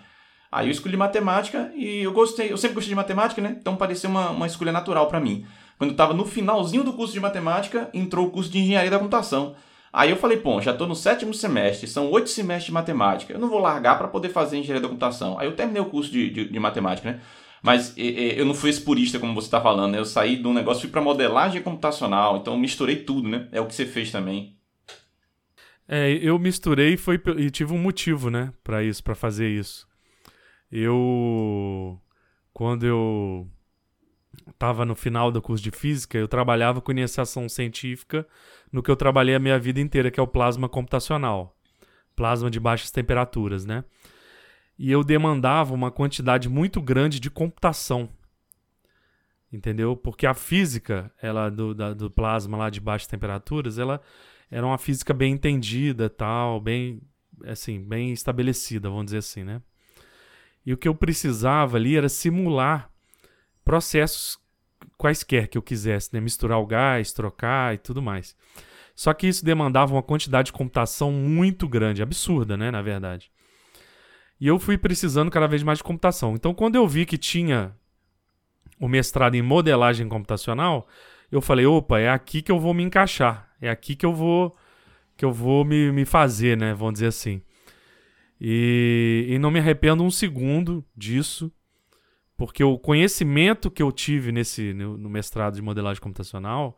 Aí 0.52 0.65
eu 0.67 0.71
escolhi 0.71 0.97
matemática 0.97 1.71
e 1.76 1.99
eu 1.99 2.12
gostei, 2.12 2.52
eu 2.52 2.58
sempre 2.58 2.73
gostei 2.73 2.89
de 2.89 2.95
matemática, 2.95 3.39
né? 3.39 3.56
Então 3.60 3.76
pareceu 3.76 4.10
uma, 4.10 4.32
uma 4.32 4.47
escolha 4.47 4.71
natural 4.71 5.06
para 5.06 5.19
mim. 5.19 5.45
Quando 5.78 5.91
eu 5.91 5.93
estava 5.93 6.15
no 6.15 6.26
finalzinho 6.26 6.84
do 6.84 6.93
curso 6.93 7.13
de 7.13 7.19
matemática, 7.19 7.91
entrou 7.93 8.26
o 8.26 8.32
curso 8.32 8.49
de 8.49 8.58
engenharia 8.58 8.89
da 8.89 8.97
computação. 8.97 9.56
Aí 9.91 10.10
eu 10.10 10.17
falei, 10.17 10.38
pô, 10.38 10.60
já 10.60 10.71
estou 10.71 10.88
no 10.88 10.95
sétimo 10.95 11.32
semestre, 11.32 11.88
são 11.88 12.10
oito 12.10 12.32
semestres 12.32 12.65
de 12.65 12.71
matemática, 12.71 13.34
eu 13.34 13.39
não 13.39 13.49
vou 13.49 13.60
largar 13.60 13.99
para 13.99 14.08
poder 14.08 14.30
fazer 14.30 14.58
engenharia 14.58 14.82
da 14.82 14.88
computação. 14.88 15.38
Aí 15.38 15.45
eu 15.45 15.56
terminei 15.56 15.84
o 15.84 15.86
curso 15.86 16.12
de, 16.12 16.28
de, 16.32 16.49
de 16.49 16.60
matemática, 16.60 17.12
né? 17.12 17.19
Mas 17.62 17.95
e, 17.95 18.02
e, 18.02 18.39
eu 18.39 18.45
não 18.45 18.56
fui 18.56 18.71
esse 18.71 18.82
purista 18.82 19.19
como 19.19 19.36
você 19.36 19.45
está 19.45 19.62
falando, 19.62 19.91
né? 19.91 19.99
Eu 19.99 20.06
saí 20.06 20.38
de 20.38 20.47
um 20.47 20.54
negócio, 20.54 20.82
fui 20.82 20.89
para 20.89 21.02
modelagem 21.02 21.62
computacional, 21.62 22.38
então 22.38 22.58
misturei 22.58 22.95
tudo, 22.95 23.30
né? 23.30 23.47
É 23.52 23.62
o 23.62 23.67
que 23.67 23.76
você 23.76 23.86
fez 23.86 24.12
também. 24.12 24.58
É, 25.88 26.12
eu 26.13 26.39
misturei 26.39 26.96
foi, 26.98 27.22
e 27.38 27.50
tive 27.50 27.74
um 27.74 27.78
motivo, 27.78 28.30
né, 28.30 28.54
para 28.63 28.84
isso, 28.84 29.04
para 29.04 29.15
fazer 29.15 29.50
isso. 29.50 29.88
Eu, 30.72 32.00
quando 32.54 32.86
eu 32.86 33.48
estava 34.50 34.86
no 34.86 34.96
final 34.96 35.32
do 35.32 35.41
curso 35.41 35.63
de 35.63 35.72
física, 35.72 36.17
eu 36.17 36.28
trabalhava 36.28 36.82
com 36.82 36.91
iniciação 36.91 37.48
científica 37.48 38.28
no 38.72 38.82
que 38.82 38.89
eu 38.89 38.96
trabalhei 38.96 39.36
a 39.36 39.39
minha 39.39 39.60
vida 39.60 39.80
inteira, 39.80 40.10
que 40.10 40.19
é 40.19 40.24
o 40.24 40.28
plasma 40.28 40.67
computacional. 40.67 41.56
Plasma 42.15 42.50
de 42.50 42.60
baixas 42.60 42.91
temperaturas, 42.91 43.65
né? 43.65 43.84
E 44.78 44.91
eu 44.91 45.04
demandava 45.04 45.74
uma 45.74 45.91
quantidade 45.91 46.50
muito 46.50 46.82
grande 46.82 47.19
de 47.19 47.30
computação. 47.30 48.10
Entendeu? 49.52 49.96
Porque 49.96 50.26
a 50.26 50.34
física, 50.34 51.12
ela 51.22 51.50
do, 51.50 51.76
da, 51.76 51.93
do 51.93 52.10
plasma 52.10 52.58
lá 52.58 52.69
de 52.72 52.80
baixas 52.80 53.08
temperaturas, 53.08 53.78
ela 53.78 54.02
era 54.54 54.63
uma 54.63 54.78
física 54.78 55.16
bem 55.16 55.34
entendida, 55.34 56.12
tal, 56.12 56.62
bem 56.62 57.02
assim, 57.44 57.82
bem 57.82 58.13
estabelecida, 58.13 58.88
vamos 58.88 59.06
dizer 59.06 59.18
assim, 59.18 59.44
né? 59.44 59.60
E 60.63 60.72
o 60.72 60.78
que 60.78 60.88
eu 60.88 60.94
precisava 60.94 61.76
ali 61.76 61.98
era 61.98 62.08
simular 62.08 62.88
processos 63.66 64.38
quaisquer 64.96 65.48
que 65.48 65.58
eu 65.58 65.62
quisesse, 65.62 66.13
né? 66.13 66.20
misturar 66.20 66.60
o 66.60 66.68
gás, 66.68 67.12
trocar 67.12 67.74
e 67.74 67.80
tudo 67.80 68.00
mais. 68.00 68.36
Só 68.96 69.12
que 69.12 69.26
isso 69.26 69.44
demandava 69.44 69.92
uma 69.92 70.04
quantidade 70.04 70.46
de 70.46 70.54
computação 70.54 71.12
muito 71.12 71.68
grande, 71.68 72.04
absurda, 72.04 72.56
né, 72.56 72.70
na 72.70 72.84
verdade. 72.84 73.32
E 74.39 74.46
eu 74.46 74.60
fui 74.60 74.78
precisando 74.78 75.32
cada 75.32 75.48
vez 75.48 75.63
mais 75.63 75.80
de 75.80 75.84
computação. 75.84 76.36
Então, 76.36 76.54
quando 76.54 76.76
eu 76.76 76.88
vi 76.88 77.08
que 77.08 77.18
tinha 77.18 77.76
o 78.80 78.88
mestrado 78.88 79.34
em 79.34 79.42
modelagem 79.42 80.08
computacional, 80.08 80.88
eu 81.32 81.42
falei, 81.42 81.66
opa, 81.66 82.00
é 82.00 82.10
aqui 82.10 82.44
que 82.44 82.52
eu 82.52 82.60
vou 82.60 82.76
me 82.76 82.84
encaixar, 82.84 83.52
é 83.63 83.69
aqui 83.69 83.95
que 83.95 84.06
eu 84.06 84.13
vou 84.13 84.56
que 85.15 85.23
eu 85.23 85.32
vou 85.32 85.63
me, 85.63 85.91
me 85.91 86.06
fazer, 86.06 86.58
né, 86.58 86.73
vamos 86.73 86.93
dizer 86.93 87.08
assim. 87.08 87.41
E, 88.41 89.28
e 89.30 89.39
não 89.39 89.52
me 89.52 89.60
arrependo 89.60 90.04
um 90.04 90.10
segundo 90.10 90.84
disso, 90.95 91.52
porque 92.36 92.63
o 92.63 92.78
conhecimento 92.78 93.71
que 93.71 93.82
eu 93.82 93.91
tive 93.91 94.32
nesse 94.32 94.73
no, 94.73 94.97
no, 94.97 95.10
mestrado 95.10 95.56
de 95.56 95.62
modelagem 95.62 96.02
computacional 96.02 96.76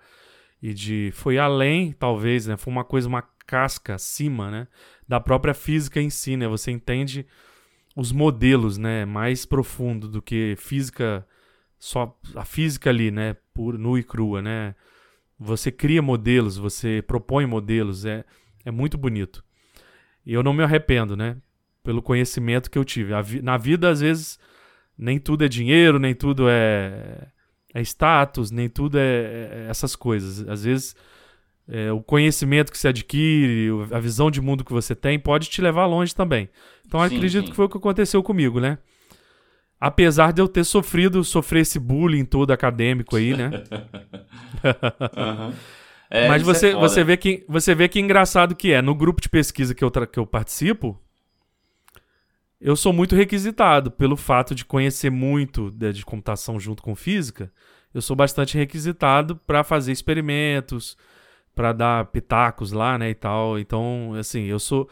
e 0.61 0.73
de 0.73 1.11
foi 1.13 1.37
além, 1.37 1.93
talvez, 1.93 2.45
né? 2.45 2.57
Foi 2.57 2.71
uma 2.71 2.83
coisa, 2.83 3.07
uma 3.07 3.23
casca 3.47 3.95
acima, 3.95 4.51
né? 4.51 4.67
Da 5.07 5.19
própria 5.19 5.53
física 5.53 6.01
em 6.01 6.09
si, 6.09 6.35
né? 6.35 6.47
Você 6.47 6.71
entende 6.71 7.25
os 7.95 8.11
modelos, 8.11 8.77
né? 8.77 9.05
Mais 9.05 9.45
profundo 9.45 10.07
do 10.07 10.21
que 10.21 10.55
física 10.57 11.25
só 11.79 12.17
a 12.35 12.43
física 12.43 12.89
ali, 12.89 13.11
né? 13.11 13.35
Pura, 13.53 13.77
nua 13.77 13.99
e 13.99 14.03
crua, 14.03 14.41
né? 14.41 14.75
Você 15.39 15.71
cria 15.71 16.01
modelos, 16.01 16.57
você 16.57 17.03
propõe 17.05 17.45
modelos, 17.45 18.05
é, 18.05 18.23
é 18.63 18.71
muito 18.71 18.97
bonito. 18.97 19.43
E 20.25 20.33
eu 20.33 20.41
não 20.41 20.53
me 20.53 20.63
arrependo, 20.63 21.15
né? 21.15 21.37
pelo 21.85 22.01
conhecimento 22.01 22.69
que 22.69 22.77
eu 22.77 22.83
tive. 22.83 23.13
Na 23.43 23.57
vida, 23.57 23.89
às 23.89 24.01
vezes, 24.01 24.39
nem 24.97 25.19
tudo 25.19 25.45
é 25.45 25.47
dinheiro, 25.47 25.99
nem 25.99 26.15
tudo 26.15 26.47
é, 26.49 27.27
é 27.73 27.81
status, 27.81 28.49
nem 28.49 28.67
tudo 28.67 28.97
é, 28.97 29.03
é 29.03 29.67
essas 29.69 29.95
coisas. 29.95 30.45
Às 30.49 30.65
vezes, 30.65 30.95
é, 31.69 31.91
o 31.91 32.01
conhecimento 32.01 32.71
que 32.71 32.77
se 32.77 32.87
adquire, 32.87 33.69
a 33.91 33.99
visão 33.99 34.31
de 34.31 34.41
mundo 34.41 34.65
que 34.65 34.73
você 34.73 34.95
tem, 34.95 35.19
pode 35.19 35.47
te 35.47 35.61
levar 35.61 35.85
longe 35.85 36.13
também. 36.13 36.49
Então, 36.85 36.99
sim, 37.07 37.15
acredito 37.15 37.45
sim. 37.45 37.51
que 37.51 37.55
foi 37.55 37.65
o 37.65 37.69
que 37.69 37.77
aconteceu 37.77 38.23
comigo, 38.23 38.59
né? 38.59 38.79
Apesar 39.85 40.33
de 40.33 40.41
eu 40.41 40.47
ter 40.47 40.63
sofrido, 40.63 41.23
sofrer 41.23 41.61
esse 41.61 41.77
bullying 41.77 42.25
todo 42.25 42.49
acadêmico 42.49 43.15
aí, 43.17 43.37
né? 43.37 43.51
uhum. 45.15 45.53
É, 46.09 46.27
Mas 46.27 46.41
você, 46.41 46.69
é 46.69 46.73
você, 46.73 47.03
vê 47.03 47.15
que, 47.15 47.45
você 47.47 47.75
vê 47.75 47.87
que 47.87 47.99
engraçado 47.99 48.55
que 48.55 48.71
é. 48.71 48.81
No 48.81 48.95
grupo 48.95 49.21
de 49.21 49.29
pesquisa 49.29 49.75
que 49.75 49.83
eu, 49.83 49.91
que 49.91 50.17
eu 50.17 50.25
participo, 50.25 50.99
eu 52.59 52.75
sou 52.75 52.91
muito 52.91 53.15
requisitado 53.15 53.91
pelo 53.91 54.17
fato 54.17 54.55
de 54.55 54.65
conhecer 54.65 55.11
muito 55.11 55.69
de, 55.69 55.93
de 55.93 56.03
computação 56.03 56.59
junto 56.59 56.81
com 56.81 56.95
física. 56.95 57.51
Eu 57.93 58.01
sou 58.01 58.15
bastante 58.15 58.57
requisitado 58.57 59.35
para 59.35 59.63
fazer 59.63 59.91
experimentos, 59.91 60.97
para 61.53 61.71
dar 61.71 62.05
pitacos 62.07 62.71
lá, 62.71 62.97
né, 62.97 63.11
e 63.11 63.15
tal. 63.15 63.59
Então, 63.59 64.15
assim, 64.17 64.45
eu 64.45 64.57
sou 64.57 64.89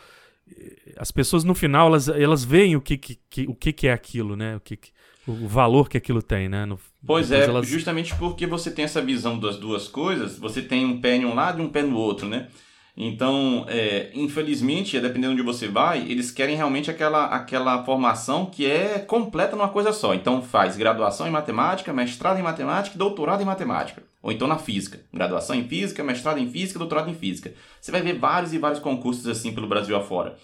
as 0.97 1.11
pessoas 1.11 1.43
no 1.43 1.53
final 1.53 1.87
elas, 1.87 2.07
elas 2.07 2.43
veem 2.43 2.75
o 2.75 2.81
que, 2.81 2.97
que, 2.97 3.19
que 3.29 3.47
o 3.47 3.55
que, 3.55 3.73
que 3.73 3.87
é 3.87 3.93
aquilo, 3.93 4.35
né? 4.35 4.55
O 4.55 4.59
que, 4.59 4.77
que 4.77 4.91
o 5.27 5.47
valor 5.47 5.87
que 5.87 5.97
aquilo 5.97 6.21
tem, 6.21 6.49
né? 6.49 6.65
No, 6.65 6.79
pois 7.05 7.31
é, 7.31 7.45
elas... 7.45 7.67
justamente 7.67 8.13
porque 8.15 8.45
você 8.45 8.69
tem 8.69 8.85
essa 8.85 9.01
visão 9.01 9.39
das 9.39 9.57
duas 9.57 9.87
coisas, 9.87 10.37
você 10.37 10.61
tem 10.61 10.85
um 10.85 10.99
pé 10.99 11.15
em 11.15 11.25
um 11.25 11.33
lado 11.33 11.61
e 11.61 11.65
um 11.65 11.69
pé 11.69 11.81
no 11.81 11.97
outro, 11.97 12.27
né? 12.27 12.47
Então, 12.95 13.65
é, 13.67 14.11
infelizmente, 14.13 14.99
dependendo 14.99 15.33
de 15.35 15.41
onde 15.41 15.51
você 15.51 15.67
vai, 15.67 15.99
eles 16.07 16.29
querem 16.29 16.55
realmente 16.55 16.91
aquela, 16.91 17.25
aquela 17.25 17.83
formação 17.83 18.45
que 18.45 18.69
é 18.69 18.99
completa 18.99 19.55
numa 19.55 19.69
coisa 19.69 19.91
só. 19.91 20.13
Então, 20.13 20.43
faz 20.43 20.77
graduação 20.77 21.27
em 21.27 21.31
matemática, 21.31 21.91
mestrado 21.91 22.37
em 22.37 22.43
matemática 22.43 22.95
e 22.95 22.99
doutorado 22.99 23.41
em 23.41 23.45
matemática. 23.45 24.03
Ou 24.23 24.31
então 24.31 24.47
na 24.47 24.57
física. 24.57 25.01
Graduação 25.13 25.53
em 25.53 25.67
física, 25.67 26.01
mestrado 26.01 26.39
em 26.39 26.49
física, 26.49 26.79
doutorado 26.79 27.11
em 27.11 27.13
física. 27.13 27.53
Você 27.79 27.91
vai 27.91 28.01
ver 28.01 28.17
vários 28.17 28.53
e 28.53 28.57
vários 28.57 28.79
concursos 28.79 29.27
assim 29.27 29.53
pelo 29.53 29.67
Brasil 29.67 29.95
afora. 29.97 30.37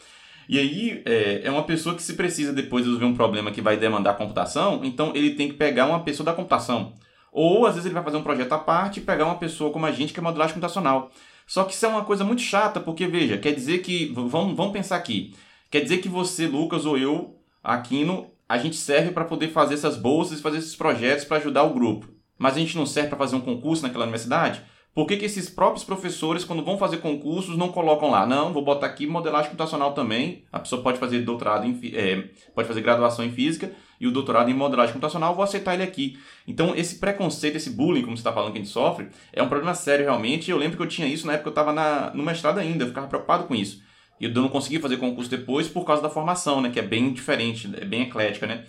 E 0.50 0.60
aí, 0.60 1.02
é, 1.06 1.42
é 1.46 1.52
uma 1.52 1.64
pessoa 1.64 1.96
que 1.96 2.04
se 2.04 2.14
precisa 2.14 2.52
depois 2.52 2.84
resolver 2.84 3.06
um 3.06 3.16
problema 3.16 3.52
que 3.52 3.62
vai 3.62 3.78
demandar 3.78 4.16
computação, 4.16 4.82
então 4.84 5.12
ele 5.16 5.36
tem 5.36 5.48
que 5.48 5.54
pegar 5.54 5.86
uma 5.86 6.04
pessoa 6.04 6.26
da 6.26 6.34
computação. 6.34 6.94
Ou, 7.32 7.68
às 7.68 7.76
vezes, 7.76 7.86
ele 7.86 7.94
vai 7.94 8.04
fazer 8.04 8.18
um 8.18 8.24
projeto 8.24 8.52
à 8.54 8.58
parte 8.58 9.00
e 9.00 9.04
pegar 9.04 9.26
uma 9.26 9.38
pessoa 9.38 9.72
como 9.72 9.86
a 9.86 9.92
gente 9.92 10.12
que 10.12 10.20
é 10.20 10.24
modelagem 10.24 10.56
computacional. 10.56 11.12
Só 11.46 11.64
que 11.64 11.74
isso 11.74 11.86
é 11.86 11.90
uma 11.90 12.04
coisa 12.04 12.24
muito 12.24 12.42
chata, 12.42 12.80
porque, 12.80 13.08
veja, 13.08 13.38
quer 13.38 13.54
dizer 13.54 13.80
que. 13.80 14.12
Vamos, 14.14 14.58
vamos 14.58 14.74
pensar 14.74 14.98
aqui. 14.98 15.34
Quer 15.70 15.82
dizer 15.82 16.00
que 16.00 16.10
você, 16.10 16.48
Lucas, 16.48 16.86
ou 16.86 16.98
eu, 16.98 17.36
Aquino, 17.64 18.32
a 18.48 18.58
gente 18.58 18.76
serve 18.76 19.12
para 19.12 19.26
poder 19.26 19.50
fazer 19.50 19.76
essas 19.76 19.96
bolsas 19.96 20.40
e 20.40 20.42
fazer 20.42 20.58
esses 20.58 20.76
projetos 20.76 21.26
para 21.26 21.38
ajudar 21.38 21.64
o 21.64 21.74
grupo. 21.74 22.19
Mas 22.40 22.56
a 22.56 22.60
gente 22.60 22.76
não 22.76 22.86
serve 22.86 23.10
para 23.10 23.18
fazer 23.18 23.36
um 23.36 23.42
concurso 23.42 23.84
naquela 23.84 24.06
universidade? 24.06 24.64
Por 24.96 25.06
que, 25.06 25.18
que, 25.18 25.26
esses 25.26 25.50
próprios 25.50 25.84
professores, 25.84 26.44
quando 26.44 26.64
vão 26.64 26.78
fazer 26.78 26.98
concursos, 26.98 27.56
não 27.56 27.70
colocam 27.70 28.10
lá? 28.10 28.26
Não, 28.26 28.52
vou 28.52 28.64
botar 28.64 28.88
aqui 28.88 29.06
modelagem 29.06 29.52
computacional 29.52 29.94
também. 29.94 30.44
A 30.52 30.60
pessoa 30.60 30.82
pode 30.82 30.98
fazer 30.98 31.20
doutorado 31.20 31.66
em, 31.66 31.80
é, 31.94 32.30
pode 32.56 32.68
fazer 32.68 32.82
graduação 32.82 33.24
em 33.24 33.32
física 33.32 33.72
e 34.00 34.08
o 34.08 34.12
doutorado 34.12 34.50
em 34.50 34.54
modelagem 34.54 34.94
computacional, 34.94 35.36
vou 35.36 35.44
aceitar 35.44 35.74
ele 35.74 35.84
aqui. 35.84 36.18
Então, 36.48 36.74
esse 36.76 36.96
preconceito, 36.96 37.56
esse 37.56 37.70
bullying, 37.70 38.02
como 38.02 38.18
você 38.18 38.22
está 38.22 38.34
falando 38.34 38.54
que 38.54 38.58
a 38.58 38.62
gente 38.62 38.72
sofre, 38.72 39.10
é 39.32 39.44
um 39.44 39.48
problema 39.50 39.76
sério 39.76 40.06
realmente. 40.06 40.50
Eu 40.50 40.58
lembro 40.58 40.78
que 40.78 40.84
eu 40.84 40.88
tinha 40.88 41.08
isso 41.08 41.28
na 41.28 41.34
época 41.34 41.52
que 41.52 41.60
eu 41.60 41.62
estava 41.62 42.12
no 42.14 42.24
mestrado 42.24 42.58
ainda, 42.58 42.84
eu 42.84 42.88
ficava 42.88 43.08
preocupado 43.08 43.44
com 43.44 43.54
isso. 43.54 43.82
E 44.20 44.26
eu 44.26 44.32
não 44.32 44.50
consegui 44.50 44.80
fazer 44.80 44.98
concurso 44.98 45.30
depois 45.30 45.68
por 45.68 45.86
causa 45.86 46.02
da 46.02 46.10
formação, 46.10 46.62
né, 46.62 46.70
que 46.70 46.80
é 46.80 46.84
bem 46.84 47.14
diferente, 47.14 47.70
é 47.80 47.86
bem 47.86 48.02
eclética, 48.02 48.46
né? 48.48 48.66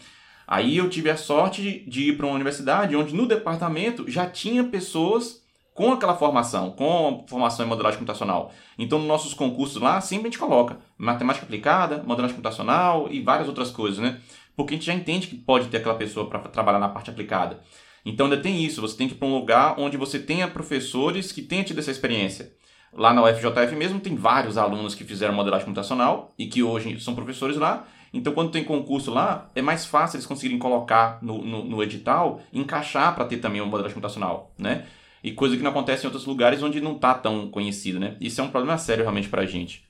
Aí 0.51 0.77
eu 0.77 0.91
tive 0.91 1.09
a 1.09 1.17
sorte 1.17 1.85
de 1.87 2.09
ir 2.09 2.17
para 2.17 2.27
uma 2.27 2.35
universidade 2.35 2.97
onde 2.97 3.15
no 3.15 3.27
departamento 3.27 4.11
já 4.11 4.27
tinha 4.27 4.65
pessoas 4.65 5.41
com 5.73 5.93
aquela 5.93 6.17
formação, 6.17 6.73
com 6.73 7.25
formação 7.29 7.65
em 7.65 7.69
modelagem 7.69 7.99
computacional. 7.99 8.53
Então, 8.77 8.99
nos 8.99 9.07
nossos 9.09 9.33
concursos 9.33 9.81
lá, 9.81 10.01
sempre 10.01 10.27
a 10.27 10.31
gente 10.31 10.41
coloca 10.41 10.79
matemática 10.99 11.47
aplicada, 11.47 12.03
modelagem 12.03 12.35
computacional 12.35 13.09
e 13.11 13.23
várias 13.23 13.49
outras 13.49 13.71
coisas, 13.71 14.01
né? 14.01 14.21
porque 14.61 14.75
a 14.75 14.77
gente 14.77 14.87
já 14.87 14.95
entende 14.95 15.27
que 15.27 15.37
pode 15.37 15.69
ter 15.69 15.79
aquela 15.79 15.95
pessoa 15.95 16.29
para 16.29 16.41
trabalhar 16.41 16.79
na 16.79 16.89
parte 16.89 17.11
aplicada. 17.11 17.61
Então 18.05 18.27
ainda 18.27 18.37
tem 18.37 18.63
isso, 18.63 18.81
você 18.81 18.97
tem 18.97 19.09
que 19.09 19.15
ir 19.15 19.17
para 19.17 19.29
um 19.29 19.35
lugar 19.35 19.75
onde 19.79 19.97
você 19.97 20.19
tenha 20.19 20.49
professores 20.49 21.33
que 21.33 21.43
tenham 21.43 21.65
tido 21.65 21.79
essa 21.79 21.91
experiência. 21.91 22.53
Lá 22.93 23.15
na 23.15 23.23
UFJF 23.23 23.75
mesmo 23.77 24.01
tem 24.01 24.17
vários 24.17 24.59
alunos 24.59 24.95
que 24.95 25.05
fizeram 25.05 25.33
modelagem 25.33 25.65
computacional 25.65 26.35
e 26.39 26.47
que 26.47 26.63
hoje 26.63 26.99
são 27.01 27.15
professores 27.15 27.57
lá. 27.57 27.87
Então 28.13 28.33
quando 28.33 28.51
tem 28.51 28.65
concurso 28.65 29.11
lá, 29.13 29.51
é 29.55 29.63
mais 29.63 29.87
fácil 29.87 30.17
eles 30.17 30.27
conseguirem 30.27 30.59
colocar 30.59 31.19
no, 31.23 31.45
no, 31.45 31.65
no 31.65 31.83
edital, 31.83 32.41
encaixar 32.53 33.15
para 33.15 33.25
ter 33.25 33.39
também 33.39 33.61
uma 33.61 33.71
modelagem 33.71 33.95
computacional, 33.95 34.53
né? 34.59 34.87
E 35.23 35.33
coisa 35.33 35.57
que 35.57 35.63
não 35.63 35.71
acontece 35.71 36.05
em 36.05 36.07
outros 36.07 36.27
lugares 36.27 36.63
onde 36.63 36.81
não 36.81 36.97
está 36.97 37.15
tão 37.15 37.51
conhecido, 37.51 38.01
né? 38.01 38.17
Isso 38.21 38.41
é 38.41 38.45
um 38.45 38.51
problema 38.51 38.79
sério 38.79 39.05
realmente 39.05 39.29
para 39.29 39.43
a 39.43 39.47
gente. 39.47 39.85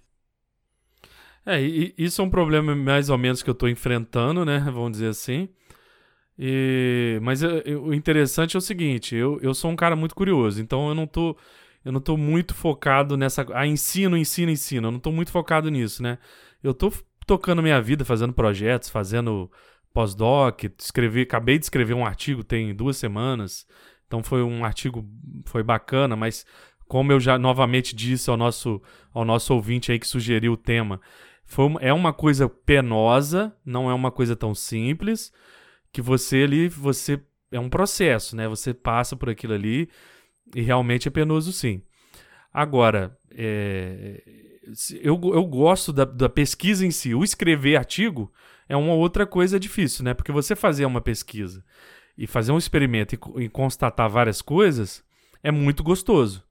É, 1.46 1.60
e, 1.62 1.94
isso 1.96 2.20
é 2.20 2.24
um 2.24 2.30
problema 2.30 2.74
mais 2.74 3.08
ou 3.10 3.18
menos 3.18 3.42
que 3.42 3.48
eu 3.50 3.52
estou 3.52 3.68
enfrentando, 3.68 4.44
né? 4.44 4.58
Vamos 4.58 4.92
dizer 4.92 5.08
assim. 5.08 5.48
E, 6.38 7.18
mas 7.22 7.42
eu, 7.42 7.58
eu, 7.60 7.84
o 7.84 7.94
interessante 7.94 8.56
é 8.56 8.58
o 8.58 8.62
seguinte, 8.62 9.14
eu, 9.14 9.38
eu 9.42 9.52
sou 9.54 9.70
um 9.70 9.76
cara 9.76 9.94
muito 9.94 10.14
curioso, 10.14 10.60
então 10.62 10.88
eu 10.88 10.94
não 10.94 11.06
tô, 11.06 11.36
eu 11.84 11.92
não 11.92 12.00
tô 12.00 12.16
muito 12.16 12.54
focado 12.54 13.16
nessa. 13.16 13.46
Ah, 13.54 13.66
ensino, 13.66 14.16
ensino, 14.16 14.50
ensino. 14.50 14.88
Eu 14.88 14.92
não 14.92 14.98
tô 15.00 15.12
muito 15.12 15.30
focado 15.30 15.70
nisso, 15.70 16.02
né? 16.02 16.18
Eu 16.62 16.74
tô 16.74 16.92
tocando 17.30 17.62
minha 17.62 17.80
vida, 17.80 18.04
fazendo 18.04 18.32
projetos, 18.32 18.88
fazendo 18.88 19.48
pós-doc, 19.92 20.64
escrevi, 20.76 21.20
acabei 21.20 21.60
de 21.60 21.64
escrever 21.64 21.94
um 21.94 22.04
artigo 22.04 22.42
tem 22.42 22.74
duas 22.74 22.96
semanas. 22.96 23.64
Então 24.04 24.20
foi 24.20 24.42
um 24.42 24.64
artigo, 24.64 25.08
foi 25.44 25.62
bacana, 25.62 26.16
mas 26.16 26.44
como 26.88 27.12
eu 27.12 27.20
já 27.20 27.38
novamente 27.38 27.94
disse 27.94 28.28
ao 28.28 28.36
nosso, 28.36 28.82
ao 29.14 29.24
nosso 29.24 29.54
ouvinte 29.54 29.92
aí 29.92 30.00
que 30.00 30.08
sugeriu 30.08 30.54
o 30.54 30.56
tema, 30.56 31.00
foi 31.44 31.72
é 31.78 31.92
uma 31.92 32.12
coisa 32.12 32.48
penosa, 32.48 33.54
não 33.64 33.88
é 33.88 33.94
uma 33.94 34.10
coisa 34.10 34.34
tão 34.34 34.52
simples, 34.52 35.32
que 35.92 36.02
você 36.02 36.42
ali, 36.42 36.68
você 36.68 37.22
é 37.52 37.60
um 37.60 37.70
processo, 37.70 38.34
né? 38.34 38.48
Você 38.48 38.74
passa 38.74 39.14
por 39.14 39.30
aquilo 39.30 39.54
ali 39.54 39.88
e 40.52 40.62
realmente 40.62 41.06
é 41.06 41.12
penoso 41.12 41.52
sim. 41.52 41.80
Agora, 42.52 43.16
é, 43.32 44.22
eu, 45.00 45.20
eu 45.34 45.44
gosto 45.44 45.92
da, 45.92 46.04
da 46.04 46.28
pesquisa 46.28 46.86
em 46.86 46.90
si. 46.90 47.14
O 47.14 47.24
escrever 47.24 47.76
artigo 47.76 48.32
é 48.68 48.76
uma 48.76 48.94
outra 48.94 49.26
coisa 49.26 49.58
difícil, 49.58 50.04
né? 50.04 50.14
Porque 50.14 50.32
você 50.32 50.54
fazer 50.54 50.84
uma 50.84 51.00
pesquisa 51.00 51.64
e 52.16 52.26
fazer 52.26 52.52
um 52.52 52.58
experimento 52.58 53.14
e, 53.14 53.44
e 53.44 53.48
constatar 53.48 54.08
várias 54.08 54.42
coisas 54.42 55.02
é 55.42 55.50
muito 55.50 55.82
gostoso. 55.82 56.44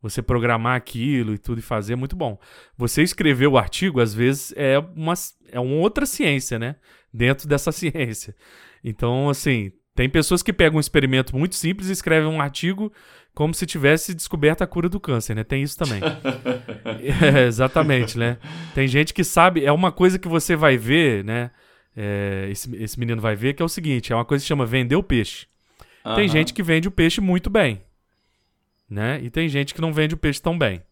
Você 0.00 0.22
programar 0.22 0.76
aquilo 0.76 1.34
e 1.34 1.38
tudo 1.38 1.58
e 1.58 1.62
fazer 1.62 1.94
é 1.94 1.96
muito 1.96 2.14
bom. 2.14 2.38
Você 2.76 3.02
escrever 3.02 3.48
o 3.48 3.58
artigo, 3.58 4.00
às 4.00 4.14
vezes, 4.14 4.52
é 4.56 4.78
uma, 4.78 5.14
é 5.50 5.58
uma 5.58 5.76
outra 5.76 6.06
ciência, 6.06 6.58
né? 6.58 6.76
Dentro 7.12 7.48
dessa 7.48 7.72
ciência. 7.72 8.36
Então, 8.82 9.28
assim, 9.28 9.72
tem 9.98 10.08
pessoas 10.08 10.44
que 10.44 10.52
pegam 10.52 10.76
um 10.76 10.80
experimento 10.80 11.36
muito 11.36 11.56
simples 11.56 11.88
e 11.88 11.92
escrevem 11.92 12.28
um 12.28 12.40
artigo 12.40 12.92
como 13.34 13.52
se 13.52 13.66
tivesse 13.66 14.14
descoberto 14.14 14.62
a 14.62 14.66
cura 14.66 14.88
do 14.88 15.00
câncer, 15.00 15.34
né? 15.34 15.42
Tem 15.42 15.60
isso 15.60 15.76
também. 15.76 16.00
é, 17.34 17.46
exatamente, 17.48 18.16
né? 18.16 18.38
Tem 18.76 18.86
gente 18.86 19.12
que 19.12 19.24
sabe, 19.24 19.64
é 19.64 19.72
uma 19.72 19.90
coisa 19.90 20.16
que 20.16 20.28
você 20.28 20.54
vai 20.54 20.76
ver, 20.76 21.24
né? 21.24 21.50
É, 21.96 22.46
esse, 22.48 22.72
esse 22.76 22.96
menino 22.96 23.20
vai 23.20 23.34
ver, 23.34 23.54
que 23.54 23.62
é 23.62 23.64
o 23.64 23.68
seguinte: 23.68 24.12
é 24.12 24.14
uma 24.14 24.24
coisa 24.24 24.44
que 24.44 24.46
chama 24.46 24.64
vender 24.64 24.94
o 24.94 25.02
peixe. 25.02 25.46
Uhum. 26.06 26.14
Tem 26.14 26.28
gente 26.28 26.54
que 26.54 26.62
vende 26.62 26.86
o 26.86 26.92
peixe 26.92 27.20
muito 27.20 27.50
bem 27.50 27.82
né? 28.88 29.20
E 29.22 29.28
tem 29.28 29.48
gente 29.48 29.74
que 29.74 29.80
não 29.80 29.92
vende 29.92 30.14
o 30.14 30.18
peixe 30.18 30.40
tão 30.40 30.58
bem. 30.58 30.82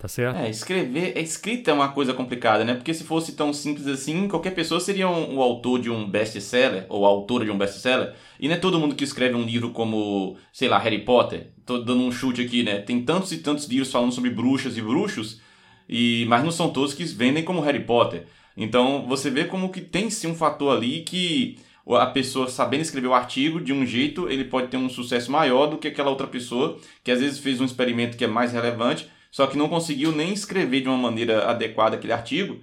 Tá 0.00 0.08
certo? 0.08 0.38
É, 0.38 0.48
escrever, 0.48 1.18
escrita 1.18 1.70
é 1.70 1.74
uma 1.74 1.90
coisa 1.90 2.14
complicada, 2.14 2.64
né? 2.64 2.72
Porque 2.72 2.94
se 2.94 3.04
fosse 3.04 3.32
tão 3.32 3.52
simples 3.52 3.86
assim, 3.86 4.28
qualquer 4.28 4.52
pessoa 4.52 4.80
seria 4.80 5.06
um, 5.06 5.36
o 5.36 5.42
autor 5.42 5.78
de 5.78 5.90
um 5.90 6.08
best-seller, 6.08 6.86
ou 6.88 7.04
autora 7.04 7.44
de 7.44 7.50
um 7.50 7.58
best-seller. 7.58 8.14
E 8.40 8.48
não 8.48 8.54
é 8.54 8.58
todo 8.58 8.78
mundo 8.78 8.94
que 8.94 9.04
escreve 9.04 9.34
um 9.34 9.42
livro 9.42 9.72
como, 9.72 10.38
sei 10.50 10.68
lá, 10.70 10.78
Harry 10.78 11.04
Potter. 11.04 11.48
Tô 11.66 11.76
dando 11.76 12.02
um 12.02 12.10
chute 12.10 12.40
aqui, 12.40 12.62
né? 12.62 12.78
Tem 12.78 13.02
tantos 13.02 13.30
e 13.30 13.38
tantos 13.38 13.68
livros 13.68 13.92
falando 13.92 14.10
sobre 14.10 14.30
bruxas 14.30 14.78
e 14.78 14.80
bruxos, 14.80 15.42
e 15.86 16.24
mas 16.28 16.42
não 16.42 16.50
são 16.50 16.70
todos 16.70 16.94
que 16.94 17.04
vendem 17.04 17.44
como 17.44 17.60
Harry 17.60 17.84
Potter. 17.84 18.24
Então 18.56 19.04
você 19.06 19.28
vê 19.28 19.44
como 19.44 19.68
que 19.68 19.82
tem 19.82 20.08
sim 20.08 20.28
um 20.28 20.34
fator 20.34 20.74
ali 20.74 21.02
que 21.02 21.58
a 21.86 22.06
pessoa 22.06 22.48
sabendo 22.48 22.80
escrever 22.80 23.08
o 23.08 23.14
artigo 23.14 23.60
de 23.60 23.72
um 23.74 23.84
jeito, 23.84 24.30
ele 24.30 24.44
pode 24.44 24.68
ter 24.68 24.78
um 24.78 24.88
sucesso 24.88 25.30
maior 25.30 25.66
do 25.66 25.76
que 25.76 25.88
aquela 25.88 26.08
outra 26.08 26.26
pessoa 26.26 26.78
que 27.04 27.10
às 27.10 27.20
vezes 27.20 27.38
fez 27.38 27.60
um 27.60 27.66
experimento 27.66 28.16
que 28.16 28.24
é 28.24 28.26
mais 28.26 28.52
relevante, 28.52 29.06
só 29.30 29.46
que 29.46 29.56
não 29.56 29.68
conseguiu 29.68 30.12
nem 30.12 30.32
escrever 30.32 30.80
de 30.80 30.88
uma 30.88 30.96
maneira 30.96 31.48
adequada 31.48 31.96
aquele 31.96 32.12
artigo. 32.12 32.60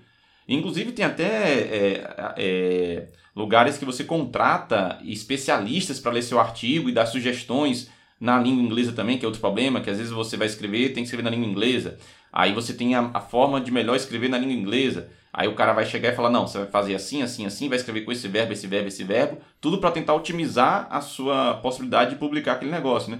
Inclusive 0.48 0.92
tem 0.92 1.06
até 1.06 1.26
é, 1.26 2.34
é, 2.38 3.08
lugares 3.36 3.78
que 3.78 3.86
você 3.86 4.04
contrata 4.04 5.00
especialistas 5.04 6.00
para 6.00 6.14
ler 6.14 6.22
seu 6.22 6.40
artigo 6.40 6.90
e 6.90 6.94
dar 6.94 7.06
sugestões 7.06 7.90
na 8.20 8.40
língua 8.40 8.64
inglesa 8.64 8.94
também, 8.94 9.18
que 9.18 9.26
é 9.26 9.28
outro 9.28 9.42
problema, 9.42 9.82
que 9.82 9.90
às 9.90 9.98
vezes 9.98 10.12
você 10.12 10.36
vai 10.36 10.48
escrever, 10.48 10.90
tem 10.90 11.04
que 11.04 11.04
escrever 11.04 11.24
na 11.24 11.30
língua 11.30 11.48
inglesa. 11.48 11.98
Aí 12.32 12.54
você 12.54 12.74
tem 12.74 12.96
a, 12.96 13.12
a 13.14 13.22
forma 13.22 13.62
de 13.62 13.72
melhor 13.72 13.96
escrever 13.96 14.30
na 14.30 14.38
língua 14.38 14.56
inglesa. 14.56 15.10
Aí 15.32 15.48
o 15.48 15.54
cara 15.54 15.74
vai 15.74 15.86
chegar 15.86 16.12
e 16.12 16.16
falar: 16.16 16.32
não, 16.32 16.48
você 16.48 16.58
vai 16.58 16.68
fazer 16.68 16.96
assim, 16.96 17.22
assim, 17.22 17.46
assim, 17.46 17.70
vai 17.70 17.78
escrever 17.78 18.02
com 18.02 18.12
esse 18.12 18.28
verbo, 18.28 18.54
esse 18.54 18.66
verbo, 18.66 18.88
esse 18.88 19.04
verbo, 19.04 19.38
tudo 19.62 19.78
para 19.78 19.92
tentar 19.92 20.16
otimizar 20.16 20.88
a 20.90 21.00
sua 21.00 21.56
possibilidade 21.56 22.12
de 22.12 22.16
publicar 22.16 22.54
aquele 22.54 22.72
negócio, 22.72 23.12
né? 23.12 23.20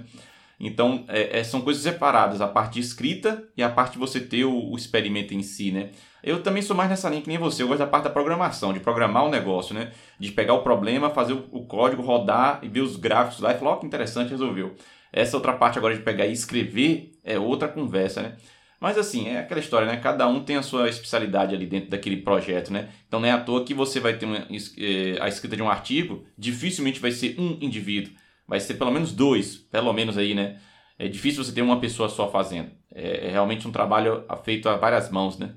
Então, 0.60 1.04
é, 1.06 1.38
é, 1.38 1.44
são 1.44 1.60
coisas 1.60 1.82
separadas, 1.82 2.40
a 2.40 2.48
parte 2.48 2.80
escrita 2.80 3.44
e 3.56 3.62
a 3.62 3.68
parte 3.68 3.92
de 3.92 3.98
você 3.98 4.18
ter 4.20 4.44
o, 4.44 4.70
o, 4.70 4.76
experimento 4.76 5.32
em 5.32 5.42
si, 5.42 5.70
né? 5.70 5.90
Eu 6.22 6.42
também 6.42 6.62
sou 6.62 6.74
mais 6.74 6.90
nessa 6.90 7.08
linha 7.08 7.22
que 7.22 7.28
nem 7.28 7.38
você, 7.38 7.62
eu 7.62 7.68
gosto 7.68 7.78
da 7.78 7.86
parte 7.86 8.04
da 8.04 8.10
programação, 8.10 8.72
de 8.72 8.80
programar 8.80 9.24
o 9.24 9.30
negócio, 9.30 9.72
né? 9.72 9.92
De 10.18 10.32
pegar 10.32 10.54
o 10.54 10.62
problema, 10.62 11.10
fazer 11.10 11.32
o, 11.32 11.48
o 11.52 11.64
código, 11.64 12.02
rodar 12.02 12.58
e 12.62 12.68
ver 12.68 12.80
os 12.80 12.96
gráficos 12.96 13.40
lá 13.40 13.52
e 13.52 13.58
falar, 13.58 13.72
ó, 13.72 13.74
oh, 13.74 13.76
que 13.78 13.86
interessante, 13.86 14.30
resolveu. 14.30 14.74
Essa 15.12 15.36
outra 15.36 15.52
parte 15.52 15.78
agora 15.78 15.94
de 15.94 16.02
pegar 16.02 16.26
e 16.26 16.32
escrever 16.32 17.12
é 17.22 17.38
outra 17.38 17.68
conversa, 17.68 18.22
né? 18.22 18.36
Mas 18.80 18.96
assim, 18.96 19.28
é 19.28 19.40
aquela 19.40 19.60
história, 19.60 19.86
né? 19.86 19.96
Cada 19.96 20.26
um 20.28 20.42
tem 20.42 20.56
a 20.56 20.62
sua 20.62 20.88
especialidade 20.88 21.54
ali 21.54 21.66
dentro 21.66 21.90
daquele 21.90 22.18
projeto, 22.18 22.72
né? 22.72 22.88
Então 23.06 23.20
não 23.20 23.28
é 23.28 23.32
à 23.32 23.38
toa 23.40 23.64
que 23.64 23.74
você 23.74 23.98
vai 23.98 24.16
ter 24.16 24.26
uma, 24.26 24.38
eh, 24.38 25.18
a 25.20 25.28
escrita 25.28 25.56
de 25.56 25.62
um 25.62 25.68
artigo, 25.68 26.24
dificilmente 26.36 27.00
vai 27.00 27.10
ser 27.10 27.34
um 27.38 27.58
indivíduo. 27.60 28.12
Vai 28.48 28.58
ser 28.60 28.74
pelo 28.74 28.90
menos 28.90 29.12
dois, 29.12 29.56
pelo 29.56 29.92
menos 29.92 30.16
aí, 30.16 30.34
né? 30.34 30.58
É 30.98 31.06
difícil 31.06 31.44
você 31.44 31.52
ter 31.52 31.62
uma 31.62 31.78
pessoa 31.78 32.08
só 32.08 32.30
fazendo. 32.30 32.70
É, 32.92 33.28
é 33.28 33.30
realmente 33.30 33.68
um 33.68 33.72
trabalho 33.72 34.24
feito 34.42 34.68
a 34.68 34.76
várias 34.76 35.10
mãos, 35.10 35.38
né? 35.38 35.54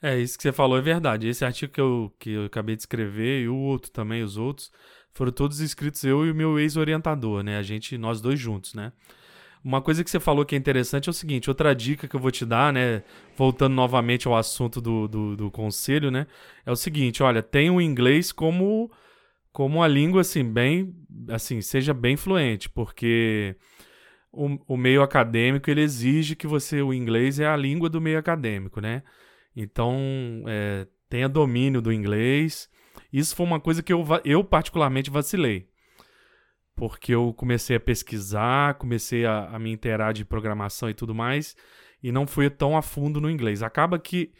É, 0.00 0.18
isso 0.18 0.36
que 0.36 0.42
você 0.42 0.50
falou 0.50 0.76
é 0.78 0.80
verdade. 0.80 1.28
Esse 1.28 1.44
artigo 1.44 1.72
que 1.72 1.80
eu, 1.80 2.12
que 2.18 2.30
eu 2.30 2.46
acabei 2.46 2.74
de 2.74 2.82
escrever 2.82 3.42
e 3.42 3.48
o 3.48 3.56
outro 3.56 3.92
também, 3.92 4.22
os 4.22 4.36
outros, 4.36 4.72
foram 5.12 5.30
todos 5.30 5.60
escritos 5.60 6.02
eu 6.02 6.26
e 6.26 6.30
o 6.32 6.34
meu 6.34 6.58
ex-orientador, 6.58 7.42
né? 7.44 7.58
A 7.58 7.62
gente, 7.62 7.96
nós 7.96 8.20
dois 8.20 8.40
juntos, 8.40 8.74
né? 8.74 8.92
Uma 9.64 9.80
coisa 9.80 10.02
que 10.02 10.10
você 10.10 10.18
falou 10.18 10.44
que 10.44 10.56
é 10.56 10.58
interessante 10.58 11.08
é 11.08 11.10
o 11.10 11.14
seguinte: 11.14 11.48
outra 11.48 11.72
dica 11.72 12.08
que 12.08 12.16
eu 12.16 12.20
vou 12.20 12.32
te 12.32 12.44
dar, 12.44 12.72
né? 12.72 13.04
Voltando 13.36 13.74
novamente 13.74 14.26
ao 14.26 14.34
assunto 14.34 14.80
do, 14.80 15.06
do, 15.06 15.36
do 15.36 15.50
conselho, 15.52 16.10
né? 16.10 16.26
É 16.66 16.72
o 16.72 16.76
seguinte: 16.76 17.22
olha, 17.22 17.42
tenha 17.42 17.72
o 17.72 17.80
inglês 17.80 18.32
como, 18.32 18.90
como 19.52 19.78
uma 19.78 19.88
língua, 19.88 20.22
assim, 20.22 20.44
bem. 20.44 20.94
Assim, 21.28 21.60
seja 21.60 21.94
bem 21.94 22.16
fluente, 22.16 22.68
porque 22.68 23.56
o, 24.32 24.58
o 24.74 24.76
meio 24.76 25.02
acadêmico 25.02 25.70
ele 25.70 25.82
exige 25.82 26.36
que 26.36 26.46
você. 26.46 26.82
O 26.82 26.92
inglês 26.92 27.38
é 27.38 27.46
a 27.46 27.56
língua 27.56 27.88
do 27.88 28.00
meio 28.00 28.18
acadêmico, 28.18 28.80
né? 28.80 29.02
Então, 29.54 29.96
é, 30.46 30.86
tenha 31.08 31.28
domínio 31.28 31.82
do 31.82 31.92
inglês. 31.92 32.70
Isso 33.12 33.36
foi 33.36 33.46
uma 33.46 33.60
coisa 33.60 33.82
que 33.82 33.92
eu, 33.92 34.04
eu 34.24 34.42
particularmente 34.42 35.10
vacilei 35.10 35.68
porque 36.74 37.14
eu 37.14 37.32
comecei 37.34 37.76
a 37.76 37.80
pesquisar, 37.80 38.74
comecei 38.74 39.24
a, 39.24 39.50
a, 39.50 39.58
me 39.58 39.70
inteirar 39.70 40.12
de 40.12 40.24
programação 40.24 40.88
e 40.90 40.94
tudo 40.94 41.14
mais, 41.14 41.56
e 42.02 42.10
não 42.10 42.26
fui 42.26 42.48
tão 42.50 42.76
a 42.76 42.82
fundo 42.82 43.20
no 43.20 43.30
inglês. 43.30 43.62
Acaba 43.62 43.98
que 43.98 44.32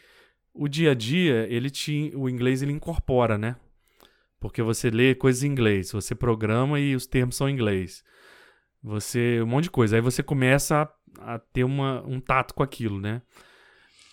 o 0.55 0.69
dia 0.69 0.93
a 0.93 0.95
dia, 0.95 1.47
ele 1.49 1.71
te, 1.71 2.13
o 2.15 2.29
inglês 2.29 2.63
ele 2.63 2.73
incorpora, 2.73 3.39
né? 3.39 3.57
Porque 4.43 4.61
você 4.61 4.91
lê 4.91 5.15
coisas 5.15 5.45
em 5.45 5.47
inglês, 5.47 5.93
você 5.93 6.17
programa 6.17 6.81
e 6.81 6.97
os 6.97 7.07
termos 7.07 7.37
são 7.37 7.49
em 7.49 7.53
inglês. 7.53 8.03
Você, 8.83 9.41
um 9.41 9.47
monte 9.47 9.65
de 9.65 9.71
coisa. 9.71 9.95
Aí 9.95 10.03
você 10.03 10.21
começa 10.21 10.83
a, 11.21 11.35
a 11.35 11.39
ter 11.39 11.63
uma, 11.63 12.03
um 12.05 12.21
tato 12.21 12.53
com 12.53 12.61
aquilo, 12.61 13.01
né? 13.01 13.23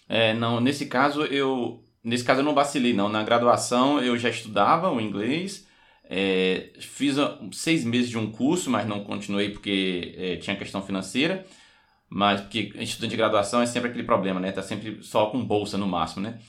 É, 0.07 0.35
não, 0.35 0.61
nesse 0.61 0.85
caso 0.85 1.23
eu, 1.23 1.83
nesse 2.03 2.23
caso 2.23 2.41
eu 2.41 2.45
não 2.45 2.53
vacilei 2.53 2.93
não. 2.93 3.09
Na 3.09 3.23
graduação 3.23 3.99
eu 3.99 4.15
já 4.19 4.29
estudava 4.29 4.91
o 4.91 5.01
inglês, 5.01 5.67
é, 6.07 6.73
fiz 6.79 7.15
seis 7.51 7.83
meses 7.83 8.11
de 8.11 8.17
um 8.19 8.31
curso, 8.31 8.69
mas 8.69 8.87
não 8.87 9.03
continuei 9.03 9.49
porque 9.49 10.13
é, 10.15 10.35
tinha 10.37 10.55
questão 10.55 10.83
financeira. 10.83 11.43
Mas 12.07 12.41
porque 12.41 12.71
estudante 12.75 13.11
de 13.11 13.17
graduação 13.17 13.61
é 13.63 13.65
sempre 13.65 13.89
aquele 13.89 14.03
problema, 14.03 14.39
né? 14.39 14.51
Tá 14.51 14.61
sempre 14.61 15.01
só 15.01 15.27
com 15.27 15.43
bolsa 15.43 15.75
no 15.75 15.87
máximo, 15.87 16.21
né? 16.21 16.39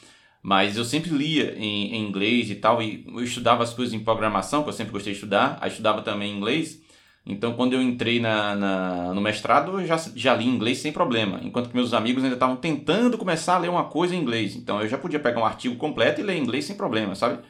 Mas 0.43 0.77
eu 0.77 0.85
sempre 0.85 1.11
lia 1.11 1.55
em, 1.57 1.95
em, 1.95 2.09
inglês 2.09 2.51
e 2.51 2.55
tal, 2.55 2.83
e 2.83 3.05
eu 3.07 3.23
estudava 3.23 3.63
as 3.63 3.75
coisas 3.75 3.95
em 3.95 4.01
programação, 4.01 4.63
que 4.63 4.69
eu 4.71 4.73
sempre 4.73 4.93
gostei 4.93 5.13
de 5.13 5.19
estudar, 5.19 5.59
aí 5.61 5.71
estudava 5.71 6.03
também 6.03 6.35
inglês. 6.35 6.81
Então, 7.27 7.53
quando 7.53 7.75
eu 7.75 7.83
entrei 7.83 8.19
na, 8.19 8.57
na, 8.57 9.15
no 9.15 9.21
mestrado, 9.21 9.79
eu 9.79 9.87
já, 9.87 9.99
já 10.17 10.35
li 10.35 10.47
inglês 10.47 10.79
sem 10.79 10.91
problema, 10.91 11.41
enquanto 11.43 11.69
que 11.69 11.77
meus 11.77 11.93
amigos 11.93 12.25
ainda 12.25 12.37
estavam 12.37 12.57
tentando 12.57 13.19
começar 13.19 13.57
a 13.57 13.59
ler 13.59 13.69
uma 13.69 13.85
coisa 13.85 14.17
em 14.17 14.21
inglês. 14.21 14.57
Então, 14.57 14.81
eu 14.81 14.89
já 14.89 14.97
podia 14.97 15.21
pegar 15.21 15.41
um 15.41 15.45
artigo 15.45 15.77
completo 15.77 16.21
e 16.21 16.25
ler 16.25 16.37
em 16.37 16.43
inglês 16.43 16.65
sem 16.65 16.77
problema, 16.77 17.15
sabe? 17.15 17.41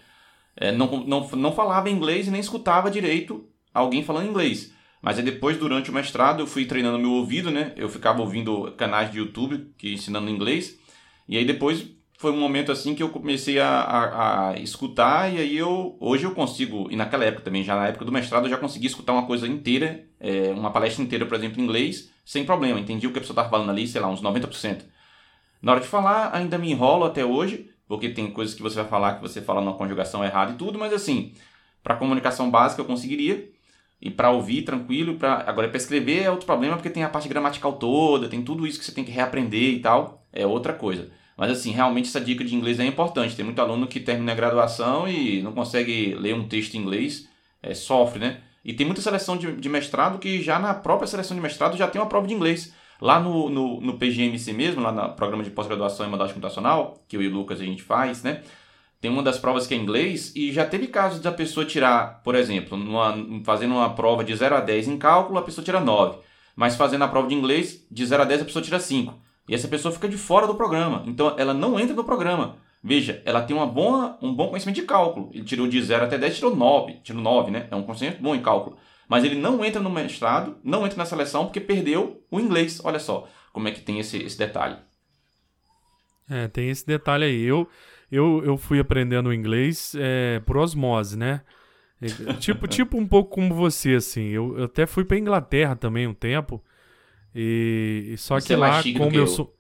é, 0.57 0.71
não, 0.71 0.87
não, 1.07 1.29
não 1.31 1.53
falava 1.53 1.91
inglês 1.91 2.27
e 2.27 2.31
nem 2.31 2.41
escutava 2.41 2.91
direito 2.91 3.49
alguém 3.73 4.05
falando 4.05 4.29
inglês. 4.29 4.73
Mas 5.01 5.17
aí 5.17 5.25
depois, 5.25 5.57
durante 5.57 5.91
o 5.91 5.95
mestrado, 5.95 6.41
eu 6.41 6.47
fui 6.47 6.67
treinando 6.67 6.99
meu 6.99 7.13
ouvido, 7.13 7.51
né? 7.51 7.73
Eu 7.77 7.89
ficava 7.89 8.21
ouvindo 8.21 8.71
canais 8.73 9.11
de 9.11 9.19
YouTube 9.19 9.73
que 9.79 9.95
ensinando 9.95 10.29
inglês. 10.29 10.79
E 11.27 11.39
aí 11.39 11.45
depois 11.47 11.87
foi 12.21 12.31
um 12.33 12.39
momento 12.39 12.71
assim 12.71 12.95
que 12.95 13.03
eu 13.03 13.09
comecei 13.09 13.59
a, 13.59 13.69
a, 13.69 14.51
a, 14.51 14.59
escutar 14.59 15.33
e 15.33 15.39
aí 15.39 15.57
eu 15.57 15.97
hoje 15.99 16.25
eu 16.25 16.35
consigo 16.35 16.87
e 16.91 16.97
naquela 16.97 17.25
época 17.25 17.45
também 17.45 17.65
já 17.65 17.75
na 17.75 17.89
época 17.89 18.05
do 18.05 18.13
mestrado 18.13 18.45
eu 18.45 18.51
já 18.51 18.59
consegui 18.59 18.87
escutar 18.87 19.13
uma 19.13 19.27
coisa 19.27 19.49
inteira 19.49 20.05
é, 20.21 20.53
uma 20.53 20.71
palestra 20.71 21.03
inteira 21.03 21.25
por 21.25 21.37
exemplo 21.37 21.61
em 21.61 21.65
inglês 21.65 22.11
sem 22.25 22.45
problema 22.45 22.79
entendi 22.79 23.07
o 23.07 23.13
que 23.13 23.19
a 23.19 23.21
pessoa 23.23 23.35
estava 23.35 23.49
falando 23.49 23.71
ali 23.71 23.89
sei 23.89 24.01
lá 24.01 24.09
uns 24.09 24.23
90% 24.23 24.83
na 25.63 25.73
hora 25.73 25.81
de 25.81 25.87
falar 25.87 26.35
ainda 26.35 26.59
me 26.59 26.71
enrolo 26.71 27.05
até 27.05 27.25
hoje 27.25 27.71
porque 27.91 28.09
tem 28.09 28.31
coisas 28.31 28.55
que 28.55 28.63
você 28.63 28.77
vai 28.77 28.85
falar 28.85 29.17
que 29.17 29.21
você 29.21 29.43
fala 29.43 29.61
numa 29.61 29.75
conjugação 29.75 30.25
errada 30.25 30.53
e 30.53 30.55
tudo, 30.55 30.79
mas 30.79 30.93
assim, 30.93 31.33
para 31.83 31.97
comunicação 31.97 32.49
básica 32.49 32.81
eu 32.81 32.87
conseguiria. 32.87 33.51
E 34.01 34.09
para 34.09 34.31
ouvir 34.31 34.63
tranquilo, 34.63 35.17
para 35.17 35.43
agora 35.45 35.69
para 35.69 35.77
escrever 35.77 36.23
é 36.23 36.31
outro 36.31 36.47
problema 36.47 36.77
porque 36.77 36.89
tem 36.89 37.03
a 37.03 37.09
parte 37.09 37.29
gramatical 37.29 37.73
toda, 37.73 38.29
tem 38.29 38.43
tudo 38.43 38.65
isso 38.65 38.79
que 38.79 38.85
você 38.85 38.93
tem 38.93 39.05
que 39.05 39.11
reaprender 39.11 39.75
e 39.75 39.81
tal, 39.81 40.25
é 40.33 40.47
outra 40.47 40.73
coisa. 40.73 41.11
Mas 41.41 41.53
assim, 41.53 41.71
realmente 41.71 42.07
essa 42.07 42.21
dica 42.21 42.45
de 42.45 42.55
inglês 42.55 42.79
é 42.79 42.85
importante. 42.85 43.35
Tem 43.35 43.43
muito 43.43 43.63
aluno 43.63 43.87
que 43.87 43.99
termina 43.99 44.33
a 44.33 44.35
graduação 44.35 45.09
e 45.09 45.41
não 45.41 45.53
consegue 45.53 46.15
ler 46.15 46.35
um 46.35 46.47
texto 46.47 46.75
em 46.75 46.81
inglês, 46.81 47.27
é, 47.63 47.73
sofre, 47.73 48.19
né? 48.19 48.43
E 48.63 48.75
tem 48.75 48.85
muita 48.85 49.01
seleção 49.01 49.39
de, 49.39 49.51
de 49.57 49.69
mestrado 49.71 50.19
que 50.19 50.43
já 50.43 50.59
na 50.59 50.75
própria 50.75 51.07
seleção 51.07 51.35
de 51.35 51.43
mestrado 51.43 51.79
já 51.79 51.89
tem 51.89 51.99
uma 51.99 52.07
prova 52.07 52.27
de 52.27 52.35
inglês. 52.35 52.75
Lá 53.01 53.19
no, 53.19 53.49
no, 53.49 53.81
no 53.81 53.95
PGMC 53.95 54.53
mesmo, 54.53 54.83
lá 54.83 54.93
no 54.93 55.15
programa 55.15 55.43
de 55.43 55.49
pós-graduação 55.49 56.05
em 56.05 56.11
modelagem 56.11 56.35
computacional, 56.35 57.03
que 57.09 57.17
eu 57.17 57.23
e 57.23 57.29
o 57.29 57.33
Lucas 57.33 57.59
a 57.59 57.65
gente 57.65 57.83
faz, 57.83 58.23
né? 58.23 58.43
Tem 59.01 59.11
uma 59.11 59.23
das 59.23 59.39
provas 59.39 59.67
que 59.67 59.73
é 59.73 59.79
inglês 59.79 60.35
e 60.37 60.53
já 60.53 60.67
teve 60.67 60.89
casos 60.89 61.21
da 61.21 61.33
pessoa 61.33 61.65
tirar, 61.65 62.21
por 62.23 62.35
exemplo, 62.35 62.77
numa, 62.77 63.15
fazendo 63.45 63.77
uma 63.77 63.95
prova 63.95 64.23
de 64.23 64.37
0 64.37 64.57
a 64.57 64.61
10 64.61 64.89
em 64.89 64.99
cálculo, 64.99 65.39
a 65.39 65.43
pessoa 65.43 65.65
tira 65.65 65.81
9. 65.81 66.19
Mas 66.55 66.77
fazendo 66.77 67.05
a 67.05 67.09
prova 67.09 67.29
de 67.29 67.35
inglês, 67.35 67.87
de 67.91 68.05
0 68.05 68.25
a 68.25 68.27
10 68.27 68.43
a 68.43 68.45
pessoa 68.45 68.63
tira 68.63 68.79
5. 68.79 69.30
E 69.51 69.55
essa 69.55 69.69
pessoa 69.69 69.93
fica 69.93 70.09
de 70.09 70.17
fora 70.17 70.47
do 70.47 70.55
programa. 70.55 71.03
Então 71.07 71.35
ela 71.37 71.53
não 71.53 71.79
entra 71.79 71.95
no 71.95 72.05
programa. 72.05 72.57
Veja, 72.83 73.21
ela 73.27 73.43
tem 73.43 73.55
uma 73.55 73.67
boa, 73.67 74.17
um 74.23 74.33
bom 74.33 74.49
conhecimento 74.49 74.77
de 74.77 74.87
cálculo. 74.87 75.29
Ele 75.35 75.45
tirou 75.45 75.67
de 75.67 75.83
0 75.83 76.05
até 76.05 76.17
10, 76.17 76.37
tirou 76.37 76.57
9. 76.57 77.01
Tirou 77.03 77.21
9, 77.21 77.51
né? 77.51 77.69
É 77.71 77.77
um 77.77 77.83
conhecimento 77.83 78.23
bom 78.23 78.35
em 78.35 78.41
cálculo 78.41 78.79
mas 79.11 79.25
ele 79.25 79.35
não 79.35 79.65
entra 79.65 79.83
no 79.83 79.91
mestrado, 79.91 80.57
não 80.63 80.87
entra 80.87 80.97
na 80.97 81.05
seleção 81.05 81.45
porque 81.45 81.59
perdeu 81.59 82.25
o 82.31 82.39
inglês. 82.39 82.81
Olha 82.85 83.01
só 83.01 83.29
como 83.53 83.67
é 83.67 83.73
que 83.73 83.81
tem 83.81 83.99
esse, 83.99 84.17
esse 84.19 84.39
detalhe. 84.39 84.77
É, 86.31 86.47
tem 86.47 86.71
esse 86.71 86.87
detalhe 86.87 87.25
aí. 87.25 87.43
Eu, 87.43 87.69
eu, 88.09 88.41
eu 88.45 88.57
fui 88.57 88.79
aprendendo 88.79 89.35
inglês 89.35 89.97
é, 89.99 90.39
por 90.47 90.57
osmose, 90.57 91.19
né? 91.19 91.41
tipo, 92.39 92.69
tipo 92.69 92.97
um 92.97 93.05
pouco 93.05 93.31
como 93.31 93.53
você, 93.53 93.97
assim. 93.97 94.29
Eu, 94.29 94.57
eu 94.57 94.65
até 94.67 94.87
fui 94.87 95.05
pra 95.05 95.19
Inglaterra 95.19 95.75
também 95.75 96.07
um 96.07 96.15
tempo. 96.15 96.63
E, 97.35 98.15
só 98.19 98.39
você 98.39 98.49
que 98.49 98.53
é 98.55 98.57
lá, 98.57 98.83
como 98.83 99.15
eu, 99.15 99.21
eu 99.21 99.27
sou. 99.27 99.55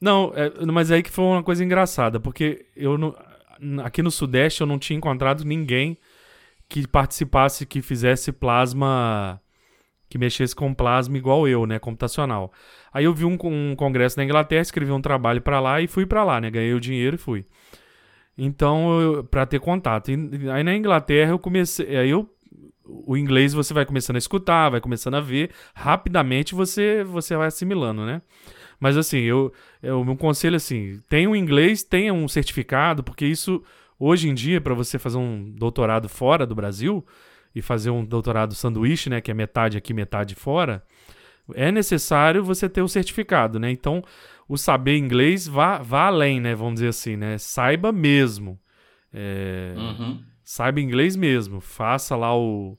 Não, 0.00 0.32
é, 0.34 0.64
mas 0.66 0.90
aí 0.90 1.02
que 1.02 1.10
foi 1.10 1.24
uma 1.24 1.42
coisa 1.42 1.64
engraçada, 1.64 2.20
porque 2.20 2.66
eu 2.76 2.96
não, 2.96 3.14
aqui 3.84 4.02
no 4.02 4.10
Sudeste 4.10 4.60
eu 4.60 4.66
não 4.66 4.78
tinha 4.78 4.96
encontrado 4.96 5.44
ninguém 5.44 5.98
que 6.68 6.86
participasse, 6.86 7.66
que 7.66 7.82
fizesse 7.82 8.30
plasma, 8.30 9.40
que 10.08 10.18
mexesse 10.18 10.54
com 10.54 10.72
plasma 10.72 11.16
igual 11.16 11.48
eu, 11.48 11.66
né, 11.66 11.78
computacional. 11.78 12.52
Aí 12.92 13.04
eu 13.04 13.14
vi 13.14 13.24
um, 13.24 13.38
um 13.42 13.74
congresso 13.74 14.18
na 14.18 14.24
Inglaterra, 14.24 14.62
escrevi 14.62 14.92
um 14.92 15.00
trabalho 15.00 15.40
para 15.42 15.58
lá 15.60 15.80
e 15.80 15.88
fui 15.88 16.06
para 16.06 16.22
lá, 16.22 16.40
né, 16.40 16.50
ganhei 16.50 16.74
o 16.74 16.80
dinheiro 16.80 17.16
e 17.16 17.18
fui. 17.18 17.44
Então, 18.36 19.26
para 19.30 19.44
ter 19.46 19.58
contato. 19.58 20.10
E, 20.10 20.48
aí 20.50 20.62
na 20.62 20.76
Inglaterra 20.76 21.32
eu 21.32 21.38
comecei, 21.40 21.96
aí 21.96 22.10
eu 22.10 22.30
o 22.88 23.16
inglês 23.16 23.52
você 23.52 23.74
vai 23.74 23.84
começando 23.84 24.16
a 24.16 24.18
escutar, 24.18 24.70
vai 24.70 24.80
começando 24.80 25.14
a 25.14 25.20
ver, 25.20 25.50
rapidamente 25.74 26.54
você 26.54 27.04
você 27.04 27.36
vai 27.36 27.48
assimilando, 27.48 28.06
né? 28.06 28.22
Mas 28.80 28.96
assim, 28.96 29.18
eu, 29.18 29.52
eu 29.82 30.04
meu 30.04 30.16
conselho 30.16 30.56
assim, 30.56 31.00
tenha 31.08 31.28
um 31.28 31.36
inglês, 31.36 31.82
tenha 31.82 32.14
um 32.14 32.26
certificado, 32.28 33.02
porque 33.02 33.26
isso 33.26 33.62
Hoje 33.98 34.28
em 34.28 34.34
dia, 34.34 34.60
para 34.60 34.74
você 34.74 34.98
fazer 34.98 35.18
um 35.18 35.50
doutorado 35.50 36.08
fora 36.08 36.46
do 36.46 36.54
Brasil 36.54 37.04
e 37.52 37.60
fazer 37.60 37.90
um 37.90 38.04
doutorado 38.04 38.54
sanduíche, 38.54 39.10
né, 39.10 39.20
que 39.20 39.30
é 39.30 39.34
metade 39.34 39.76
aqui, 39.76 39.92
metade 39.92 40.36
fora, 40.36 40.84
é 41.54 41.72
necessário 41.72 42.44
você 42.44 42.68
ter 42.68 42.80
o 42.80 42.88
certificado, 42.88 43.58
né? 43.58 43.70
Então, 43.70 44.04
o 44.48 44.56
saber 44.56 44.96
inglês 44.96 45.48
vá, 45.48 45.78
vá 45.78 46.06
além, 46.06 46.40
né? 46.40 46.54
Vamos 46.54 46.74
dizer 46.74 46.88
assim, 46.88 47.16
né? 47.16 47.38
Saiba 47.38 47.90
mesmo. 47.90 48.60
É, 49.12 49.74
uhum. 49.76 50.22
Saiba 50.50 50.80
inglês 50.80 51.14
mesmo. 51.14 51.60
Faça 51.60 52.16
lá 52.16 52.34
o. 52.34 52.74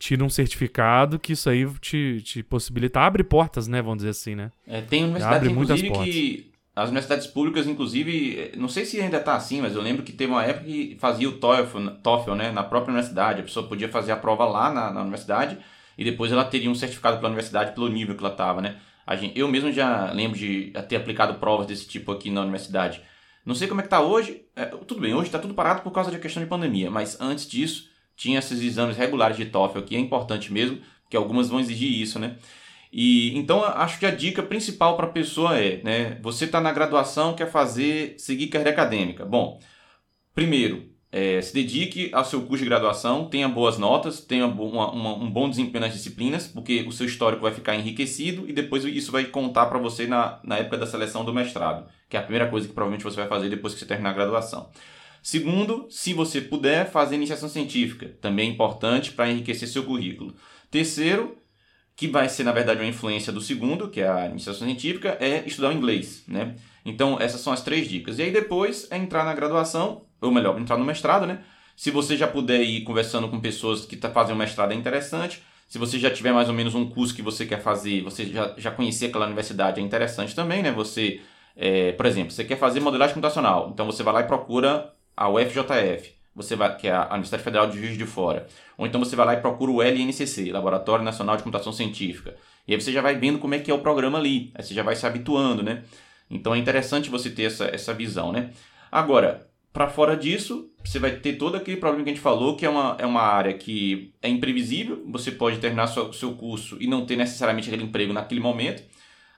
Tira 0.00 0.24
um 0.24 0.28
certificado 0.28 1.16
que 1.16 1.34
isso 1.34 1.48
aí 1.48 1.64
te, 1.78 2.20
te 2.22 2.42
possibilita. 2.42 2.98
Abre 2.98 3.22
portas, 3.22 3.68
né? 3.68 3.80
Vamos 3.80 3.98
dizer 3.98 4.10
assim, 4.10 4.34
né? 4.34 4.50
É, 4.66 4.80
tem 4.80 5.04
universidade, 5.04 5.36
abre 5.36 5.48
muitas 5.50 5.80
portas. 5.80 6.04
que 6.04 6.50
as 6.74 6.88
universidades 6.88 7.28
públicas, 7.28 7.68
inclusive, 7.68 8.50
não 8.56 8.66
sei 8.66 8.84
se 8.84 9.00
ainda 9.00 9.18
está 9.18 9.36
assim, 9.36 9.60
mas 9.60 9.76
eu 9.76 9.80
lembro 9.80 10.02
que 10.02 10.10
teve 10.10 10.32
uma 10.32 10.44
época 10.44 10.64
que 10.64 10.96
fazia 10.98 11.28
o 11.28 11.38
TOEFL, 11.38 11.86
TOEFL 12.02 12.34
né, 12.34 12.50
na 12.50 12.64
própria 12.64 12.90
universidade. 12.90 13.42
A 13.42 13.44
pessoa 13.44 13.68
podia 13.68 13.88
fazer 13.88 14.10
a 14.10 14.16
prova 14.16 14.44
lá 14.44 14.72
na, 14.72 14.90
na 14.90 15.02
universidade 15.02 15.58
e 15.96 16.02
depois 16.02 16.32
ela 16.32 16.44
teria 16.44 16.68
um 16.68 16.74
certificado 16.74 17.18
pela 17.18 17.28
universidade 17.28 17.76
pelo 17.76 17.88
nível 17.88 18.16
que 18.16 18.24
ela 18.24 18.32
estava, 18.32 18.60
né? 18.60 18.78
A 19.06 19.14
gente, 19.14 19.38
eu 19.38 19.46
mesmo 19.46 19.70
já 19.70 20.10
lembro 20.10 20.36
de 20.36 20.72
ter 20.88 20.96
aplicado 20.96 21.34
provas 21.34 21.68
desse 21.68 21.86
tipo 21.86 22.10
aqui 22.10 22.28
na 22.28 22.40
universidade. 22.40 23.00
Não 23.44 23.54
sei 23.54 23.68
como 23.68 23.80
é 23.80 23.82
que 23.82 23.88
está 23.88 24.00
hoje. 24.00 24.44
É, 24.54 24.66
tudo 24.66 25.00
bem, 25.00 25.14
hoje 25.14 25.26
está 25.26 25.38
tudo 25.38 25.54
parado 25.54 25.82
por 25.82 25.90
causa 25.90 26.10
da 26.10 26.18
questão 26.18 26.42
de 26.42 26.48
pandemia, 26.48 26.90
mas 26.90 27.20
antes 27.20 27.46
disso 27.46 27.90
tinha 28.16 28.38
esses 28.38 28.60
exames 28.60 28.96
regulares 28.96 29.36
de 29.36 29.46
TOEFL 29.46 29.80
que 29.82 29.96
é 29.96 29.98
importante 29.98 30.52
mesmo, 30.52 30.80
que 31.08 31.16
algumas 31.16 31.48
vão 31.48 31.60
exigir 31.60 31.90
isso, 31.90 32.18
né? 32.18 32.36
E 32.92 33.36
então 33.36 33.64
acho 33.64 33.98
que 33.98 34.04
a 34.06 34.10
dica 34.10 34.42
principal 34.42 34.96
para 34.96 35.06
a 35.06 35.10
pessoa 35.10 35.58
é, 35.58 35.82
né, 35.82 36.18
você 36.22 36.44
está 36.44 36.60
na 36.60 36.72
graduação, 36.72 37.34
quer 37.34 37.50
fazer, 37.50 38.14
seguir 38.18 38.48
carreira 38.48 38.70
acadêmica. 38.70 39.24
Bom, 39.24 39.58
primeiro, 40.34 40.91
é, 41.12 41.42
se 41.42 41.52
dedique 41.52 42.10
ao 42.14 42.24
seu 42.24 42.40
curso 42.40 42.64
de 42.64 42.70
graduação, 42.70 43.26
tenha 43.26 43.46
boas 43.46 43.76
notas, 43.76 44.18
tenha 44.20 44.46
uma, 44.46 44.90
uma, 44.90 45.14
um 45.14 45.30
bom 45.30 45.50
desempenho 45.50 45.84
nas 45.84 45.92
disciplinas, 45.92 46.46
porque 46.46 46.86
o 46.88 46.90
seu 46.90 47.04
histórico 47.04 47.42
vai 47.42 47.52
ficar 47.52 47.76
enriquecido 47.76 48.48
e 48.48 48.52
depois 48.52 48.82
isso 48.86 49.12
vai 49.12 49.26
contar 49.26 49.66
para 49.66 49.78
você 49.78 50.06
na, 50.06 50.40
na 50.42 50.56
época 50.56 50.78
da 50.78 50.86
seleção 50.86 51.22
do 51.22 51.34
mestrado, 51.34 51.86
que 52.08 52.16
é 52.16 52.20
a 52.20 52.22
primeira 52.22 52.48
coisa 52.48 52.66
que 52.66 52.72
provavelmente 52.72 53.04
você 53.04 53.16
vai 53.16 53.28
fazer 53.28 53.50
depois 53.50 53.74
que 53.74 53.80
você 53.80 53.84
terminar 53.84 54.10
a 54.10 54.14
graduação. 54.14 54.70
Segundo, 55.22 55.86
se 55.90 56.14
você 56.14 56.40
puder 56.40 56.90
fazer 56.90 57.16
iniciação 57.16 57.48
científica, 57.48 58.16
também 58.20 58.48
é 58.48 58.52
importante 58.52 59.12
para 59.12 59.30
enriquecer 59.30 59.68
seu 59.68 59.84
currículo. 59.84 60.34
Terceiro, 60.70 61.36
que 61.96 62.08
vai 62.08 62.28
ser, 62.28 62.44
na 62.44 62.52
verdade, 62.52 62.80
uma 62.80 62.88
influência 62.88 63.32
do 63.32 63.40
segundo, 63.40 63.88
que 63.88 64.00
é 64.00 64.08
a 64.08 64.26
iniciação 64.26 64.66
científica, 64.66 65.16
é 65.20 65.44
estudar 65.46 65.68
o 65.68 65.72
inglês, 65.72 66.24
né? 66.26 66.56
Então, 66.84 67.18
essas 67.20 67.40
são 67.40 67.52
as 67.52 67.62
três 67.62 67.88
dicas. 67.88 68.18
E 68.18 68.22
aí 68.22 68.30
depois 68.30 68.88
é 68.90 68.96
entrar 68.96 69.24
na 69.24 69.34
graduação, 69.34 70.02
ou 70.20 70.32
melhor, 70.32 70.58
entrar 70.58 70.76
no 70.76 70.84
mestrado, 70.84 71.26
né? 71.26 71.42
Se 71.76 71.90
você 71.90 72.16
já 72.16 72.26
puder 72.26 72.62
ir 72.62 72.82
conversando 72.82 73.28
com 73.28 73.40
pessoas 73.40 73.84
que 73.84 73.96
tá 73.96 74.10
fazendo 74.10 74.36
mestrado 74.36 74.72
é 74.72 74.74
interessante. 74.74 75.42
Se 75.68 75.78
você 75.78 75.98
já 75.98 76.10
tiver 76.10 76.32
mais 76.32 76.48
ou 76.48 76.54
menos 76.54 76.74
um 76.74 76.88
curso 76.88 77.14
que 77.14 77.22
você 77.22 77.46
quer 77.46 77.62
fazer, 77.62 78.02
você 78.02 78.26
já, 78.26 78.54
já 78.58 78.70
conhecia 78.70 79.08
aquela 79.08 79.24
universidade, 79.26 79.80
é 79.80 79.82
interessante 79.82 80.34
também, 80.34 80.62
né? 80.62 80.70
Você, 80.72 81.20
é, 81.56 81.92
por 81.92 82.04
exemplo, 82.06 82.30
você 82.30 82.44
quer 82.44 82.56
fazer 82.56 82.80
modelagem 82.80 83.14
computacional, 83.14 83.70
então 83.72 83.86
você 83.86 84.02
vai 84.02 84.12
lá 84.12 84.20
e 84.20 84.26
procura 84.26 84.92
a 85.16 85.28
UFJF, 85.30 86.12
você 86.34 86.56
vai, 86.56 86.76
que 86.76 86.88
é 86.88 86.92
a 86.92 87.08
Universidade 87.10 87.42
Federal 87.42 87.66
de 87.68 87.78
Juiz 87.78 87.96
de 87.96 88.06
Fora. 88.06 88.46
Ou 88.78 88.86
então 88.86 88.98
você 88.98 89.14
vai 89.14 89.26
lá 89.26 89.34
e 89.34 89.40
procura 89.40 89.70
o 89.70 89.82
LNCC, 89.82 90.50
Laboratório 90.50 91.04
Nacional 91.04 91.36
de 91.36 91.42
Computação 91.42 91.72
Científica. 91.72 92.34
E 92.66 92.74
aí 92.74 92.80
você 92.80 92.92
já 92.92 93.02
vai 93.02 93.14
vendo 93.16 93.38
como 93.38 93.54
é 93.54 93.58
que 93.58 93.70
é 93.70 93.74
o 93.74 93.80
programa 93.80 94.18
ali, 94.18 94.50
aí 94.54 94.62
você 94.62 94.74
já 94.74 94.82
vai 94.82 94.96
se 94.96 95.06
habituando, 95.06 95.62
né? 95.62 95.82
Então 96.30 96.54
é 96.54 96.58
interessante 96.58 97.10
você 97.10 97.28
ter 97.28 97.44
essa, 97.44 97.64
essa 97.66 97.92
visão, 97.92 98.32
né? 98.32 98.50
Agora, 98.90 99.46
para 99.72 99.88
fora 99.88 100.16
disso, 100.16 100.70
você 100.84 100.98
vai 100.98 101.12
ter 101.12 101.34
todo 101.34 101.56
aquele 101.56 101.78
problema 101.78 102.04
que 102.04 102.10
a 102.10 102.14
gente 102.14 102.22
falou, 102.22 102.56
que 102.56 102.66
é 102.66 102.68
uma, 102.68 102.96
é 102.98 103.06
uma 103.06 103.22
área 103.22 103.54
que 103.54 104.12
é 104.20 104.28
imprevisível, 104.28 105.02
você 105.08 105.30
pode 105.30 105.58
terminar 105.58 105.84
o 105.84 106.12
seu 106.12 106.34
curso 106.34 106.76
e 106.80 106.86
não 106.86 107.06
ter 107.06 107.16
necessariamente 107.16 107.68
aquele 107.68 107.84
emprego 107.84 108.12
naquele 108.12 108.40
momento. 108.40 108.82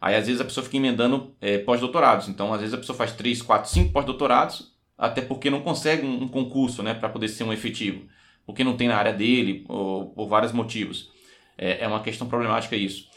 Aí 0.01 0.17
às 0.17 0.27
vezes 0.27 0.41
a 0.41 0.45
pessoa 0.45 0.65
fica 0.65 0.77
emendando 0.77 1.35
é, 1.41 1.59
pós-doutorados. 1.59 2.29
Então, 2.29 2.53
às 2.53 2.61
vezes 2.61 2.75
a 2.75 2.79
pessoa 2.79 2.97
faz 2.97 3.13
3, 3.13 3.41
4, 3.43 3.71
5 3.71 3.93
pós-doutorados, 3.93 4.74
até 4.97 5.21
porque 5.21 5.51
não 5.51 5.61
consegue 5.61 6.07
um, 6.07 6.29
concurso 6.29 6.83
né, 6.83 6.95
para 6.95 7.09
poder 7.09 7.29
ser 7.29 7.45
um 7.45 7.53
efetivo. 7.53 8.07
Porque 8.47 8.63
não 8.63 8.77
tem 8.77 8.89
na 8.89 8.97
área 8.97 9.13
dele, 9.13 9.65
ou 9.69 10.07
por 10.11 10.29
vários 10.29 10.53
motivos. 10.53 11.11
É, 11.57 11.85
é 11.85 11.89
uma 11.89 12.03
questão 12.03 12.29
problemática 12.29 12.77
isso. 12.77 13.09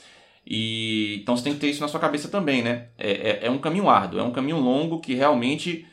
E, 0.46 1.20
então 1.22 1.36
você 1.36 1.44
tem 1.44 1.54
que 1.54 1.60
ter 1.60 1.70
isso 1.70 1.82
na 1.82 1.88
sua 1.88 2.00
cabeça 2.00 2.30
também, 2.30 2.62
né? 2.62 2.88
É, 2.98 3.12
é, 3.12 3.40
é 3.44 3.52
um 3.52 3.58
caminho 3.58 3.90
árduo, 3.90 4.20
é 4.20 4.24
um 4.24 4.32
caminho 4.32 4.60
longo 4.60 5.00
que 5.00 5.14
realmente 5.14 5.86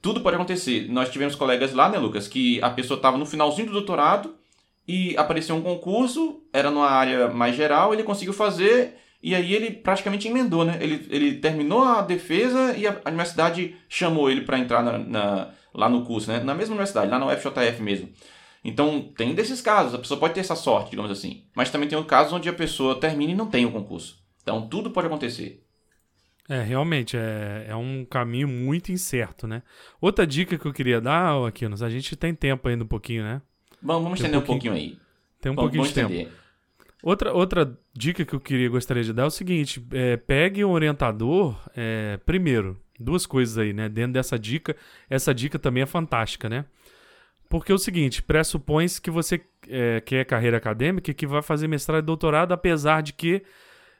tudo 0.00 0.20
pode 0.20 0.36
acontecer. 0.36 0.86
Nós 0.90 1.10
tivemos 1.10 1.34
colegas 1.34 1.72
lá, 1.72 1.88
né, 1.88 1.98
Lucas, 1.98 2.28
que 2.28 2.62
a 2.62 2.70
pessoa 2.70 2.96
estava 2.96 3.18
no 3.18 3.26
finalzinho 3.26 3.68
do 3.68 3.72
doutorado 3.72 4.34
e 4.86 5.16
apareceu 5.16 5.56
um 5.56 5.62
concurso, 5.62 6.42
era 6.52 6.70
numa 6.70 6.88
área 6.88 7.28
mais 7.28 7.56
geral, 7.56 7.92
ele 7.92 8.02
conseguiu 8.02 8.32
fazer 8.32 8.96
e 9.24 9.34
aí 9.34 9.54
ele 9.54 9.70
praticamente 9.70 10.28
emendou, 10.28 10.66
né? 10.66 10.76
Ele, 10.82 11.06
ele 11.08 11.38
terminou 11.38 11.82
a 11.82 12.02
defesa 12.02 12.76
e 12.76 12.86
a, 12.86 13.00
a 13.02 13.08
universidade 13.08 13.74
chamou 13.88 14.30
ele 14.30 14.42
para 14.42 14.58
entrar 14.58 14.82
na, 14.82 14.98
na, 14.98 15.50
lá 15.72 15.88
no 15.88 16.04
curso, 16.04 16.30
né? 16.30 16.40
Na 16.40 16.54
mesma 16.54 16.74
universidade, 16.74 17.10
lá 17.10 17.18
na 17.18 17.24
UFJF 17.28 17.80
mesmo. 17.80 18.10
Então, 18.62 19.10
tem 19.16 19.34
desses 19.34 19.62
casos, 19.62 19.94
a 19.94 19.98
pessoa 19.98 20.20
pode 20.20 20.34
ter 20.34 20.40
essa 20.40 20.54
sorte, 20.54 20.90
digamos 20.90 21.10
assim. 21.10 21.44
Mas 21.56 21.70
também 21.70 21.88
tem 21.88 21.96
o 21.96 22.04
caso 22.04 22.36
onde 22.36 22.50
a 22.50 22.52
pessoa 22.52 23.00
termina 23.00 23.32
e 23.32 23.34
não 23.34 23.46
tem 23.46 23.64
o 23.64 23.72
concurso. 23.72 24.22
Então, 24.42 24.68
tudo 24.68 24.90
pode 24.90 25.06
acontecer. 25.06 25.64
É, 26.46 26.60
realmente, 26.60 27.16
é, 27.16 27.64
é 27.68 27.74
um 27.74 28.04
caminho 28.04 28.46
muito 28.46 28.92
incerto, 28.92 29.46
né? 29.46 29.62
Outra 30.02 30.26
dica 30.26 30.58
que 30.58 30.66
eu 30.66 30.72
queria 30.74 31.00
dar, 31.00 31.46
Aquinos, 31.46 31.82
a 31.82 31.88
gente 31.88 32.14
tem 32.14 32.34
tempo 32.34 32.68
ainda 32.68 32.84
um 32.84 32.86
pouquinho, 32.86 33.22
né? 33.22 33.40
Vamos, 33.82 34.02
vamos 34.02 34.18
estender 34.18 34.38
um 34.38 34.42
pouquinho, 34.42 34.74
um 34.74 34.76
pouquinho, 34.76 34.96
aí. 34.96 35.00
Tem 35.40 35.50
um 35.50 35.54
vamos, 35.54 35.70
pouquinho 35.70 35.94
vamos 35.94 36.12
de 36.12 36.24
tempo. 36.24 36.43
Outra, 37.04 37.34
outra 37.34 37.78
dica 37.92 38.24
que 38.24 38.34
eu 38.34 38.40
queria 38.40 38.70
gostaria 38.70 39.04
de 39.04 39.12
dar 39.12 39.24
é 39.24 39.26
o 39.26 39.30
seguinte: 39.30 39.86
é, 39.92 40.16
pegue 40.16 40.64
um 40.64 40.70
orientador. 40.70 41.54
É, 41.76 42.18
primeiro, 42.24 42.80
duas 42.98 43.26
coisas 43.26 43.58
aí, 43.58 43.74
né? 43.74 43.90
Dentro 43.90 44.14
dessa 44.14 44.38
dica, 44.38 44.74
essa 45.10 45.34
dica 45.34 45.58
também 45.58 45.82
é 45.82 45.86
fantástica, 45.86 46.48
né? 46.48 46.64
Porque 47.46 47.70
é 47.70 47.74
o 47.74 47.78
seguinte, 47.78 48.22
pressupõe-se 48.22 49.02
que 49.02 49.10
você 49.10 49.38
é, 49.68 50.00
quer 50.00 50.24
carreira 50.24 50.56
acadêmica 50.56 51.10
e 51.10 51.14
que 51.14 51.26
vai 51.26 51.42
fazer 51.42 51.68
mestrado 51.68 52.02
e 52.02 52.06
doutorado, 52.06 52.52
apesar 52.52 53.02
de 53.02 53.12
que 53.12 53.42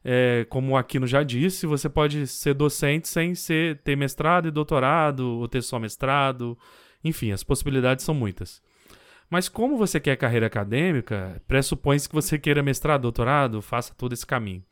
é, 0.03 0.47
como 0.49 0.73
o 0.73 0.77
Aquino 0.77 1.07
já 1.07 1.23
disse, 1.23 1.67
você 1.67 1.91
pode 1.91 2.27
ser 2.27 2.55
docente 2.55 3.07
sem 3.07 3.35
ser, 3.35 3.83
ter 3.85 3.97
mestrado 3.97 4.49
e 4.49 4.51
doutorado, 4.51 5.41
ou 5.41 5.47
ter 5.47 5.63
só 5.63 5.79
mestrado. 5.79 6.57
Enfim, 7.05 7.33
as 7.33 7.45
possibilidades 7.45 8.03
são 8.03 8.15
muitas. 8.15 8.63
Mas 9.29 9.49
como 9.49 9.77
você 9.77 9.99
quer 9.99 10.17
carreira 10.17 10.47
acadêmica, 10.47 11.41
pressupõe-se 11.49 12.09
que 12.09 12.15
você 12.15 12.39
queira 12.39 12.63
mestrado, 12.63 13.03
doutorado, 13.03 13.63
faça 13.63 13.95
todo 13.95 14.13
esse 14.13 14.27
caminho. 14.27 14.63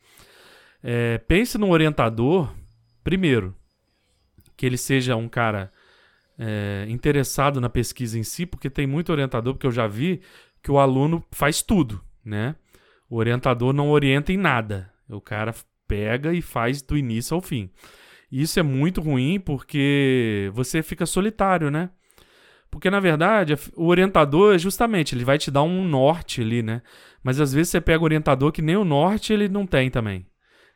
É, 0.81 1.17
pense 1.17 1.57
num 1.57 1.71
orientador, 1.71 2.53
primeiro, 3.03 3.55
que 4.55 4.65
ele 4.65 4.77
seja 4.77 5.15
um 5.15 5.27
cara 5.27 5.71
é, 6.37 6.85
interessado 6.89 7.59
na 7.59 7.69
pesquisa 7.69 8.17
em 8.17 8.23
si, 8.23 8.45
porque 8.45 8.69
tem 8.69 8.85
muito 8.85 9.11
orientador, 9.11 9.53
porque 9.53 9.67
eu 9.67 9.71
já 9.71 9.87
vi 9.87 10.21
que 10.61 10.71
o 10.71 10.79
aluno 10.79 11.23
faz 11.31 11.61
tudo, 11.61 12.01
né? 12.23 12.55
O 13.09 13.17
orientador 13.17 13.73
não 13.73 13.91
orienta 13.91 14.31
em 14.31 14.37
nada. 14.37 14.91
O 15.09 15.21
cara 15.21 15.53
pega 15.87 16.33
e 16.33 16.41
faz 16.41 16.81
do 16.81 16.97
início 16.97 17.35
ao 17.35 17.41
fim. 17.41 17.69
Isso 18.31 18.59
é 18.59 18.63
muito 18.63 19.01
ruim 19.01 19.39
porque 19.39 20.49
você 20.53 20.81
fica 20.81 21.05
solitário, 21.05 21.69
né? 21.69 21.91
Porque 22.73 22.89
na 22.89 22.99
verdade 22.99 23.55
o 23.75 23.85
orientador 23.85 24.57
justamente 24.57 25.13
ele 25.13 25.23
vai 25.23 25.37
te 25.37 25.51
dar 25.51 25.61
um 25.61 25.87
norte 25.87 26.41
ali, 26.41 26.63
né? 26.63 26.81
Mas 27.23 27.39
às 27.39 27.53
vezes 27.53 27.69
você 27.69 27.79
pega 27.79 28.01
o 28.01 28.03
orientador 28.03 28.51
que 28.51 28.63
nem 28.63 28.75
o 28.75 28.83
norte 28.83 29.31
ele 29.31 29.47
não 29.47 29.67
tem 29.67 29.91
também. 29.91 30.25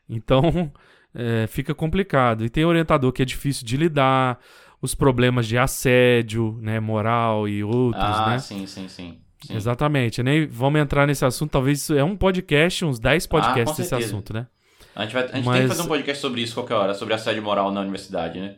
Então 0.08 0.72
é, 1.14 1.48
fica 1.48 1.74
complicado. 1.74 2.46
E 2.46 2.50
tem 2.50 2.64
orientador 2.66 3.12
que 3.12 3.24
é 3.24 3.26
difícil 3.26 3.66
de 3.66 3.76
lidar, 3.76 4.40
os 4.80 4.94
problemas 4.94 5.48
de 5.48 5.58
assédio, 5.58 6.60
né, 6.62 6.80
moral 6.80 7.50
e 7.50 7.64
outros, 7.64 8.04
ah, 8.04 8.30
né? 8.30 8.40
sim, 8.40 8.68
sim, 8.68 8.88
sim. 8.88 9.20
Sim. 9.42 9.56
Exatamente. 9.56 10.22
Nem 10.22 10.46
vamos 10.48 10.80
entrar 10.80 11.08
nesse 11.08 11.26
assunto. 11.26 11.52
Talvez 11.52 11.90
é 11.90 12.04
um 12.04 12.16
podcast, 12.16 12.86
uns 12.86 13.00
10 13.00 13.26
ah, 13.26 13.28
podcasts 13.28 13.80
ah, 13.80 13.82
desse 13.82 13.96
assunto, 13.96 14.34
né? 14.34 14.48
A 14.96 15.04
gente, 15.04 15.14
vai, 15.14 15.24
a 15.24 15.36
gente 15.36 15.46
Mas... 15.46 15.58
tem 15.58 15.62
que 15.64 15.76
fazer 15.76 15.82
um 15.82 15.88
podcast 15.88 16.22
sobre 16.22 16.42
isso 16.42 16.54
qualquer 16.54 16.76
hora, 16.76 16.94
sobre 16.94 17.14
assédio 17.14 17.42
moral 17.44 17.72
na 17.72 17.82
universidade, 17.82 18.40
né? 18.40 18.56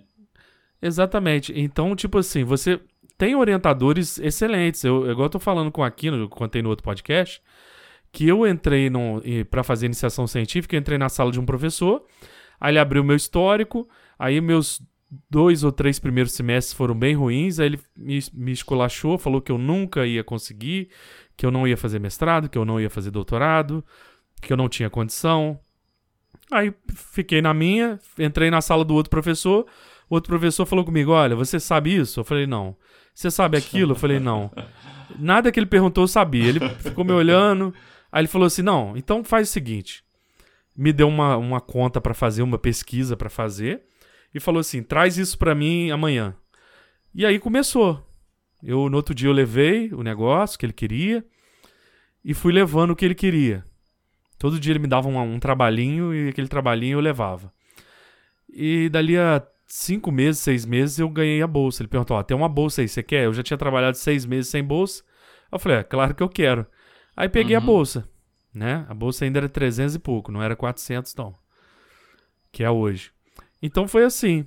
Exatamente. 0.82 1.54
Então, 1.56 1.96
tipo 1.96 2.18
assim, 2.18 2.44
você 2.44 2.80
tem 3.20 3.36
orientadores 3.36 4.18
excelentes. 4.18 4.82
Eu, 4.86 5.12
igual 5.12 5.26
eu 5.26 5.30
tô 5.30 5.40
falando 5.40 5.70
com 5.72 5.84
aqui, 5.84 6.10
no, 6.10 6.30
contei 6.30 6.62
no 6.62 6.70
outro 6.70 6.86
podcast, 6.86 7.42
que 8.14 8.26
eu 8.26 8.48
entrei 8.48 8.90
para 9.52 9.62
fazer 9.62 9.88
iniciação 9.88 10.26
científica, 10.26 10.74
eu 10.74 10.80
entrei 10.80 10.98
na 10.98 11.10
sala 11.10 11.30
de 11.30 11.40
um 11.40 11.46
professor, 11.46 12.02
aí 12.60 12.72
ele 12.72 12.80
abriu 12.80 13.04
meu 13.04 13.18
histórico, 13.18 13.88
aí 14.18 14.40
meus 14.40 14.82
dois 15.30 15.66
ou 15.66 15.72
três 15.72 16.00
primeiros 16.00 16.32
semestres 16.32 16.74
foram 16.74 16.96
bem 16.96 17.14
ruins, 17.14 17.60
aí 17.60 17.66
ele 17.68 17.80
me, 17.96 18.20
me 18.34 18.52
esculachou, 18.54 19.18
falou 19.18 19.42
que 19.42 19.52
eu 19.52 19.58
nunca 19.58 20.06
ia 20.06 20.24
conseguir, 20.24 20.90
que 21.36 21.46
eu 21.46 21.52
não 21.52 21.68
ia 21.68 21.76
fazer 21.76 22.00
mestrado, 22.00 22.48
que 22.48 22.58
eu 22.58 22.64
não 22.64 22.80
ia 22.80 22.90
fazer 22.90 23.12
doutorado, 23.12 23.84
que 24.42 24.54
eu 24.54 24.58
não 24.58 24.70
tinha 24.70 24.90
condição. 24.90 25.60
Aí 26.50 26.74
fiquei 26.88 27.42
na 27.42 27.54
minha, 27.54 28.00
entrei 28.18 28.50
na 28.50 28.62
sala 28.62 28.86
do 28.86 28.96
outro 28.96 29.10
professor, 29.10 29.66
o 30.10 30.16
outro 30.16 30.30
professor 30.30 30.66
falou 30.66 30.86
comigo: 30.86 31.12
Olha, 31.12 31.36
você 31.36 31.60
sabe 31.60 31.96
isso? 31.96 32.22
Eu 32.22 32.24
falei: 32.24 32.48
Não. 32.48 32.78
Você 33.20 33.30
sabe 33.30 33.58
aquilo? 33.58 33.92
Eu 33.92 33.96
falei: 33.98 34.18
Não. 34.18 34.50
Nada 35.18 35.52
que 35.52 35.60
ele 35.60 35.66
perguntou 35.66 36.06
eu 36.06 36.08
sabia. 36.08 36.48
Ele 36.48 36.62
ficou 36.80 37.04
me 37.04 37.12
olhando, 37.12 37.74
aí 38.10 38.22
ele 38.22 38.30
falou 38.30 38.46
assim: 38.46 38.62
Não, 38.62 38.96
então 38.96 39.26
faz 39.26 39.50
o 39.50 39.52
seguinte. 39.52 40.06
Me 40.74 40.94
deu 40.94 41.10
uma, 41.10 41.36
uma 41.36 41.60
conta 41.60 42.00
para 42.00 42.14
fazer, 42.14 42.44
uma 42.44 42.58
pesquisa 42.58 43.18
para 43.18 43.30
fazer 43.30 43.82
e 44.34 44.40
falou 44.40 44.62
assim: 44.62 44.82
traz 44.82 45.18
isso 45.18 45.38
para 45.38 45.54
mim 45.54 45.92
amanhã. 45.92 46.34
E 47.14 47.26
aí 47.26 47.40
começou. 47.40 48.02
Eu 48.64 48.90
no 48.90 48.96
outro 48.96 49.14
dia 49.14 49.28
eu 49.28 49.34
levei 49.34 49.92
o 49.92 50.02
negócio 50.02 50.58
que 50.58 50.66
ele 50.66 50.72
queria 50.72 51.22
e 52.24 52.34
fui 52.34 52.54
levando 52.54 52.92
o 52.92 52.96
que 52.96 53.04
ele 53.04 53.16
queria. 53.16 53.66
Todo 54.38 54.58
dia 54.58 54.72
ele 54.72 54.80
me 54.80 54.88
dava 54.88 55.10
um, 55.10 55.20
um 55.20 55.40
trabalhinho 55.42 56.16
e 56.16 56.30
aquele 56.30 56.48
trabalhinho 56.48 56.96
eu 56.96 57.02
levava. 57.02 57.52
E 58.48 58.88
dali 58.88 59.18
a 59.18 59.46
cinco 59.70 60.12
meses, 60.12 60.42
seis 60.42 60.66
meses 60.66 61.00
eu 61.00 61.08
ganhei 61.08 61.42
a 61.42 61.48
bolsa. 61.48 61.82
Ele 61.82 61.88
perguntou: 61.88 62.18
ó, 62.18 62.24
tem 62.24 62.36
uma 62.36 62.50
bolsa 62.50 62.82
aí, 62.82 62.88
você 62.88 63.02
quer? 63.02 63.26
Eu 63.26 63.34
já 63.34 63.44
tinha 63.44 63.58
trabalhado 63.58 63.96
seis 63.96 64.26
meses 64.26 64.52
sem 64.52 64.64
bolsa. 64.64 65.04
Eu 65.52 65.60
falei: 65.60 65.78
é, 65.78 65.84
claro 65.84 66.14
que 66.14 66.24
eu 66.24 66.30
quero. 66.30 66.66
Aí 67.16 67.30
peguei 67.30 67.56
uhum. 67.56 67.64
a 67.64 67.66
bolsa, 67.66 68.10
né? 68.54 68.86
A 68.90 68.94
bolsa 68.94 69.24
ainda 69.24 69.40
era 69.40 69.50
300 69.50 69.96
e 69.96 70.00
pouco, 70.00 70.32
não 70.32 70.42
era 70.42 70.56
400 70.56 71.16
não. 71.16 71.36
Que 72.52 72.64
é 72.64 72.70
hoje. 72.70 73.12
Então 73.62 73.88
foi 73.88 74.04
assim. 74.04 74.46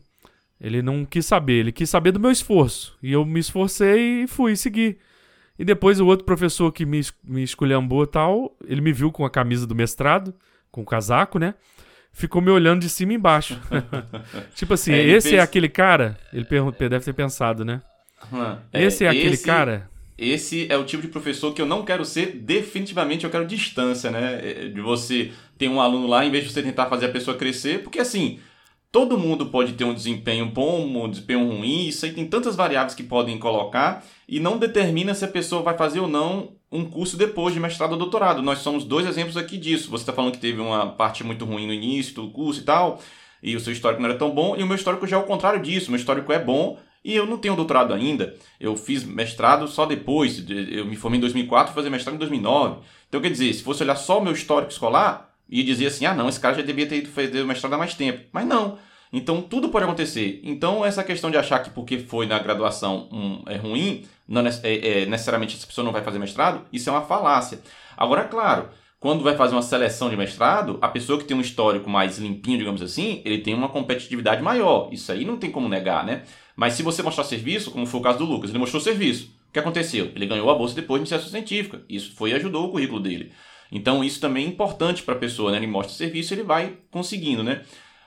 Ele 0.60 0.80
não 0.80 1.04
quis 1.04 1.26
saber, 1.26 1.54
ele 1.54 1.72
quis 1.72 1.90
saber 1.90 2.12
do 2.12 2.20
meu 2.20 2.30
esforço. 2.30 2.96
E 3.02 3.12
eu 3.12 3.24
me 3.24 3.40
esforcei 3.40 4.22
e 4.22 4.26
fui 4.28 4.54
seguir. 4.54 4.98
E 5.58 5.64
depois 5.64 5.98
o 5.98 6.06
outro 6.06 6.24
professor 6.24 6.70
que 6.70 6.86
me, 6.86 7.00
me 7.22 7.42
esculhambou 7.42 8.04
e 8.04 8.06
tal, 8.06 8.56
ele 8.64 8.80
me 8.80 8.92
viu 8.92 9.10
com 9.10 9.24
a 9.24 9.30
camisa 9.30 9.66
do 9.66 9.74
mestrado, 9.74 10.32
com 10.70 10.82
o 10.82 10.86
casaco, 10.86 11.38
né? 11.38 11.54
Ficou 12.12 12.42
me 12.42 12.50
olhando 12.50 12.80
de 12.80 12.88
cima 12.88 13.12
e 13.12 13.16
embaixo. 13.16 13.60
tipo 14.54 14.74
assim, 14.74 14.92
é, 14.92 15.02
esse 15.02 15.28
é 15.28 15.30
fez... 15.30 15.40
é 15.40 15.42
aquele 15.42 15.68
cara? 15.68 16.18
Ele 16.32 16.46
deve 16.88 17.04
ter 17.04 17.12
pensado, 17.12 17.64
né? 17.64 17.80
Hum, 18.32 18.56
esse 18.72 19.04
é, 19.04 19.08
é 19.08 19.10
aquele 19.10 19.34
esse... 19.34 19.44
cara? 19.44 19.90
Esse 20.16 20.66
é 20.70 20.76
o 20.76 20.84
tipo 20.84 21.02
de 21.02 21.08
professor 21.08 21.52
que 21.52 21.60
eu 21.60 21.66
não 21.66 21.84
quero 21.84 22.04
ser, 22.04 22.36
definitivamente 22.36 23.24
eu 23.24 23.30
quero 23.30 23.46
distância, 23.46 24.10
né? 24.10 24.40
É, 24.42 24.68
de 24.68 24.80
você 24.80 25.32
ter 25.58 25.68
um 25.68 25.80
aluno 25.80 26.06
lá, 26.06 26.24
em 26.24 26.30
vez 26.30 26.44
de 26.44 26.52
você 26.52 26.62
tentar 26.62 26.86
fazer 26.86 27.06
a 27.06 27.10
pessoa 27.10 27.36
crescer, 27.36 27.82
porque 27.82 27.98
assim, 27.98 28.38
Todo 28.92 29.16
mundo 29.16 29.46
pode 29.46 29.72
ter 29.72 29.84
um 29.84 29.94
desempenho 29.94 30.44
bom, 30.44 30.84
um 30.84 31.08
desempenho 31.08 31.48
ruim, 31.48 31.88
isso 31.88 32.04
aí 32.04 32.12
tem 32.12 32.26
tantas 32.26 32.54
variáveis 32.54 32.94
que 32.94 33.02
podem 33.02 33.38
colocar 33.38 34.04
e 34.28 34.38
não 34.38 34.58
determina 34.58 35.14
se 35.14 35.24
a 35.24 35.28
pessoa 35.28 35.62
vai 35.62 35.74
fazer 35.78 36.00
ou 36.00 36.06
não 36.06 36.52
um 36.72 36.86
curso 36.86 37.16
depois 37.16 37.52
de 37.52 37.60
mestrado 37.60 37.92
ou 37.92 37.98
doutorado. 37.98 38.40
Nós 38.42 38.60
somos 38.60 38.82
dois 38.82 39.06
exemplos 39.06 39.36
aqui 39.36 39.58
disso. 39.58 39.90
Você 39.90 40.02
está 40.02 40.12
falando 40.12 40.32
que 40.32 40.38
teve 40.38 40.60
uma 40.60 40.86
parte 40.86 41.22
muito 41.22 41.44
ruim 41.44 41.66
no 41.66 41.72
início 41.72 42.14
do 42.14 42.30
curso 42.30 42.60
e 42.60 42.64
tal, 42.64 43.00
e 43.42 43.54
o 43.54 43.60
seu 43.60 43.72
histórico 43.72 44.00
não 44.00 44.08
era 44.08 44.18
tão 44.18 44.30
bom, 44.30 44.56
e 44.56 44.62
o 44.62 44.66
meu 44.66 44.76
histórico 44.76 45.06
já 45.06 45.16
é 45.16 45.20
o 45.20 45.24
contrário 45.24 45.60
disso. 45.60 45.88
O 45.88 45.90
meu 45.90 45.98
histórico 45.98 46.32
é 46.32 46.38
bom 46.38 46.78
e 47.04 47.14
eu 47.14 47.26
não 47.26 47.36
tenho 47.36 47.56
doutorado 47.56 47.92
ainda. 47.92 48.34
Eu 48.58 48.76
fiz 48.76 49.04
mestrado 49.04 49.68
só 49.68 49.84
depois. 49.84 50.42
Eu 50.48 50.86
me 50.86 50.96
formei 50.96 51.18
em 51.18 51.20
2004 51.20 51.72
e 51.72 51.74
fazer 51.74 51.90
mestrado 51.90 52.14
em 52.14 52.18
2009. 52.18 52.80
Então, 53.08 53.20
quer 53.20 53.30
dizer, 53.30 53.52
se 53.52 53.62
fosse 53.62 53.82
olhar 53.82 53.96
só 53.96 54.18
o 54.18 54.24
meu 54.24 54.32
histórico 54.32 54.70
escolar, 54.70 55.30
ia 55.48 55.64
dizer 55.64 55.86
assim: 55.86 56.06
ah, 56.06 56.14
não, 56.14 56.28
esse 56.28 56.40
cara 56.40 56.54
já 56.54 56.62
devia 56.62 56.86
ter 56.86 56.98
ido 56.98 57.08
fazer 57.08 57.44
mestrado 57.44 57.74
há 57.74 57.78
mais 57.78 57.94
tempo. 57.94 58.24
Mas 58.32 58.46
não. 58.46 58.78
Então, 59.12 59.42
tudo 59.42 59.68
pode 59.68 59.84
acontecer. 59.84 60.40
Então, 60.42 60.84
essa 60.84 61.04
questão 61.04 61.30
de 61.30 61.36
achar 61.36 61.58
que 61.58 61.70
porque 61.70 61.98
foi 61.98 62.26
na 62.26 62.38
graduação 62.38 63.08
um, 63.12 63.42
é 63.46 63.56
ruim, 63.56 64.06
não 64.26 64.40
é, 64.40 64.50
é, 64.62 65.06
necessariamente 65.06 65.56
essa 65.56 65.66
pessoa 65.66 65.84
não 65.84 65.92
vai 65.92 66.02
fazer 66.02 66.18
mestrado, 66.18 66.62
isso 66.72 66.88
é 66.88 66.92
uma 66.92 67.02
falácia. 67.02 67.60
Agora, 67.96 68.24
claro, 68.24 68.70
quando 68.98 69.22
vai 69.22 69.36
fazer 69.36 69.54
uma 69.54 69.62
seleção 69.62 70.08
de 70.08 70.16
mestrado, 70.16 70.78
a 70.80 70.88
pessoa 70.88 71.18
que 71.18 71.24
tem 71.24 71.36
um 71.36 71.40
histórico 71.40 71.90
mais 71.90 72.18
limpinho, 72.18 72.56
digamos 72.56 72.80
assim, 72.80 73.20
ele 73.24 73.38
tem 73.38 73.52
uma 73.52 73.68
competitividade 73.68 74.40
maior. 74.40 74.88
Isso 74.92 75.12
aí 75.12 75.24
não 75.24 75.36
tem 75.36 75.50
como 75.50 75.68
negar, 75.68 76.06
né? 76.06 76.22
Mas 76.56 76.74
se 76.74 76.82
você 76.82 77.02
mostrar 77.02 77.24
serviço, 77.24 77.70
como 77.70 77.84
foi 77.84 78.00
o 78.00 78.02
caso 78.02 78.18
do 78.18 78.24
Lucas, 78.24 78.50
ele 78.50 78.58
mostrou 78.58 78.80
serviço. 78.80 79.34
O 79.48 79.52
que 79.52 79.58
aconteceu? 79.58 80.10
Ele 80.14 80.24
ganhou 80.24 80.48
a 80.48 80.54
bolsa 80.54 80.74
depois 80.74 80.98
de 80.98 81.02
iniciação 81.02 81.28
científica. 81.28 81.82
Isso 81.88 82.14
foi 82.14 82.32
ajudou 82.32 82.66
o 82.66 82.70
currículo 82.70 83.00
dele. 83.00 83.32
Então, 83.70 84.04
isso 84.04 84.20
também 84.20 84.46
é 84.46 84.48
importante 84.48 85.02
para 85.02 85.14
a 85.14 85.18
pessoa, 85.18 85.50
né? 85.50 85.58
Ele 85.58 85.66
mostra 85.66 85.92
serviço, 85.94 86.32
ele 86.32 86.42
vai 86.42 86.78
conseguindo, 86.90 87.42
né? 87.42 87.62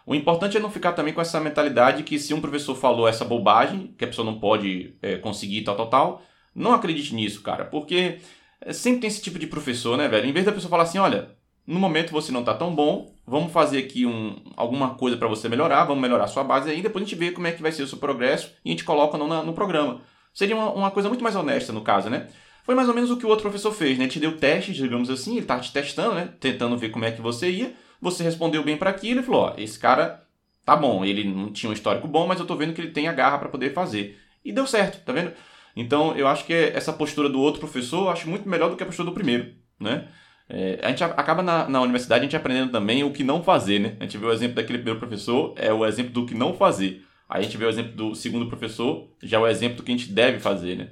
O 0.05 0.13
importante 0.13 0.55
é 0.55 0.59
não 0.59 0.69
ficar 0.69 0.93
também 0.93 1.13
com 1.13 1.21
essa 1.21 1.39
mentalidade 1.39 2.03
que 2.03 2.19
se 2.19 2.33
um 2.33 2.39
professor 2.39 2.75
falou 2.75 3.07
essa 3.07 3.25
bobagem, 3.25 3.93
que 3.97 4.03
a 4.03 4.07
pessoa 4.07 4.25
não 4.25 4.39
pode 4.39 4.95
é, 5.01 5.17
conseguir 5.17 5.63
tal, 5.63 5.75
tal, 5.75 5.89
tal, 5.89 6.21
não 6.53 6.73
acredite 6.73 7.15
nisso, 7.15 7.41
cara, 7.41 7.65
porque 7.65 8.19
é, 8.61 8.71
sempre 8.71 9.01
tem 9.01 9.07
esse 9.07 9.21
tipo 9.21 9.39
de 9.39 9.47
professor, 9.47 9.97
né, 9.97 10.07
velho? 10.07 10.27
Em 10.27 10.31
vez 10.31 10.45
da 10.45 10.51
pessoa 10.51 10.69
falar 10.69 10.83
assim, 10.83 10.99
olha, 10.99 11.31
no 11.65 11.79
momento 11.79 12.11
você 12.11 12.31
não 12.31 12.43
tá 12.43 12.53
tão 12.53 12.73
bom, 12.73 13.15
vamos 13.25 13.51
fazer 13.51 13.79
aqui 13.79 14.05
um, 14.05 14.35
alguma 14.55 14.93
coisa 14.93 15.17
para 15.17 15.27
você 15.27 15.49
melhorar, 15.49 15.85
vamos 15.85 16.01
melhorar 16.01 16.27
sua 16.27 16.43
base 16.43 16.69
aí, 16.69 16.83
depois 16.83 17.03
a 17.03 17.07
gente 17.07 17.17
vê 17.17 17.31
como 17.31 17.47
é 17.47 17.51
que 17.51 17.61
vai 17.61 17.71
ser 17.71 17.81
o 17.81 17.87
seu 17.87 17.97
progresso 17.97 18.51
e 18.63 18.69
a 18.69 18.71
gente 18.71 18.83
coloca 18.83 19.17
no, 19.17 19.43
no 19.43 19.53
programa. 19.53 20.01
Seria 20.31 20.55
uma, 20.55 20.71
uma 20.71 20.91
coisa 20.91 21.09
muito 21.09 21.23
mais 21.23 21.35
honesta 21.35 21.73
no 21.73 21.81
caso, 21.81 22.09
né? 22.09 22.27
Foi 22.63 22.75
mais 22.75 22.87
ou 22.87 22.93
menos 22.93 23.09
o 23.09 23.17
que 23.17 23.25
o 23.25 23.29
outro 23.29 23.43
professor 23.43 23.71
fez, 23.71 23.97
né? 23.97 24.07
Te 24.07 24.19
deu 24.19 24.37
testes, 24.37 24.75
digamos 24.75 25.09
assim, 25.09 25.37
ele 25.37 25.45
tá 25.45 25.59
te 25.59 25.71
testando, 25.71 26.13
né? 26.13 26.29
Tentando 26.39 26.77
ver 26.77 26.89
como 26.89 27.05
é 27.05 27.11
que 27.11 27.21
você 27.21 27.49
ia 27.49 27.73
você 28.05 28.23
respondeu 28.23 28.63
bem 28.63 28.77
para 28.77 28.89
aquilo 28.89 29.19
e 29.19 29.23
falou: 29.23 29.41
ó, 29.41 29.53
esse 29.57 29.77
cara 29.77 30.23
tá 30.63 30.75
bom, 30.75 31.03
ele 31.03 31.23
não 31.23 31.51
tinha 31.51 31.69
um 31.69 31.73
histórico 31.73 32.07
bom, 32.07 32.27
mas 32.27 32.39
eu 32.39 32.45
tô 32.45 32.55
vendo 32.55 32.73
que 32.73 32.81
ele 32.81 32.91
tem 32.91 33.07
a 33.07 33.13
garra 33.13 33.37
para 33.37 33.49
poder 33.49 33.73
fazer. 33.73 34.17
E 34.43 34.51
deu 34.51 34.65
certo, 34.65 35.03
tá 35.03 35.11
vendo? 35.11 35.33
Então 35.75 36.15
eu 36.15 36.27
acho 36.27 36.45
que 36.45 36.53
essa 36.53 36.93
postura 36.93 37.27
do 37.29 37.39
outro 37.39 37.59
professor 37.59 38.05
eu 38.05 38.09
acho 38.09 38.29
muito 38.29 38.47
melhor 38.47 38.69
do 38.69 38.75
que 38.75 38.83
a 38.83 38.85
postura 38.85 39.09
do 39.09 39.13
primeiro, 39.13 39.53
né? 39.79 40.07
É, 40.47 40.79
a 40.83 40.89
gente 40.89 41.03
acaba 41.03 41.41
na, 41.41 41.67
na 41.67 41.81
universidade 41.81 42.21
a 42.21 42.23
gente 42.23 42.35
aprendendo 42.35 42.71
também 42.71 43.03
o 43.03 43.11
que 43.11 43.23
não 43.23 43.43
fazer, 43.43 43.79
né? 43.79 43.97
A 43.99 44.03
gente 44.03 44.17
vê 44.17 44.25
o 44.25 44.31
exemplo 44.31 44.55
daquele 44.55 44.77
primeiro 44.77 44.99
professor, 44.99 45.53
é 45.57 45.73
o 45.73 45.85
exemplo 45.85 46.13
do 46.13 46.25
que 46.25 46.35
não 46.35 46.53
fazer. 46.53 47.03
Aí 47.27 47.41
a 47.41 47.43
gente 47.43 47.57
vê 47.57 47.65
o 47.65 47.69
exemplo 47.69 47.93
do 47.93 48.15
segundo 48.15 48.47
professor, 48.47 49.09
já 49.23 49.37
é 49.37 49.39
o 49.39 49.47
exemplo 49.47 49.77
do 49.77 49.83
que 49.83 49.91
a 49.91 49.97
gente 49.97 50.11
deve 50.11 50.39
fazer, 50.39 50.77
né? 50.77 50.89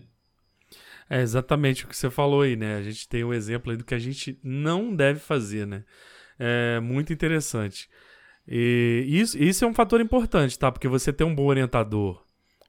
É 1.09 1.21
exatamente 1.21 1.85
o 1.85 1.87
que 1.87 1.95
você 1.95 2.09
falou 2.09 2.41
aí, 2.41 2.55
né? 2.55 2.77
A 2.77 2.81
gente 2.81 3.07
tem 3.07 3.23
um 3.23 3.33
exemplo 3.33 3.71
aí 3.71 3.77
do 3.77 3.83
que 3.83 3.93
a 3.93 3.99
gente 3.99 4.39
não 4.43 4.95
deve 4.95 5.19
fazer, 5.19 5.67
né? 5.67 5.83
É 6.39 6.79
muito 6.79 7.13
interessante. 7.13 7.89
E 8.47 9.05
isso, 9.07 9.41
isso 9.41 9.63
é 9.63 9.67
um 9.67 9.73
fator 9.73 10.01
importante, 10.01 10.57
tá? 10.57 10.71
Porque 10.71 10.87
você 10.87 11.13
tem 11.13 11.25
um 11.25 11.33
bom 11.33 11.45
orientador, 11.45 12.21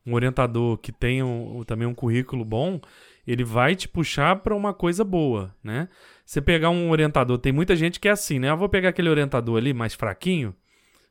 um 0.07 0.15
orientador 0.15 0.79
que 0.79 0.93
tem 0.93 1.23
um, 1.23 1.65
também 1.65 1.87
um 1.87 1.95
currículo 1.95 2.45
bom, 2.45 2.81
ele 3.27 3.43
vai 3.43 3.75
te 3.75 3.89
puxar 3.89 4.37
para 4.37 4.55
uma 4.55 4.73
coisa 4.73 5.03
boa, 5.03 5.55
né? 5.62 5.89
Você 6.25 6.41
pegar 6.41 6.71
um 6.71 6.91
orientador, 6.91 7.39
tem 7.39 7.53
muita 7.53 7.75
gente 7.75 7.99
que 7.99 8.09
é 8.09 8.12
assim, 8.12 8.39
né? 8.39 8.51
Eu 8.51 8.57
vou 8.57 8.69
pegar 8.69 8.91
aquele 8.91 9.09
orientador 9.09 9.57
ali 9.57 9.73
mais 9.73 9.95
fraquinho, 9.95 10.55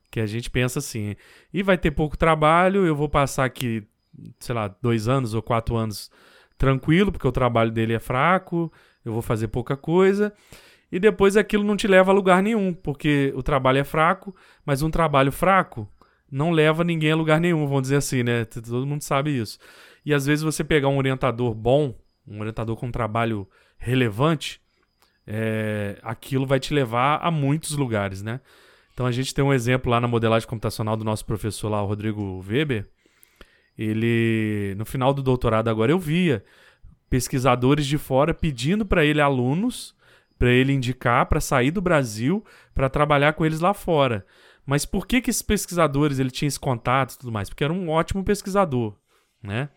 que 0.09 0.19
a 0.19 0.25
gente 0.25 0.49
pensa 0.49 0.79
assim, 0.79 1.15
e 1.53 1.63
vai 1.63 1.77
ter 1.77 1.91
pouco 1.91 2.15
trabalho, 2.15 2.85
eu 2.85 2.95
vou 2.95 3.09
passar 3.09 3.45
aqui, 3.45 3.83
sei 4.39 4.53
lá, 4.53 4.73
dois 4.81 5.07
anos 5.07 5.33
ou 5.33 5.41
quatro 5.41 5.75
anos 5.75 6.11
tranquilo, 6.57 7.11
porque 7.11 7.27
o 7.27 7.31
trabalho 7.31 7.71
dele 7.71 7.93
é 7.93 7.99
fraco, 7.99 8.71
eu 9.03 9.11
vou 9.11 9.23
fazer 9.23 9.47
pouca 9.47 9.75
coisa 9.75 10.31
e 10.93 10.99
depois 10.99 11.35
aquilo 11.35 11.63
não 11.63 11.75
te 11.75 11.87
leva 11.87 12.11
a 12.11 12.13
lugar 12.13 12.43
nenhum, 12.43 12.71
porque 12.71 13.33
o 13.35 13.41
trabalho 13.41 13.79
é 13.79 13.83
fraco, 13.83 14.35
mas 14.63 14.83
um 14.83 14.91
trabalho 14.91 15.31
fraco 15.31 15.91
não 16.31 16.51
leva 16.51 16.83
ninguém 16.83 17.11
a 17.11 17.15
lugar 17.15 17.41
nenhum, 17.41 17.65
vamos 17.65 17.81
dizer 17.81 17.95
assim, 17.95 18.21
né? 18.21 18.45
Todo 18.45 18.85
mundo 18.85 19.01
sabe 19.01 19.35
isso. 19.35 19.57
E 20.05 20.13
às 20.13 20.27
vezes 20.27 20.43
você 20.43 20.63
pegar 20.63 20.89
um 20.89 20.97
orientador 20.99 21.55
bom, 21.55 21.95
um 22.27 22.41
orientador 22.41 22.75
com 22.75 22.85
um 22.85 22.91
trabalho 22.91 23.49
relevante, 23.75 24.61
é, 25.25 25.97
aquilo 26.03 26.45
vai 26.45 26.59
te 26.59 26.75
levar 26.75 27.17
a 27.23 27.31
muitos 27.31 27.75
lugares, 27.75 28.21
né? 28.21 28.39
Então 28.93 29.07
a 29.07 29.11
gente 29.11 29.33
tem 29.33 29.43
um 29.43 29.51
exemplo 29.51 29.89
lá 29.89 29.99
na 29.99 30.07
modelagem 30.07 30.47
computacional 30.47 30.95
do 30.95 31.03
nosso 31.03 31.25
professor 31.25 31.69
lá, 31.69 31.81
o 31.81 31.87
Rodrigo 31.87 32.45
Weber. 32.47 32.87
Ele, 33.75 34.75
no 34.77 34.85
final 34.85 35.11
do 35.11 35.23
doutorado 35.23 35.69
agora, 35.69 35.91
eu 35.91 35.97
via 35.97 36.45
pesquisadores 37.09 37.87
de 37.87 37.97
fora 37.97 38.31
pedindo 38.31 38.85
para 38.85 39.03
ele 39.03 39.19
alunos 39.19 39.95
para 40.43 40.51
ele 40.51 40.73
indicar 40.73 41.25
para 41.27 41.39
sair 41.39 41.71
do 41.71 41.81
Brasil 41.81 42.43
para 42.75 42.89
trabalhar 42.89 43.31
com 43.31 43.45
eles 43.45 43.61
lá 43.61 43.73
fora. 43.73 44.25
Mas 44.65 44.85
por 44.85 45.07
que 45.07 45.21
que 45.21 45.29
esses 45.29 45.41
pesquisadores 45.41 46.19
ele 46.19 46.29
tinha 46.29 46.49
esse 46.49 46.59
contato 46.59 47.13
e 47.13 47.17
tudo 47.17 47.31
mais? 47.31 47.47
Porque 47.47 47.63
era 47.63 47.71
um 47.71 47.89
ótimo 47.89 48.25
pesquisador, 48.25 48.93
né? 49.41 49.69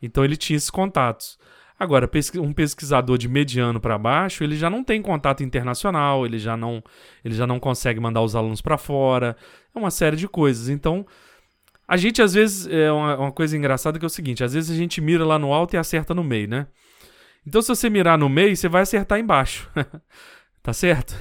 Então 0.00 0.24
ele 0.24 0.34
tinha 0.34 0.56
esses 0.56 0.70
contatos. 0.70 1.38
Agora, 1.78 2.10
um 2.36 2.50
pesquisador 2.54 3.18
de 3.18 3.28
mediano 3.28 3.78
para 3.78 3.98
baixo, 3.98 4.42
ele 4.42 4.56
já 4.56 4.70
não 4.70 4.82
tem 4.82 5.02
contato 5.02 5.42
internacional, 5.42 6.24
ele 6.24 6.38
já 6.38 6.56
não, 6.56 6.82
ele 7.22 7.34
já 7.34 7.46
não 7.46 7.60
consegue 7.60 8.00
mandar 8.00 8.22
os 8.22 8.34
alunos 8.34 8.62
para 8.62 8.78
fora, 8.78 9.36
é 9.74 9.78
uma 9.78 9.90
série 9.90 10.16
de 10.16 10.26
coisas. 10.26 10.70
Então, 10.70 11.06
a 11.86 11.98
gente 11.98 12.22
às 12.22 12.32
vezes 12.32 12.66
é 12.68 12.90
uma, 12.90 13.18
uma 13.18 13.32
coisa 13.32 13.54
engraçada 13.54 13.98
que 13.98 14.04
é 14.04 14.08
o 14.08 14.08
seguinte, 14.08 14.42
às 14.42 14.54
vezes 14.54 14.70
a 14.70 14.74
gente 14.74 14.98
mira 14.98 15.26
lá 15.26 15.38
no 15.38 15.52
alto 15.52 15.74
e 15.74 15.76
acerta 15.76 16.14
no 16.14 16.24
meio, 16.24 16.48
né? 16.48 16.66
Então, 17.46 17.62
se 17.62 17.68
você 17.68 17.88
mirar 17.88 18.18
no 18.18 18.28
meio, 18.28 18.56
você 18.56 18.68
vai 18.68 18.82
acertar 18.82 19.18
embaixo. 19.18 19.70
tá 20.62 20.72
certo? 20.72 21.14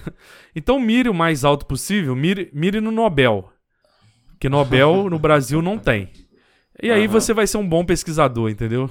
Então, 0.55 0.79
mire 0.79 1.07
o 1.07 1.13
mais 1.13 1.43
alto 1.43 1.65
possível, 1.65 2.15
mire, 2.15 2.49
mire 2.53 2.81
no 2.81 2.91
Nobel. 2.91 3.51
Que 4.39 4.49
Nobel 4.49 5.07
no 5.11 5.19
Brasil 5.19 5.61
não 5.61 5.77
tem. 5.77 6.09
E 6.81 6.91
aí 6.91 7.05
uhum. 7.05 7.11
você 7.11 7.33
vai 7.33 7.47
ser 7.47 7.57
um 7.57 7.67
bom 7.67 7.85
pesquisador, 7.85 8.49
entendeu? 8.49 8.89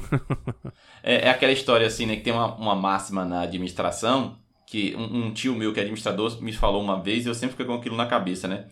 é, 1.03 1.27
é, 1.27 1.31
aquela 1.31 1.53
história 1.53 1.87
assim, 1.87 2.07
né? 2.07 2.17
Que 2.17 2.23
tem 2.23 2.33
uma, 2.33 2.55
uma 2.55 2.75
máxima 2.75 3.25
na 3.25 3.43
administração, 3.43 4.39
que 4.67 4.95
um, 4.97 5.27
um, 5.27 5.33
tio 5.33 5.55
meu 5.55 5.73
que 5.73 5.81
é 5.81 5.83
administrador 5.83 6.41
me 6.43 6.53
falou 6.53 6.83
uma 6.83 7.01
vez 7.01 7.27
e 7.27 7.29
eu 7.29 7.35
sempre 7.35 7.53
fiquei 7.53 7.67
com 7.67 7.75
aquilo 7.75 7.97
na 7.97 8.07
cabeça, 8.07 8.49
né? 8.49 8.67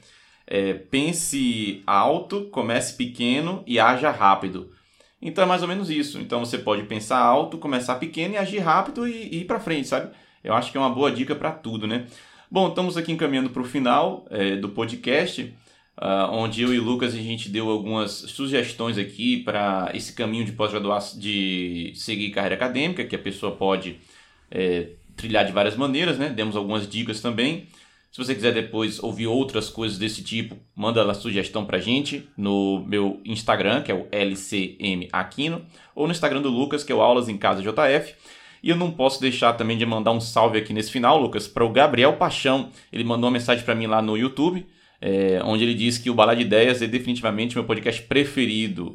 É, 0.46 0.72
pense 0.74 1.82
alto, 1.86 2.48
comece 2.50 2.96
pequeno 2.96 3.62
e 3.66 3.78
haja 3.78 4.10
rápido. 4.10 4.70
Então 5.22 5.44
é 5.44 5.46
mais 5.46 5.62
ou 5.62 5.68
menos 5.68 5.88
isso. 5.88 6.18
Então 6.18 6.40
você 6.40 6.58
pode 6.58 6.82
pensar 6.82 7.18
alto, 7.18 7.56
começar 7.56 7.94
pequeno 7.94 8.34
e 8.34 8.36
agir 8.36 8.58
rápido 8.58 9.06
e, 9.06 9.28
e 9.32 9.40
ir 9.42 9.44
para 9.44 9.60
frente, 9.60 9.86
sabe? 9.86 10.10
Eu 10.42 10.52
acho 10.54 10.72
que 10.72 10.76
é 10.76 10.80
uma 10.80 10.90
boa 10.90 11.12
dica 11.12 11.34
para 11.36 11.52
tudo, 11.52 11.86
né? 11.86 12.06
Bom, 12.50 12.68
estamos 12.68 12.96
aqui 12.96 13.12
encaminhando 13.12 13.48
para 13.48 13.62
o 13.62 13.64
final 13.64 14.26
é, 14.28 14.56
do 14.56 14.68
podcast, 14.68 15.42
uh, 15.96 16.30
onde 16.32 16.60
eu 16.60 16.74
e 16.74 16.78
o 16.78 16.82
Lucas 16.82 17.14
a 17.14 17.18
gente 17.18 17.48
deu 17.48 17.70
algumas 17.70 18.10
sugestões 18.10 18.98
aqui 18.98 19.38
para 19.38 19.90
esse 19.94 20.12
caminho 20.12 20.44
de 20.44 20.52
pós-graduação, 20.52 21.18
de 21.18 21.92
seguir 21.94 22.30
carreira 22.30 22.56
acadêmica, 22.56 23.04
que 23.04 23.16
a 23.16 23.18
pessoa 23.18 23.52
pode 23.52 24.00
é, 24.50 24.88
trilhar 25.16 25.46
de 25.46 25.52
várias 25.52 25.76
maneiras, 25.76 26.18
né? 26.18 26.28
Demos 26.28 26.56
algumas 26.56 26.86
dicas 26.86 27.20
também. 27.20 27.68
Se 28.12 28.18
você 28.18 28.34
quiser 28.34 28.52
depois 28.52 29.02
ouvir 29.02 29.26
outras 29.26 29.70
coisas 29.70 29.96
desse 29.96 30.22
tipo, 30.22 30.54
manda 30.76 31.10
a 31.10 31.14
sugestão 31.14 31.64
pra 31.64 31.78
gente 31.78 32.28
no 32.36 32.84
meu 32.86 33.18
Instagram, 33.24 33.80
que 33.80 33.90
é 33.90 33.94
o 33.94 34.06
LCM 34.12 35.08
Aquino, 35.10 35.64
ou 35.94 36.06
no 36.06 36.12
Instagram 36.12 36.42
do 36.42 36.50
Lucas, 36.50 36.84
que 36.84 36.92
é 36.92 36.94
o 36.94 37.00
Aulas 37.00 37.30
em 37.30 37.38
Casa 37.38 37.62
JF. 37.62 38.14
E 38.62 38.68
eu 38.68 38.76
não 38.76 38.90
posso 38.90 39.18
deixar 39.18 39.54
também 39.54 39.78
de 39.78 39.86
mandar 39.86 40.12
um 40.12 40.20
salve 40.20 40.58
aqui 40.58 40.74
nesse 40.74 40.92
final, 40.92 41.18
Lucas, 41.18 41.48
para 41.48 41.64
o 41.64 41.70
Gabriel 41.70 42.12
Paixão. 42.18 42.68
Ele 42.92 43.02
mandou 43.02 43.28
uma 43.28 43.32
mensagem 43.32 43.64
para 43.64 43.74
mim 43.74 43.86
lá 43.86 44.02
no 44.02 44.14
YouTube, 44.14 44.66
é, 45.00 45.40
onde 45.42 45.64
ele 45.64 45.74
diz 45.74 45.96
que 45.96 46.10
o 46.10 46.14
Balá 46.14 46.34
de 46.34 46.42
Ideias 46.42 46.82
é 46.82 46.86
definitivamente 46.86 47.54
meu 47.54 47.64
podcast 47.64 48.02
preferido. 48.02 48.94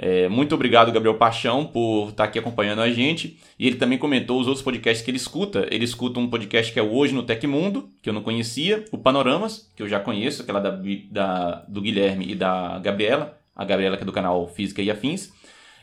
É, 0.00 0.28
muito 0.28 0.54
obrigado, 0.54 0.92
Gabriel 0.92 1.16
Paixão, 1.16 1.66
por 1.66 2.10
estar 2.10 2.24
aqui 2.24 2.38
acompanhando 2.38 2.80
a 2.80 2.88
gente. 2.88 3.36
E 3.58 3.66
ele 3.66 3.76
também 3.76 3.98
comentou 3.98 4.40
os 4.40 4.46
outros 4.46 4.62
podcasts 4.62 5.04
que 5.04 5.10
ele 5.10 5.16
escuta. 5.16 5.66
Ele 5.70 5.84
escuta 5.84 6.20
um 6.20 6.30
podcast 6.30 6.72
que 6.72 6.78
é 6.78 6.82
Hoje 6.82 7.12
no 7.12 7.24
Tecmundo, 7.24 7.90
que 8.00 8.08
eu 8.08 8.12
não 8.12 8.22
conhecia, 8.22 8.84
o 8.92 8.98
Panoramas, 8.98 9.68
que 9.74 9.82
eu 9.82 9.88
já 9.88 9.98
conheço, 9.98 10.42
aquela 10.42 10.60
da, 10.60 10.78
da, 11.10 11.64
do 11.68 11.80
Guilherme 11.80 12.30
e 12.30 12.34
da 12.36 12.78
Gabriela, 12.78 13.36
a 13.56 13.64
Gabriela 13.64 13.96
que 13.96 14.04
é 14.04 14.06
do 14.06 14.12
canal 14.12 14.46
Física 14.46 14.80
e 14.80 14.90
Afins. 14.90 15.32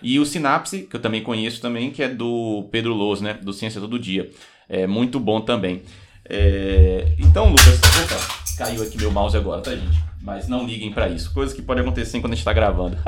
E 0.02 0.18
o 0.18 0.26
Sinapse, 0.26 0.84
que 0.84 0.96
eu 0.96 1.02
também 1.02 1.22
conheço 1.22 1.62
também, 1.62 1.92
que 1.92 2.02
é 2.02 2.08
do 2.08 2.70
Pedro 2.72 2.94
Loz, 2.94 3.20
né, 3.20 3.34
do 3.34 3.52
Ciência 3.52 3.82
Todo 3.82 4.00
Dia. 4.00 4.30
É 4.70 4.88
muito 4.88 5.20
bom 5.20 5.42
também. 5.42 5.82
É... 6.30 7.16
Então, 7.20 7.50
Lucas, 7.50 7.80
opa, 7.80 8.56
caiu 8.58 8.82
aqui 8.82 8.98
meu 8.98 9.12
mouse 9.12 9.36
agora, 9.36 9.62
tá, 9.62 9.76
gente? 9.76 9.98
Mas 10.22 10.48
não 10.48 10.66
liguem 10.66 10.92
para 10.92 11.10
isso. 11.10 11.34
Coisas 11.34 11.56
que 11.56 11.62
podem 11.62 11.84
acontecer 11.84 12.20
quando 12.20 12.34
a 12.34 12.36
gente 12.36 12.42
está 12.42 12.54
gravando. 12.54 12.98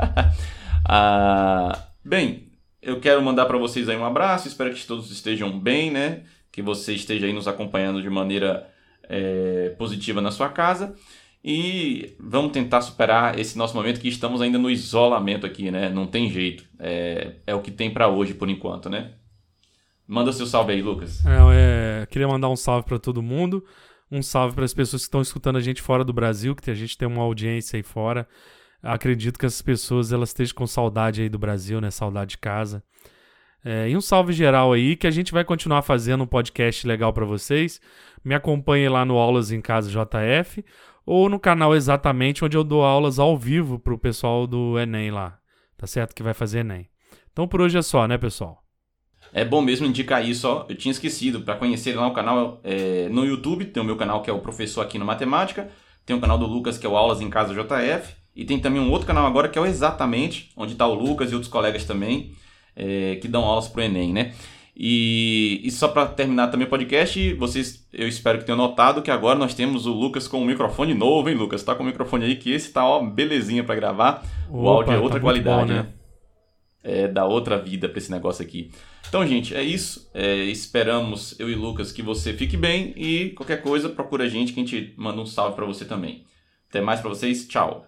Ah, 0.84 1.88
bem, 2.04 2.48
eu 2.82 3.00
quero 3.00 3.22
mandar 3.22 3.46
para 3.46 3.58
vocês 3.58 3.88
aí 3.88 3.96
um 3.96 4.04
abraço, 4.04 4.48
espero 4.48 4.74
que 4.74 4.86
todos 4.86 5.10
estejam 5.10 5.58
bem, 5.58 5.90
né? 5.90 6.22
que 6.58 6.62
você 6.62 6.92
esteja 6.92 7.24
aí 7.24 7.32
nos 7.32 7.46
acompanhando 7.46 8.02
de 8.02 8.10
maneira 8.10 8.68
é, 9.04 9.74
positiva 9.78 10.20
na 10.20 10.32
sua 10.32 10.48
casa. 10.48 10.92
E 11.44 12.16
vamos 12.18 12.50
tentar 12.50 12.80
superar 12.80 13.38
esse 13.38 13.56
nosso 13.56 13.76
momento 13.76 14.00
que 14.00 14.08
estamos 14.08 14.42
ainda 14.42 14.58
no 14.58 14.68
isolamento 14.68 15.46
aqui, 15.46 15.70
né? 15.70 15.88
Não 15.88 16.04
tem 16.04 16.28
jeito. 16.28 16.64
É, 16.80 17.36
é 17.46 17.54
o 17.54 17.60
que 17.60 17.70
tem 17.70 17.92
para 17.92 18.08
hoje 18.08 18.34
por 18.34 18.50
enquanto, 18.50 18.90
né? 18.90 19.12
Manda 20.04 20.32
seu 20.32 20.46
salve 20.46 20.72
aí, 20.72 20.82
Lucas. 20.82 21.24
É, 21.24 22.02
é, 22.02 22.06
queria 22.06 22.26
mandar 22.26 22.48
um 22.48 22.56
salve 22.56 22.86
para 22.86 22.98
todo 22.98 23.22
mundo. 23.22 23.64
Um 24.10 24.20
salve 24.20 24.56
para 24.56 24.64
as 24.64 24.74
pessoas 24.74 25.02
que 25.02 25.06
estão 25.06 25.22
escutando 25.22 25.58
a 25.58 25.60
gente 25.60 25.80
fora 25.80 26.04
do 26.04 26.12
Brasil, 26.12 26.56
que 26.56 26.70
a 26.70 26.74
gente 26.74 26.98
tem 26.98 27.06
uma 27.06 27.22
audiência 27.22 27.76
aí 27.76 27.84
fora. 27.84 28.26
Acredito 28.82 29.38
que 29.38 29.46
essas 29.46 29.62
pessoas 29.62 30.12
elas 30.12 30.30
estejam 30.30 30.54
com 30.54 30.66
saudade 30.66 31.22
aí 31.22 31.28
do 31.28 31.38
Brasil, 31.38 31.80
né? 31.80 31.90
Saudade 31.90 32.30
de 32.32 32.38
casa. 32.38 32.82
É, 33.64 33.88
e 33.88 33.96
um 33.96 34.00
salve 34.00 34.32
geral 34.32 34.72
aí, 34.72 34.96
que 34.96 35.06
a 35.06 35.10
gente 35.10 35.32
vai 35.32 35.44
continuar 35.44 35.82
fazendo 35.82 36.22
um 36.22 36.26
podcast 36.26 36.86
legal 36.86 37.12
para 37.12 37.24
vocês. 37.24 37.80
Me 38.24 38.34
acompanhe 38.34 38.88
lá 38.88 39.04
no 39.04 39.16
Aulas 39.16 39.50
em 39.50 39.60
Casa 39.60 39.90
JF 39.90 40.64
ou 41.04 41.28
no 41.28 41.40
canal 41.40 41.74
exatamente 41.74 42.44
onde 42.44 42.56
eu 42.56 42.62
dou 42.62 42.84
aulas 42.84 43.18
ao 43.18 43.36
vivo 43.36 43.78
pro 43.78 43.98
pessoal 43.98 44.46
do 44.46 44.78
Enem 44.78 45.10
lá. 45.10 45.38
Tá 45.76 45.86
certo 45.86 46.14
que 46.14 46.22
vai 46.22 46.34
fazer 46.34 46.60
Enem. 46.60 46.88
Então 47.32 47.48
por 47.48 47.60
hoje 47.60 47.78
é 47.78 47.82
só, 47.82 48.06
né, 48.06 48.18
pessoal? 48.18 48.62
É 49.32 49.44
bom 49.44 49.60
mesmo 49.60 49.86
indicar 49.86 50.22
isso, 50.26 50.46
ó. 50.46 50.66
Eu 50.68 50.76
tinha 50.76 50.92
esquecido. 50.92 51.40
Para 51.40 51.56
conhecer 51.56 51.96
lá 51.96 52.06
o 52.06 52.12
canal 52.12 52.60
é, 52.62 53.08
no 53.08 53.24
YouTube, 53.24 53.64
tem 53.66 53.82
o 53.82 53.86
meu 53.86 53.96
canal 53.96 54.22
que 54.22 54.28
é 54.28 54.32
o 54.32 54.40
Professor 54.40 54.82
Aqui 54.82 54.98
no 54.98 55.04
Matemática. 55.04 55.70
Tem 56.04 56.14
o 56.14 56.20
canal 56.20 56.38
do 56.38 56.46
Lucas 56.46 56.78
que 56.78 56.86
é 56.86 56.88
o 56.88 56.96
Aulas 56.96 57.20
em 57.20 57.30
Casa 57.30 57.54
JF. 57.54 58.17
E 58.38 58.44
tem 58.44 58.60
também 58.60 58.80
um 58.80 58.88
outro 58.92 59.04
canal 59.04 59.26
agora 59.26 59.48
que 59.48 59.58
é 59.58 59.60
o 59.60 59.66
Exatamente, 59.66 60.52
onde 60.56 60.70
está 60.70 60.86
o 60.86 60.94
Lucas 60.94 61.32
e 61.32 61.34
outros 61.34 61.50
colegas 61.50 61.84
também 61.84 62.36
é, 62.76 63.16
que 63.16 63.26
dão 63.26 63.42
aulas 63.44 63.66
para 63.66 63.80
o 63.80 63.82
Enem, 63.82 64.12
né? 64.12 64.32
E, 64.76 65.60
e 65.64 65.70
só 65.72 65.88
para 65.88 66.06
terminar 66.06 66.46
também 66.46 66.64
o 66.64 66.70
podcast, 66.70 67.34
vocês, 67.34 67.84
eu 67.92 68.06
espero 68.06 68.38
que 68.38 68.44
tenham 68.44 68.56
notado 68.56 69.02
que 69.02 69.10
agora 69.10 69.36
nós 69.36 69.54
temos 69.54 69.86
o 69.86 69.92
Lucas 69.92 70.28
com 70.28 70.40
um 70.40 70.44
microfone 70.44 70.94
novo, 70.94 71.28
hein, 71.28 71.34
Lucas? 71.34 71.64
Tá 71.64 71.74
com 71.74 71.82
o 71.82 71.86
microfone 71.86 72.26
aí 72.26 72.36
que 72.36 72.52
esse 72.52 72.72
tá 72.72 72.86
ó 72.86 73.04
belezinha 73.04 73.64
para 73.64 73.74
gravar. 73.74 74.24
O 74.48 74.60
Opa, 74.60 74.70
áudio 74.70 74.92
é 74.92 74.98
outra 74.98 75.18
tá 75.18 75.24
qualidade, 75.24 75.72
bom, 75.72 75.74
né? 75.74 75.82
né? 75.82 75.88
É, 76.84 77.08
dá 77.08 77.26
outra 77.26 77.58
vida 77.58 77.88
para 77.88 77.98
esse 77.98 78.12
negócio 78.12 78.44
aqui. 78.44 78.70
Então, 79.08 79.26
gente, 79.26 79.52
é 79.52 79.64
isso. 79.64 80.08
É, 80.14 80.36
esperamos, 80.44 81.34
eu 81.40 81.50
e 81.50 81.56
Lucas, 81.56 81.90
que 81.90 82.02
você 82.02 82.32
fique 82.32 82.56
bem 82.56 82.94
e 82.96 83.30
qualquer 83.30 83.60
coisa, 83.62 83.88
procura 83.88 84.22
a 84.22 84.28
gente 84.28 84.52
que 84.52 84.60
a 84.60 84.64
gente 84.64 84.94
manda 84.96 85.20
um 85.20 85.26
salve 85.26 85.56
para 85.56 85.66
você 85.66 85.84
também. 85.84 86.24
Até 86.70 86.80
mais 86.80 87.00
para 87.00 87.08
vocês. 87.08 87.48
Tchau. 87.48 87.84